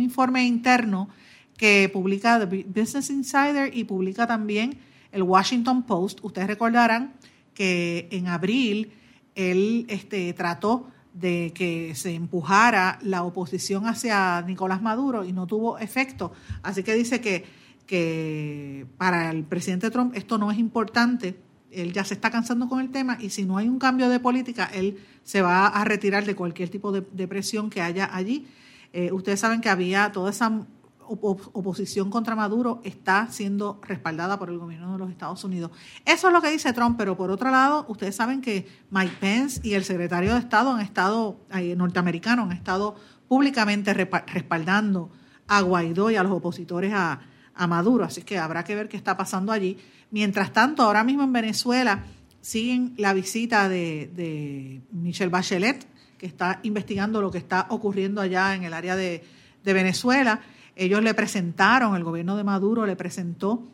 informe, 0.00 0.46
interno 0.46 1.10
que 1.58 1.90
publica 1.92 2.38
The 2.38 2.64
Business 2.64 3.10
Insider 3.10 3.76
y 3.76 3.84
publica 3.84 4.26
también 4.26 4.78
el 5.12 5.22
Washington 5.22 5.82
Post. 5.82 6.20
Ustedes 6.22 6.46
recordarán 6.46 7.12
que 7.52 8.08
en 8.10 8.26
abril 8.26 8.90
él 9.34 9.84
este, 9.90 10.32
trató 10.32 10.86
de 11.12 11.52
que 11.54 11.94
se 11.94 12.14
empujara 12.14 12.98
la 13.02 13.22
oposición 13.24 13.86
hacia 13.86 14.40
Nicolás 14.46 14.80
Maduro 14.80 15.26
y 15.26 15.34
no 15.34 15.46
tuvo 15.46 15.76
efecto. 15.76 16.32
Así 16.62 16.82
que 16.82 16.94
dice 16.94 17.20
que, 17.20 17.44
que 17.86 18.86
para 18.96 19.30
el 19.30 19.44
presidente 19.44 19.90
Trump 19.90 20.16
esto 20.16 20.38
no 20.38 20.50
es 20.50 20.56
importante 20.58 21.44
él 21.70 21.92
ya 21.92 22.04
se 22.04 22.14
está 22.14 22.30
cansando 22.30 22.68
con 22.68 22.80
el 22.80 22.90
tema 22.90 23.18
y 23.20 23.30
si 23.30 23.44
no 23.44 23.58
hay 23.58 23.68
un 23.68 23.78
cambio 23.78 24.08
de 24.08 24.20
política, 24.20 24.70
él 24.72 24.98
se 25.24 25.42
va 25.42 25.66
a 25.66 25.84
retirar 25.84 26.24
de 26.24 26.34
cualquier 26.34 26.68
tipo 26.68 26.92
de, 26.92 27.28
presión 27.28 27.70
que 27.70 27.82
haya 27.82 28.08
allí. 28.14 28.46
Eh, 28.92 29.12
ustedes 29.12 29.40
saben 29.40 29.60
que 29.60 29.68
había 29.68 30.12
toda 30.12 30.30
esa 30.30 30.66
oposición 31.08 32.10
contra 32.10 32.34
Maduro 32.34 32.80
está 32.84 33.28
siendo 33.30 33.80
respaldada 33.82 34.38
por 34.38 34.50
el 34.50 34.58
gobierno 34.58 34.92
de 34.92 34.98
los 34.98 35.10
Estados 35.10 35.44
Unidos. 35.44 35.70
Eso 36.04 36.26
es 36.28 36.32
lo 36.32 36.42
que 36.42 36.50
dice 36.50 36.72
Trump, 36.72 36.96
pero 36.98 37.16
por 37.16 37.30
otro 37.30 37.50
lado, 37.50 37.86
ustedes 37.88 38.16
saben 38.16 38.40
que 38.40 38.66
Mike 38.90 39.16
Pence 39.20 39.60
y 39.62 39.74
el 39.74 39.84
secretario 39.84 40.32
de 40.32 40.40
Estado 40.40 40.72
han 40.72 40.80
estado, 40.80 41.38
eh, 41.54 41.76
norteamericano, 41.76 42.42
han 42.42 42.52
estado 42.52 42.96
públicamente 43.28 43.94
respaldando 43.94 45.10
a 45.46 45.60
Guaidó 45.60 46.10
y 46.10 46.16
a 46.16 46.22
los 46.22 46.32
opositores 46.32 46.92
a, 46.92 47.20
a 47.54 47.66
Maduro, 47.66 48.04
así 48.04 48.22
que 48.22 48.38
habrá 48.38 48.64
que 48.64 48.74
ver 48.74 48.88
qué 48.88 48.96
está 48.96 49.16
pasando 49.16 49.52
allí. 49.52 49.78
Mientras 50.10 50.52
tanto, 50.52 50.82
ahora 50.82 51.04
mismo 51.04 51.24
en 51.24 51.32
Venezuela 51.32 52.04
siguen 52.40 52.94
la 52.96 53.12
visita 53.12 53.68
de, 53.68 54.80
Michelle 54.92 55.30
Bachelet, 55.30 55.84
que 56.16 56.26
está 56.26 56.60
investigando 56.62 57.20
lo 57.20 57.30
que 57.30 57.38
está 57.38 57.66
ocurriendo 57.70 58.20
allá 58.20 58.54
en 58.54 58.64
el 58.64 58.72
área 58.72 58.96
de, 58.96 59.24
Venezuela. 59.64 60.40
Ellos 60.76 61.02
le 61.02 61.12
presentaron, 61.12 61.96
el 61.96 62.04
gobierno 62.04 62.36
de 62.36 62.44
Maduro 62.44 62.86
le 62.86 62.94
presentó 62.94 63.64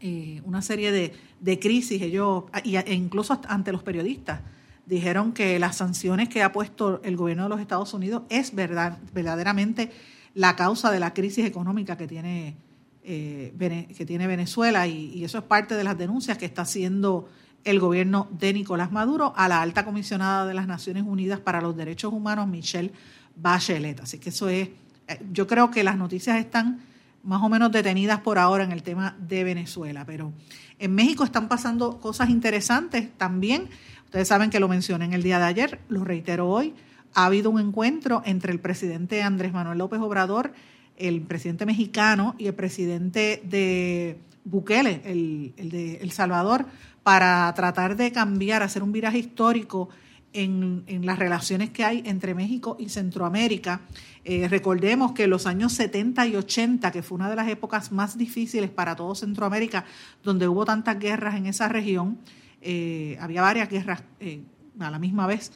eh, 0.00 0.40
una 0.46 0.62
serie 0.62 0.92
de, 0.92 1.58
crisis, 1.58 2.00
ellos, 2.00 2.44
e 2.64 2.94
incluso 2.94 3.38
ante 3.46 3.70
los 3.70 3.82
periodistas, 3.82 4.40
dijeron 4.86 5.32
que 5.32 5.58
las 5.58 5.76
sanciones 5.76 6.30
que 6.30 6.42
ha 6.42 6.52
puesto 6.52 7.02
el 7.04 7.18
gobierno 7.18 7.42
de 7.42 7.48
los 7.50 7.60
Estados 7.60 7.92
Unidos 7.92 8.22
es 8.30 8.54
verdad, 8.54 8.96
verdaderamente 9.12 9.90
la 10.34 10.56
causa 10.56 10.90
de 10.90 11.00
la 11.00 11.12
crisis 11.12 11.44
económica 11.44 11.98
que 11.98 12.06
tiene 12.06 12.56
eh, 13.02 13.88
que 13.96 14.04
tiene 14.04 14.26
Venezuela 14.26 14.86
y, 14.86 15.24
eso 15.24 15.38
es 15.38 15.44
parte 15.44 15.74
de 15.74 15.84
las 15.84 15.96
denuncias 15.96 16.36
que 16.36 16.44
está 16.44 16.62
haciendo 16.62 17.28
el 17.64 17.80
gobierno 17.80 18.28
de 18.30 18.52
Nicolás 18.52 18.92
Maduro 18.92 19.32
a 19.36 19.48
la 19.48 19.62
alta 19.62 19.84
comisionada 19.84 20.46
de 20.46 20.54
las 20.54 20.66
Naciones 20.66 21.04
Unidas 21.06 21.40
para 21.40 21.60
los 21.60 21.76
Derechos 21.76 22.12
Humanos, 22.12 22.46
Michelle 22.46 22.92
Bachelet. 23.36 24.00
Así 24.00 24.18
que 24.18 24.30
eso 24.30 24.48
es, 24.48 24.68
eh, 25.08 25.20
yo 25.32 25.46
creo 25.46 25.70
que 25.70 25.82
las 25.82 25.96
noticias 25.96 26.38
están 26.38 26.80
más 27.22 27.42
o 27.42 27.48
menos 27.48 27.70
detenidas 27.72 28.20
por 28.20 28.38
ahora 28.38 28.64
en 28.64 28.72
el 28.72 28.82
tema 28.82 29.16
de 29.18 29.44
Venezuela, 29.44 30.04
pero 30.06 30.32
en 30.78 30.94
México 30.94 31.24
están 31.24 31.48
pasando 31.48 32.00
cosas 32.00 32.30
interesantes 32.30 33.10
también. 33.16 33.68
Ustedes 34.04 34.28
saben 34.28 34.50
que 34.50 34.60
lo 34.60 34.68
mencioné 34.68 35.04
en 35.04 35.12
el 35.12 35.22
día 35.22 35.38
de 35.38 35.44
ayer, 35.44 35.80
lo 35.88 36.04
reitero 36.04 36.48
hoy. 36.48 36.74
Ha 37.14 37.26
habido 37.26 37.50
un 37.50 37.60
encuentro 37.60 38.22
entre 38.24 38.52
el 38.52 38.60
presidente 38.60 39.22
Andrés 39.22 39.52
Manuel 39.52 39.78
López 39.78 40.00
Obrador 40.00 40.52
el 41.00 41.22
presidente 41.22 41.66
mexicano 41.66 42.34
y 42.38 42.46
el 42.46 42.54
presidente 42.54 43.42
de 43.44 44.18
Bukele, 44.44 45.00
el, 45.04 45.54
de 45.56 45.96
El 45.96 46.10
Salvador, 46.12 46.66
para 47.02 47.52
tratar 47.54 47.96
de 47.96 48.12
cambiar, 48.12 48.62
hacer 48.62 48.82
un 48.82 48.92
viraje 48.92 49.18
histórico 49.18 49.88
en, 50.32 50.84
las 51.04 51.18
relaciones 51.18 51.70
que 51.70 51.84
hay 51.84 52.02
entre 52.04 52.34
México 52.34 52.76
y 52.78 52.88
Centroamérica. 52.90 53.80
Eh, 54.24 54.46
recordemos 54.48 55.12
que 55.12 55.26
los 55.26 55.46
años 55.46 55.72
70 55.72 56.26
y 56.26 56.36
80, 56.36 56.92
que 56.92 57.02
fue 57.02 57.16
una 57.16 57.30
de 57.30 57.36
las 57.36 57.48
épocas 57.48 57.90
más 57.90 58.16
difíciles 58.16 58.70
para 58.70 58.94
todo 58.94 59.14
Centroamérica, 59.14 59.86
donde 60.22 60.46
hubo 60.46 60.64
tantas 60.64 60.98
guerras 60.98 61.34
en 61.34 61.46
esa 61.46 61.68
región, 61.68 62.18
eh, 62.60 63.16
había 63.20 63.42
varias 63.42 63.70
guerras 63.70 64.02
eh, 64.20 64.42
a 64.78 64.90
la 64.90 64.98
misma 64.98 65.26
vez, 65.26 65.50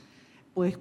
pues 0.55 0.79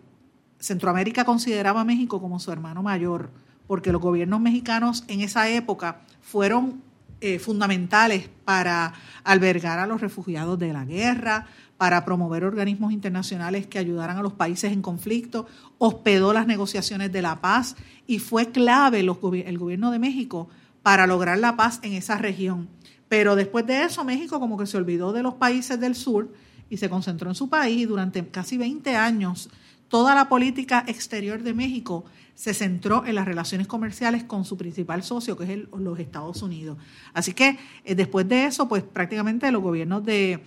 Centroamérica 0.59 1.25
consideraba 1.25 1.81
a 1.81 1.85
México 1.85 2.21
como 2.21 2.39
su 2.39 2.51
hermano 2.51 2.81
mayor 2.81 3.29
porque 3.73 3.91
los 3.91 4.03
gobiernos 4.03 4.39
mexicanos 4.39 5.03
en 5.07 5.21
esa 5.21 5.49
época 5.49 6.01
fueron 6.21 6.83
eh, 7.21 7.39
fundamentales 7.39 8.29
para 8.45 8.93
albergar 9.23 9.79
a 9.79 9.87
los 9.87 9.99
refugiados 9.99 10.59
de 10.59 10.71
la 10.71 10.85
guerra, 10.85 11.47
para 11.75 12.05
promover 12.05 12.43
organismos 12.43 12.93
internacionales 12.93 13.65
que 13.65 13.79
ayudaran 13.79 14.19
a 14.19 14.21
los 14.21 14.33
países 14.33 14.73
en 14.73 14.83
conflicto, 14.83 15.47
hospedó 15.79 16.33
las 16.33 16.45
negociaciones 16.45 17.11
de 17.11 17.23
la 17.23 17.41
paz 17.41 17.75
y 18.05 18.19
fue 18.19 18.51
clave 18.51 18.99
el 18.99 19.57
gobierno 19.57 19.89
de 19.89 19.97
México 19.97 20.49
para 20.83 21.07
lograr 21.07 21.39
la 21.39 21.55
paz 21.55 21.79
en 21.81 21.93
esa 21.93 22.19
región. 22.19 22.69
Pero 23.09 23.35
después 23.35 23.65
de 23.65 23.85
eso, 23.85 24.03
México 24.03 24.39
como 24.39 24.55
que 24.55 24.67
se 24.67 24.77
olvidó 24.77 25.13
de 25.13 25.23
los 25.23 25.33
países 25.33 25.79
del 25.79 25.95
sur 25.95 26.31
y 26.69 26.77
se 26.77 26.91
concentró 26.91 27.27
en 27.27 27.35
su 27.35 27.49
país 27.49 27.81
y 27.81 27.85
durante 27.85 28.23
casi 28.27 28.55
20 28.55 28.95
años 28.95 29.49
toda 29.93 30.15
la 30.15 30.27
política 30.27 30.83
exterior 30.87 31.43
de 31.43 31.53
México 31.53 32.03
se 32.33 32.55
centró 32.55 33.05
en 33.05 33.13
las 33.13 33.25
relaciones 33.25 33.67
comerciales 33.67 34.23
con 34.23 34.43
su 34.43 34.57
principal 34.57 35.03
socio, 35.03 35.37
que 35.37 35.43
es 35.43 35.59
los 35.77 35.99
Estados 35.99 36.41
Unidos. 36.41 36.79
Así 37.13 37.33
que 37.35 37.59
eh, 37.85 37.93
después 37.93 38.27
de 38.27 38.47
eso, 38.47 38.67
pues 38.67 38.81
prácticamente 38.81 39.51
los 39.51 39.61
gobiernos 39.61 40.03
de, 40.03 40.41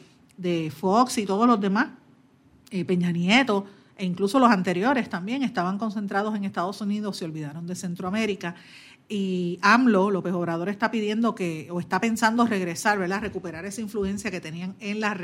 Fox 0.77 1.19
y 1.19 1.27
todos 1.27 1.47
los 1.47 1.61
demás, 1.61 1.91
eh, 2.73 2.85
Peña 2.85 3.13
Nieto, 3.13 3.67
e 3.97 4.05
incluso 4.05 4.41
los 4.41 4.51
anteriores 4.51 5.09
también 5.09 5.45
estaban 5.45 5.79
concentrados 5.79 6.35
en 6.35 6.43
Estados 6.43 6.81
Unidos, 6.81 7.17
se 7.17 7.25
olvidaron 7.25 7.69
de 7.69 7.77
Centroamérica. 7.77 8.57
Y 9.09 9.61
AMLO, 9.63 10.11
López 10.11 10.33
Obrador, 10.33 10.71
está 10.71 10.91
pidiendo 10.91 11.37
que, 11.37 11.69
o 11.71 11.79
está 11.79 12.01
pensando 12.01 12.49
regresar, 12.49 12.99
¿verdad? 12.99 13.21
Recuperar 13.21 13.65
esa 13.65 13.81
influencia 13.81 14.33
que 14.33 14.41
tenían 14.41 14.75
en 14.81 14.99
la, 14.99 15.15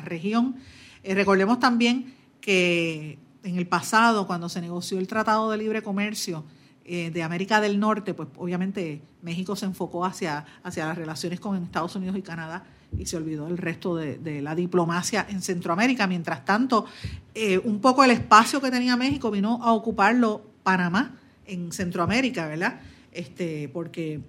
región. 0.00 0.56
Eh, 1.04 1.14
recordemos 1.14 1.60
también 1.60 2.14
que 2.40 3.22
en 3.44 3.56
el 3.56 3.66
pasado, 3.66 4.26
cuando 4.26 4.48
se 4.48 4.60
negoció 4.60 4.98
el 4.98 5.06
Tratado 5.06 5.50
de 5.50 5.58
Libre 5.58 5.82
Comercio 5.82 6.44
eh, 6.84 7.10
de 7.10 7.22
América 7.22 7.60
del 7.60 7.78
Norte, 7.78 8.14
pues 8.14 8.28
obviamente 8.36 9.02
México 9.22 9.54
se 9.54 9.66
enfocó 9.66 10.04
hacia, 10.04 10.44
hacia 10.62 10.86
las 10.86 10.96
relaciones 10.96 11.40
con 11.40 11.62
Estados 11.62 11.94
Unidos 11.94 12.16
y 12.16 12.22
Canadá 12.22 12.64
y 12.98 13.06
se 13.06 13.16
olvidó 13.16 13.46
el 13.48 13.58
resto 13.58 13.96
de, 13.96 14.42
la 14.42 14.54
diplomacia 14.54 15.26
en 15.28 15.42
Centroamérica. 15.42 16.06
Mientras 16.06 16.44
tanto, 16.44 16.86
eh, 17.34 17.58
un 17.58 17.80
poco 17.80 18.02
el 18.04 18.10
espacio 18.10 18.60
que 18.60 18.70
tenía 18.70 18.96
México 18.96 19.30
vino 19.30 19.60
a 19.62 19.72
ocuparlo 19.72 20.42
Panamá 20.62 21.16
en 21.46 21.72
Centroamérica, 21.72 22.46
¿verdad? 22.46 22.80
Este, 23.12 23.68
porque 23.68 24.20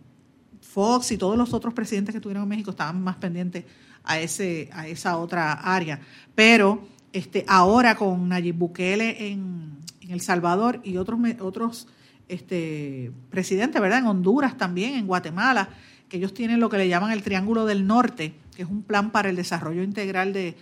Fox 0.62 1.12
y 1.12 1.18
todos 1.18 1.38
los 1.38 1.54
otros 1.54 1.74
presidentes 1.74 2.14
que 2.14 2.22
tuvieron 2.22 2.44
en 2.44 2.50
México 2.50 2.72
estaban 2.72 3.02
más 3.02 3.16
pendientes 3.16 3.66
a, 4.04 4.20
ese, 4.20 4.70
a 4.74 4.88
esa 4.88 5.18
otra 5.18 5.54
área. 5.54 6.00
Pero 6.34 6.95
este, 7.16 7.46
ahora 7.48 7.96
con 7.96 8.28
Nayib 8.28 8.56
Bukele 8.56 9.32
en, 9.32 9.78
El 10.02 10.20
Salvador 10.20 10.82
y 10.84 10.98
otros, 10.98 11.18
otros 11.40 11.88
este, 12.28 13.14
presidentes, 13.30 13.82
¿verdad? 13.82 14.00
En 14.00 14.08
Honduras 14.08 14.58
también, 14.58 14.96
en 14.96 15.08
Guatemala, 15.08 15.70
que 16.10 16.18
ellos 16.18 16.34
tienen 16.34 16.60
lo 16.60 16.70
que 16.70 16.78
le 16.78 16.90
llaman 16.90 17.12
el 17.12 17.24
Triángulo 17.24 17.66
del 17.66 17.88
Norte, 17.88 18.36
que 18.54 18.64
es 18.64 18.70
un 18.70 18.84
plan 18.84 19.12
para 19.12 19.30
el 19.30 19.38
desarrollo 19.38 19.82
integral 19.82 20.34
de, 20.34 20.58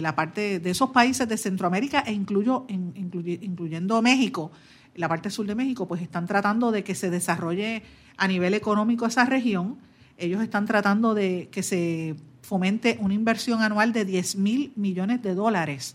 la 0.00 0.16
parte 0.16 0.58
de 0.58 0.70
esos 0.70 0.88
países 0.88 1.28
de 1.28 1.36
Centroamérica 1.36 2.00
e 2.00 2.12
incluyo, 2.12 2.64
incluyendo 2.68 4.00
México, 4.00 4.52
la 4.94 5.06
parte 5.06 5.28
sur 5.28 5.46
de 5.46 5.54
México, 5.54 5.86
pues 5.86 6.00
están 6.00 6.26
tratando 6.26 6.72
de 6.72 6.82
que 6.82 6.94
se 6.94 7.10
desarrolle 7.10 7.82
a 8.16 8.26
nivel 8.26 8.54
económico 8.54 9.04
esa 9.04 9.26
región. 9.26 9.76
Ellos 10.16 10.42
están 10.42 10.64
tratando 10.64 11.12
de 11.12 11.48
que 11.50 11.62
se 11.62 12.16
fomente 12.50 12.98
una 13.00 13.14
inversión 13.14 13.62
anual 13.62 13.92
de 13.92 14.04
10 14.04 14.34
mil 14.34 14.72
millones 14.74 15.22
de 15.22 15.36
dólares 15.36 15.94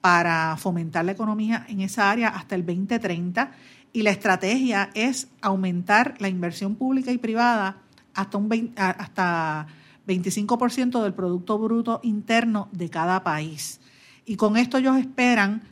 para 0.00 0.56
fomentar 0.56 1.04
la 1.04 1.12
economía 1.12 1.64
en 1.68 1.82
esa 1.82 2.10
área 2.10 2.30
hasta 2.30 2.56
el 2.56 2.66
2030 2.66 3.52
y 3.92 4.02
la 4.02 4.10
estrategia 4.10 4.90
es 4.94 5.28
aumentar 5.40 6.16
la 6.18 6.26
inversión 6.26 6.74
pública 6.74 7.12
y 7.12 7.18
privada 7.18 7.76
hasta 8.12 8.38
un 8.38 8.72
hasta 8.74 9.68
25% 10.08 11.00
del 11.00 11.14
producto 11.14 11.60
bruto 11.60 12.00
interno 12.02 12.68
de 12.72 12.90
cada 12.90 13.22
país. 13.22 13.78
Y 14.26 14.34
con 14.34 14.56
esto 14.56 14.78
ellos 14.78 14.96
esperan 14.96 15.62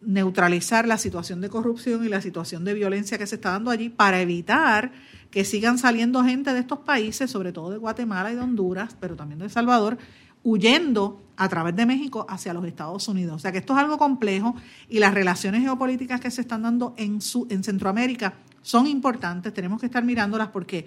neutralizar 0.00 0.86
la 0.86 0.96
situación 0.96 1.40
de 1.40 1.48
corrupción 1.48 2.04
y 2.04 2.08
la 2.08 2.20
situación 2.20 2.64
de 2.64 2.74
violencia 2.74 3.18
que 3.18 3.26
se 3.26 3.34
está 3.34 3.50
dando 3.50 3.72
allí 3.72 3.88
para 3.88 4.20
evitar 4.20 4.92
que 5.32 5.44
sigan 5.44 5.78
saliendo 5.78 6.22
gente 6.22 6.52
de 6.52 6.60
estos 6.60 6.78
países, 6.80 7.30
sobre 7.30 7.52
todo 7.52 7.70
de 7.70 7.78
Guatemala 7.78 8.30
y 8.30 8.36
de 8.36 8.42
Honduras, 8.42 8.96
pero 9.00 9.16
también 9.16 9.40
de 9.40 9.46
El 9.46 9.50
Salvador, 9.50 9.98
huyendo 10.44 11.20
a 11.36 11.48
través 11.48 11.74
de 11.74 11.86
México 11.86 12.26
hacia 12.28 12.52
los 12.52 12.64
Estados 12.66 13.08
Unidos. 13.08 13.36
O 13.36 13.38
sea 13.38 13.50
que 13.50 13.58
esto 13.58 13.72
es 13.72 13.78
algo 13.80 13.98
complejo 13.98 14.54
y 14.88 14.98
las 14.98 15.14
relaciones 15.14 15.62
geopolíticas 15.62 16.20
que 16.20 16.30
se 16.30 16.42
están 16.42 16.62
dando 16.62 16.94
en, 16.98 17.20
su, 17.20 17.46
en 17.50 17.64
Centroamérica 17.64 18.34
son 18.60 18.86
importantes, 18.86 19.52
tenemos 19.52 19.80
que 19.80 19.86
estar 19.86 20.04
mirándolas 20.04 20.48
porque 20.48 20.86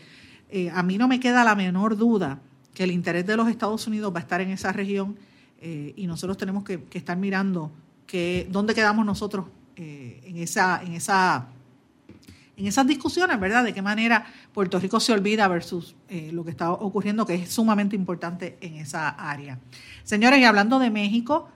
eh, 0.50 0.70
a 0.74 0.84
mí 0.84 0.98
no 0.98 1.08
me 1.08 1.20
queda 1.20 1.43
la 1.43 1.56
menor 1.56 1.98
duda 1.98 2.39
que 2.74 2.84
el 2.84 2.91
interés 2.91 3.26
de 3.26 3.36
los 3.36 3.50
Estados 3.50 3.88
Unidos 3.88 4.14
va 4.14 4.20
a 4.20 4.22
estar 4.22 4.41
en 4.41 4.52
esa 4.52 4.72
región 4.72 5.18
eh, 5.60 5.93
y 5.96 6.08
nosotros 6.08 6.38
tenemos 6.38 6.64
que, 6.64 6.86
estar 6.93 7.18
mirando 7.18 7.72
que, 8.06 8.48
dónde 8.52 8.76
quedamos 8.76 9.06
nosotros 9.06 9.46
eh, 9.76 10.22
en, 10.24 10.38
esa, 10.38 10.82
en, 10.84 10.93
esa, 10.93 11.48
en 12.58 12.68
esas 12.68 12.88
discusiones, 12.88 13.39
¿verdad? 13.39 13.64
De 13.64 13.74
qué 13.74 13.82
manera 13.82 14.26
Puerto 14.53 14.80
Rico 14.80 14.99
se 14.99 15.14
olvida 15.14 15.47
versus 15.47 15.95
lo 16.32 16.43
que 16.43 16.51
está 16.51 16.72
ocurriendo, 16.72 17.26
que 17.26 17.36
es 17.36 17.49
sumamente 17.49 17.95
importante 17.95 18.58
en 18.62 18.76
esa 18.76 19.10
área. 19.10 19.60
Señores, 20.03 20.39
y 20.39 20.45
hablando 20.45 20.80
de 20.80 20.89
México, 20.89 21.49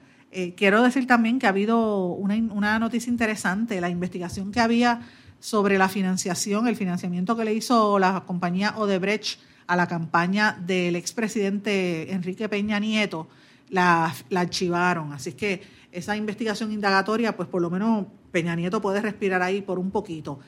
quiero 0.55 0.83
decir 0.83 1.07
también 1.07 1.39
que 1.39 1.45
ha 1.45 1.49
habido 1.49 2.07
una, 2.07 2.79
noticia 2.79 3.09
interesante, 3.09 3.79
la 3.81 3.89
investigación 3.89 4.51
que 4.51 4.59
había 4.59 5.01
sobre 5.39 5.77
la 5.77 5.89
financiación, 5.89 6.67
el 6.67 6.75
financiamiento 6.75 7.35
que 7.35 7.45
le 7.45 7.53
hizo 7.53 7.97
la 7.99 8.23
compañía 8.25 8.73
Odebrecht 8.77 9.39
a 9.67 9.75
la 9.75 9.87
campaña 9.87 10.57
del 10.65 10.95
expresidente 10.95 12.11
Enrique 12.11 12.49
Peña 12.49 12.79
Nieto, 12.79 13.27
la, 13.69 14.13
archivaron. 14.35 15.13
Así 15.13 15.33
que 15.33 15.61
esa 15.91 16.17
investigación 16.17 16.71
indagatoria, 16.71 17.35
pues 17.35 17.47
por 17.47 17.61
lo 17.61 17.69
menos 17.69 18.07
Peña 18.31 18.55
Nieto 18.55 18.81
puede 18.81 19.01
respirar 19.01 19.41
ahí 19.41 19.61
por 19.61 19.79
un 19.79 19.91
poquito. 19.91 20.39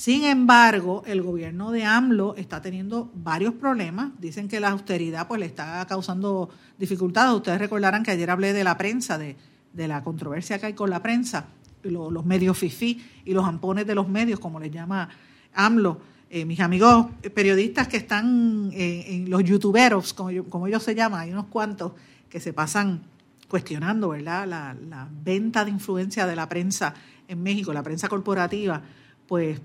Sin 0.00 0.24
embargo, 0.24 1.02
el 1.04 1.20
gobierno 1.20 1.72
de 1.72 1.84
AMLO 1.84 2.34
está 2.36 2.62
teniendo 2.62 3.10
varios 3.14 3.52
problemas. 3.52 4.12
Dicen 4.18 4.48
que 4.48 4.58
la 4.58 4.70
austeridad 4.70 5.28
pues 5.28 5.40
le 5.40 5.44
está 5.44 5.86
causando 5.86 6.48
dificultades. 6.78 7.34
Ustedes 7.34 7.58
recordarán 7.58 8.02
que 8.02 8.10
ayer 8.10 8.30
hablé 8.30 8.54
de 8.54 8.64
la 8.64 8.78
prensa, 8.78 9.18
de, 9.18 9.36
de 9.74 9.88
la 9.88 10.02
controversia 10.02 10.58
que 10.58 10.64
hay 10.64 10.72
con 10.72 10.88
la 10.88 11.02
prensa 11.02 11.48
los, 11.82 12.24
medios 12.24 12.56
FIFI 12.56 13.04
y 13.26 13.34
los 13.34 13.44
ampones 13.44 13.86
de 13.86 13.94
los 13.94 14.08
medios, 14.08 14.40
como 14.40 14.58
les 14.58 14.70
llama 14.70 15.06
AMLO. 15.52 16.00
Eh, 16.30 16.46
mis 16.46 16.60
amigos 16.60 17.08
periodistas 17.34 17.86
que 17.86 17.98
están 17.98 18.70
eh, 18.72 19.04
en 19.06 19.28
los 19.28 19.44
youtuberos, 19.44 20.14
como, 20.14 20.30
como 20.44 20.66
ellos 20.66 20.82
se 20.82 20.94
llaman, 20.94 21.20
hay 21.20 21.32
unos 21.32 21.48
cuantos 21.48 21.92
que 22.30 22.40
se 22.40 22.54
pasan 22.54 23.02
cuestionando 23.48 24.08
¿verdad? 24.08 24.48
La, 24.48 24.74
la, 24.88 25.06
venta 25.10 25.62
de 25.62 25.72
influencia 25.72 26.26
de 26.26 26.36
la 26.36 26.48
prensa 26.48 26.94
en 27.28 27.42
México, 27.42 27.74
la 27.74 27.82
prensa 27.82 28.08
corporativa, 28.08 28.80
pues 29.28 29.60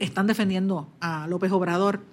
están 0.00 0.26
defendiendo 0.26 0.88
a 1.00 1.26
López 1.26 1.52
Obrador, 1.52 2.04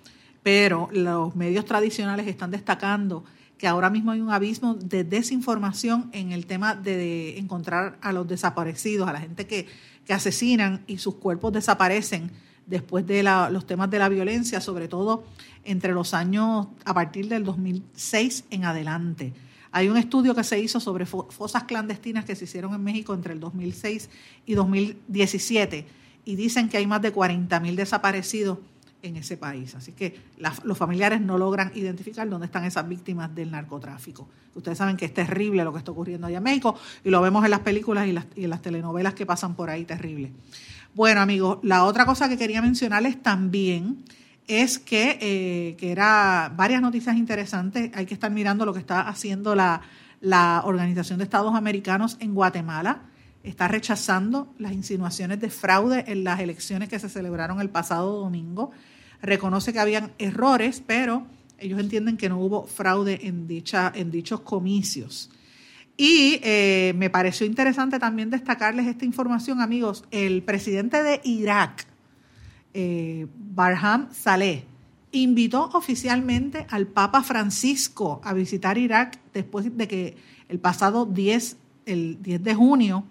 pero 0.43 0.89
los 0.91 1.35
medios 1.35 1.65
tradicionales 1.65 2.27
están 2.27 2.51
destacando 2.51 3.23
que 3.57 3.67
ahora 3.67 3.91
mismo 3.91 4.11
hay 4.11 4.21
un 4.21 4.31
abismo 4.31 4.73
de 4.73 5.03
desinformación 5.03 6.09
en 6.13 6.31
el 6.31 6.47
tema 6.47 6.73
de 6.73 7.37
encontrar 7.37 7.99
a 8.01 8.11
los 8.11 8.27
desaparecidos, 8.27 9.07
a 9.07 9.13
la 9.13 9.19
gente 9.19 9.45
que, 9.45 9.67
asesinan 10.09 10.83
y 10.87 10.97
sus 10.97 11.15
cuerpos 11.15 11.53
desaparecen 11.53 12.31
después 12.65 13.07
de 13.07 13.23
los 13.23 13.65
temas 13.65 13.89
de 13.89 13.97
la 13.97 14.09
violencia, 14.09 14.59
sobre 14.59 14.89
todo 14.89 15.23
entre 15.63 15.93
los 15.93 16.13
años 16.13 16.67
a 16.83 16.93
partir 16.93 17.29
del 17.29 17.45
2006 17.45 18.43
en 18.49 18.65
adelante. 18.65 19.31
Hay 19.71 19.87
un 19.87 19.95
estudio 19.95 20.35
que 20.35 20.43
se 20.43 20.59
hizo 20.59 20.81
sobre 20.81 21.05
fosas 21.05 21.63
clandestinas 21.63 22.25
que 22.25 22.35
se 22.35 22.43
hicieron 22.43 22.73
en 22.73 22.83
México 22.83 23.13
entre 23.13 23.31
el 23.31 23.39
2006 23.39 24.09
y 24.45 24.53
2017 24.55 25.85
y 26.25 26.35
dicen 26.35 26.69
que 26.69 26.77
hay 26.77 26.87
más 26.87 27.01
de 27.01 27.13
40.000 27.13 27.75
desaparecidos 27.75 28.59
en 29.03 29.17
ese 29.17 29.37
país. 29.37 29.75
Así 29.75 29.91
que 29.93 30.19
los 30.63 30.77
familiares 30.77 31.21
no 31.21 31.37
logran 31.37 31.71
identificar 31.75 32.29
dónde 32.29 32.45
están 32.45 32.65
esas 32.65 32.87
víctimas 32.87 33.33
del 33.33 33.51
narcotráfico. 33.51 34.27
Ustedes 34.55 34.77
saben 34.77 34.97
que 34.97 35.05
es 35.05 35.13
terrible 35.13 35.63
lo 35.63 35.71
que 35.71 35.79
está 35.79 35.91
ocurriendo 35.91 36.27
allá 36.27 36.37
en 36.37 36.43
México 36.43 36.77
y 37.03 37.09
lo 37.09 37.21
vemos 37.21 37.43
en 37.43 37.51
las 37.51 37.61
películas 37.61 38.07
y 38.07 38.11
las, 38.11 38.25
y 38.35 38.43
en 38.43 38.49
las 38.49 38.61
telenovelas 38.61 39.13
que 39.13 39.25
pasan 39.25 39.55
por 39.55 39.69
ahí, 39.69 39.85
terrible. 39.85 40.31
Bueno, 40.93 41.21
amigos, 41.21 41.59
la 41.63 41.85
otra 41.85 42.05
cosa 42.05 42.27
que 42.27 42.37
quería 42.37 42.61
mencionarles 42.61 43.21
también 43.21 44.03
es 44.47 44.77
que, 44.77 45.17
eh, 45.21 45.75
que 45.77 45.91
era 45.91 46.51
varias 46.55 46.81
noticias 46.81 47.15
interesantes. 47.15 47.91
Hay 47.95 48.05
que 48.05 48.13
estar 48.13 48.29
mirando 48.29 48.65
lo 48.65 48.73
que 48.73 48.79
está 48.79 49.07
haciendo 49.07 49.55
la, 49.55 49.81
la 50.19 50.61
Organización 50.65 51.17
de 51.17 51.23
Estados 51.23 51.55
Americanos 51.55 52.17
en 52.19 52.33
Guatemala 52.33 53.03
está 53.43 53.67
rechazando 53.67 54.53
las 54.57 54.73
insinuaciones 54.73 55.39
de 55.39 55.49
fraude 55.49 56.05
en 56.07 56.23
las 56.23 56.39
elecciones 56.39 56.89
que 56.89 56.99
se 56.99 57.09
celebraron 57.09 57.59
el 57.61 57.69
pasado 57.69 58.19
domingo 58.19 58.71
reconoce 59.21 59.71
que 59.73 59.79
habían 59.79 60.11
errores, 60.17 60.81
pero 60.85 61.25
ellos 61.57 61.79
entienden 61.79 62.17
que 62.17 62.29
no 62.29 62.39
hubo 62.39 62.65
fraude 62.65 63.27
en, 63.27 63.47
dicha, 63.47 63.91
en 63.93 64.11
dichos 64.11 64.41
comicios. 64.41 65.29
Y 65.95 66.39
eh, 66.41 66.93
me 66.97 67.09
pareció 67.09 67.45
interesante 67.45 67.99
también 67.99 68.29
destacarles 68.29 68.87
esta 68.87 69.05
información, 69.05 69.61
amigos. 69.61 70.03
El 70.09 70.41
presidente 70.41 71.03
de 71.03 71.21
Irak, 71.23 71.85
eh, 72.73 73.27
Barham 73.35 74.09
Saleh, 74.11 74.65
invitó 75.11 75.69
oficialmente 75.73 76.65
al 76.69 76.87
Papa 76.87 77.21
Francisco 77.21 78.21
a 78.23 78.33
visitar 78.33 78.77
Irak 78.77 79.19
después 79.33 79.77
de 79.77 79.87
que 79.87 80.17
el 80.49 80.59
pasado 80.59 81.05
10, 81.05 81.57
el 81.85 82.21
10 82.23 82.43
de 82.43 82.55
junio 82.55 83.05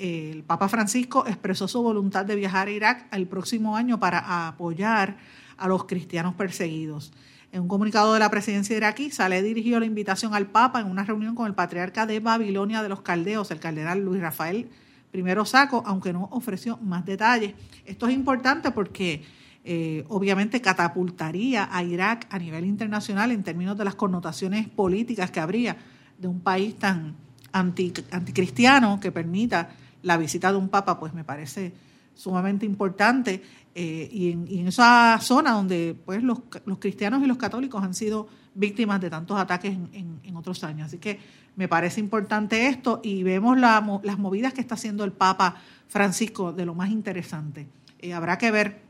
el 0.00 0.42
Papa 0.42 0.68
Francisco 0.68 1.24
expresó 1.26 1.68
su 1.68 1.82
voluntad 1.82 2.24
de 2.24 2.34
viajar 2.34 2.68
a 2.68 2.70
Irak 2.70 3.06
el 3.12 3.26
próximo 3.26 3.76
año 3.76 4.00
para 4.00 4.48
apoyar 4.48 5.18
a 5.56 5.68
los 5.68 5.84
cristianos 5.84 6.34
perseguidos. 6.34 7.12
En 7.52 7.62
un 7.62 7.68
comunicado 7.68 8.14
de 8.14 8.20
la 8.20 8.30
presidencia 8.30 8.76
iraquí, 8.76 9.10
Saleh 9.10 9.42
dirigió 9.42 9.80
la 9.80 9.86
invitación 9.86 10.34
al 10.34 10.46
Papa 10.46 10.80
en 10.80 10.86
una 10.86 11.04
reunión 11.04 11.34
con 11.34 11.46
el 11.46 11.54
patriarca 11.54 12.06
de 12.06 12.20
Babilonia 12.20 12.82
de 12.82 12.88
los 12.88 13.02
Caldeos, 13.02 13.50
el 13.50 13.60
cardenal 13.60 14.04
Luis 14.04 14.20
Rafael 14.20 14.68
I 15.12 15.22
Saco, 15.44 15.82
aunque 15.84 16.12
no 16.12 16.28
ofreció 16.30 16.76
más 16.78 17.04
detalles. 17.04 17.54
Esto 17.84 18.06
es 18.06 18.14
importante 18.14 18.70
porque 18.70 19.24
eh, 19.64 20.04
obviamente 20.08 20.60
catapultaría 20.60 21.68
a 21.70 21.82
Irak 21.82 22.26
a 22.30 22.38
nivel 22.38 22.64
internacional 22.64 23.32
en 23.32 23.42
términos 23.42 23.76
de 23.76 23.84
las 23.84 23.96
connotaciones 23.96 24.68
políticas 24.68 25.30
que 25.30 25.40
habría 25.40 25.76
de 26.18 26.28
un 26.28 26.40
país 26.40 26.78
tan 26.78 27.16
anticristiano 27.52 29.00
que 29.00 29.10
permita 29.10 29.70
la 30.02 30.16
visita 30.16 30.50
de 30.50 30.58
un 30.58 30.68
papa, 30.68 30.98
pues 30.98 31.14
me 31.14 31.24
parece 31.24 31.72
sumamente 32.14 32.66
importante 32.66 33.42
eh, 33.74 34.08
y, 34.12 34.32
en, 34.32 34.68
esa 34.68 35.18
zona 35.20 35.52
donde 35.52 35.96
pues 36.04 36.22
los, 36.22 36.40
cristianos 36.78 37.22
y 37.22 37.26
los 37.26 37.36
católicos 37.36 37.82
han 37.82 37.94
sido 37.94 38.28
víctimas 38.54 39.00
de 39.00 39.10
tantos 39.10 39.38
ataques 39.38 39.76
en, 39.92 40.36
otros 40.36 40.64
años. 40.64 40.86
Así 40.86 40.98
que 40.98 41.18
me 41.56 41.68
parece 41.68 42.00
importante 42.00 42.66
esto 42.66 43.00
y 43.02 43.22
vemos 43.22 43.58
las 43.58 44.18
movidas 44.18 44.54
que 44.54 44.60
está 44.60 44.74
haciendo 44.74 45.04
el 45.04 45.12
Papa 45.12 45.56
Francisco 45.88 46.52
de 46.52 46.64
lo 46.64 46.74
más 46.74 46.90
interesante. 46.90 47.68
Eh, 47.98 48.14
habrá 48.14 48.38
que 48.38 48.50
ver 48.50 48.80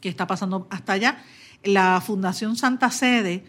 qué 0.00 0.08
está 0.08 0.26
pasando 0.26 0.66
hasta 0.70 0.92
allá. 0.92 1.18
La 1.64 2.00
Fundación 2.00 2.56
Santa 2.56 2.90
Sede 2.90 3.44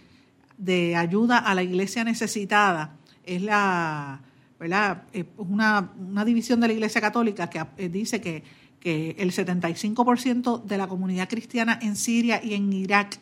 de 0.57 0.95
Ayuda 0.95 1.37
a 1.37 1.53
la 1.53 1.63
Iglesia 1.63 2.03
Necesitada 2.03 2.95
es 3.23 3.41
la, 3.41 4.21
¿verdad? 4.59 5.03
Una, 5.37 5.91
una 5.97 6.25
división 6.25 6.59
de 6.59 6.67
la 6.67 6.73
Iglesia 6.73 6.99
Católica 6.99 7.49
que 7.49 7.65
eh, 7.77 7.89
dice 7.89 8.19
que 8.19 8.43
que 8.79 9.15
el 9.19 9.31
75% 9.31 10.63
de 10.63 10.77
la 10.77 10.87
comunidad 10.87 11.29
cristiana 11.29 11.77
en 11.81 11.95
Siria 11.95 12.41
y 12.43 12.53
en 12.53 12.71
Irak, 12.71 13.19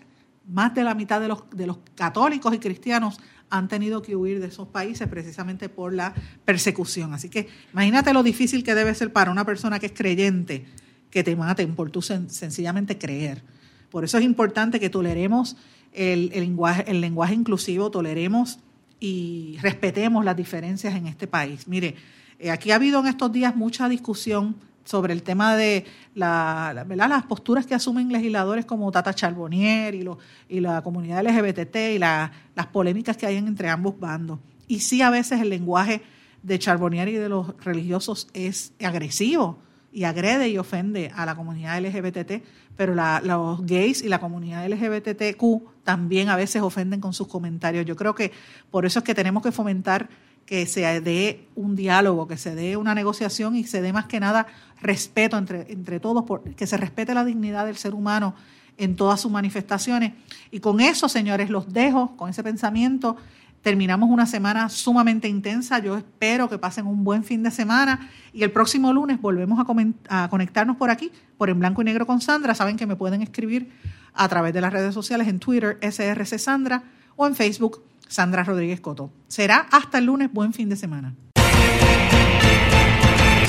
más 0.48 0.74
de 0.74 0.84
la 0.84 0.94
mitad 0.94 1.20
de 1.20 1.28
los, 1.28 1.50
de 1.52 1.68
los 1.68 1.80
católicos 1.96 2.54
y 2.54 2.60
cristianos 2.60 3.20
han 3.50 3.68
tenido 3.68 4.02
que 4.02 4.16
huir 4.16 4.40
de 4.40 4.48
esos 4.48 4.68
países 4.68 5.08
precisamente 5.08 5.70
por 5.70 5.94
la 5.94 6.14
persecución. 6.46 7.14
Así 7.14 7.30
que 7.30 7.48
imagínate 7.74 8.14
lo 8.14 8.24
difícil 8.24 8.64
que 8.64 8.76
debe 8.76 8.94
ser 8.94 9.12
para 9.12 9.32
una 9.32 9.46
persona 9.46 9.80
que 9.80 9.88
es 9.88 9.94
creyente 9.94 10.66
que 11.10 11.24
te 11.24 11.36
maten 11.36 11.76
por 11.76 11.90
tú 11.90 12.02
sencillamente 12.02 12.98
creer. 12.98 13.44
Por 13.90 14.04
eso 14.04 14.18
es 14.18 14.26
importante 14.26 14.80
que 14.80 14.90
toleremos 14.90 15.56
el, 15.94 16.30
lenguaje, 16.30 16.84
el 16.88 17.00
lenguaje 17.00 17.34
inclusivo, 17.34 17.90
toleremos 17.90 18.60
y 19.00 19.58
respetemos 19.62 20.26
las 20.26 20.36
diferencias 20.36 20.96
en 20.96 21.08
este 21.08 21.28
país. 21.28 21.68
Mire, 21.68 21.96
eh, 22.40 22.52
aquí 22.52 22.72
ha 22.72 22.76
habido 22.76 23.00
en 23.00 23.08
estos 23.08 23.32
días 23.32 23.56
mucha 23.56 23.90
discusión 23.90 24.56
sobre 24.84 25.14
el 25.14 25.22
tema 25.22 25.56
de 25.56 25.86
la, 26.16 26.86
las 26.88 27.24
posturas 27.24 27.66
que 27.66 27.76
asumen 27.76 28.12
legisladores 28.12 28.66
como 28.66 28.90
Tata 28.92 29.14
Charbonnier 29.14 29.94
y, 29.96 30.08
y 30.48 30.60
la 30.62 30.82
comunidad 30.82 31.26
LGBT 31.26 31.76
y 31.94 32.00
las 32.00 32.32
polémicas 32.72 33.18
que 33.18 33.26
hay 33.26 33.36
entre 33.36 33.70
ambos 33.70 34.00
bandos. 34.00 34.40
Y 34.68 34.80
sí, 34.80 35.02
a 35.02 35.10
veces 35.10 35.42
el 35.42 35.50
lenguaje 35.50 36.02
de 36.42 36.60
Charbonnier 36.60 37.10
y 37.10 37.14
de 37.14 37.28
los 37.28 37.54
religiosos 37.64 38.28
es 38.34 38.74
agresivo 38.82 39.60
y 39.92 40.04
agrede 40.04 40.50
y 40.50 40.58
ofende 40.58 41.12
a 41.16 41.26
la 41.26 41.36
comunidad 41.36 41.82
LGBT, 41.82 42.44
pero 42.76 42.94
los 42.96 43.66
gays 43.66 44.02
y 44.04 44.10
la 44.10 44.20
comunidad 44.20 44.68
LGBTQ 44.68 45.84
también 45.84 46.30
a 46.30 46.36
veces 46.36 46.62
ofenden 46.62 47.02
con 47.02 47.14
sus 47.14 47.28
comentarios. 47.28 47.86
Yo 47.86 47.96
creo 47.96 48.14
que 48.14 48.32
por 48.70 48.86
eso 48.86 49.00
es 49.00 49.06
que 49.06 49.16
tenemos 49.16 49.42
que 49.42 49.52
fomentar 49.52 50.10
que 50.46 50.66
se 50.66 51.02
dé 51.02 51.48
un 51.56 51.76
diálogo, 51.76 52.28
que 52.28 52.38
se 52.38 52.56
dé 52.56 52.78
una 52.78 52.96
negociación 52.96 53.56
y 53.56 53.66
se 53.66 53.82
dé 53.82 53.92
más 53.92 54.06
que 54.06 54.20
nada 54.20 54.48
respeto 54.82 55.38
entre, 55.38 55.72
entre 55.72 56.00
todos, 56.00 56.24
que 56.56 56.68
se 56.68 56.78
respete 56.78 57.14
la 57.14 57.26
dignidad 57.26 57.66
del 57.66 57.76
ser 57.76 57.94
humano 57.94 58.34
en 58.78 58.96
todas 58.96 59.20
sus 59.20 59.32
manifestaciones. 59.32 60.14
Y 60.52 60.60
con 60.60 60.80
eso, 60.80 61.10
señores, 61.10 61.50
los 61.50 61.74
dejo, 61.74 62.16
con 62.16 62.30
ese 62.30 62.44
pensamiento. 62.44 63.18
Terminamos 63.68 64.10
una 64.10 64.26
semana 64.26 64.70
sumamente 64.70 65.28
intensa. 65.28 65.80
Yo 65.80 65.98
espero 65.98 66.48
que 66.48 66.58
pasen 66.58 66.88
un 66.88 67.04
buen 67.04 67.26
fin 67.26 67.44
de 67.44 67.52
semana 67.52 68.10
y 68.32 68.44
el 68.44 68.52
próximo 68.54 68.94
lunes 68.94 69.20
volvemos 69.20 69.60
a, 69.60 70.30
conectarnos 70.30 70.78
por 70.78 70.90
aquí, 70.90 71.12
por 71.38 71.50
En 71.50 71.60
Blanco 71.60 71.82
y 71.82 71.84
Negro 71.84 72.08
con 72.08 72.22
Sandra. 72.22 72.56
Saben 72.56 72.78
que 72.78 72.88
me 72.88 72.96
pueden 72.96 73.22
escribir 73.22 73.70
a 74.14 74.30
través 74.30 74.54
de 74.54 74.62
las 74.62 74.72
redes 74.72 74.94
sociales 74.94 75.28
en 75.28 75.40
Twitter, 75.40 75.78
SRC 75.82 76.40
Sandra, 76.40 76.84
o 77.18 77.28
en 77.28 77.36
Facebook, 77.36 77.84
Sandra 78.08 78.46
Rodríguez 78.46 78.80
Coto. 78.80 79.12
Será 79.28 79.68
hasta 79.70 79.98
el 79.98 80.06
lunes. 80.06 80.32
Buen 80.32 80.54
fin 80.54 80.70
de 80.70 80.78
semana. 80.78 81.14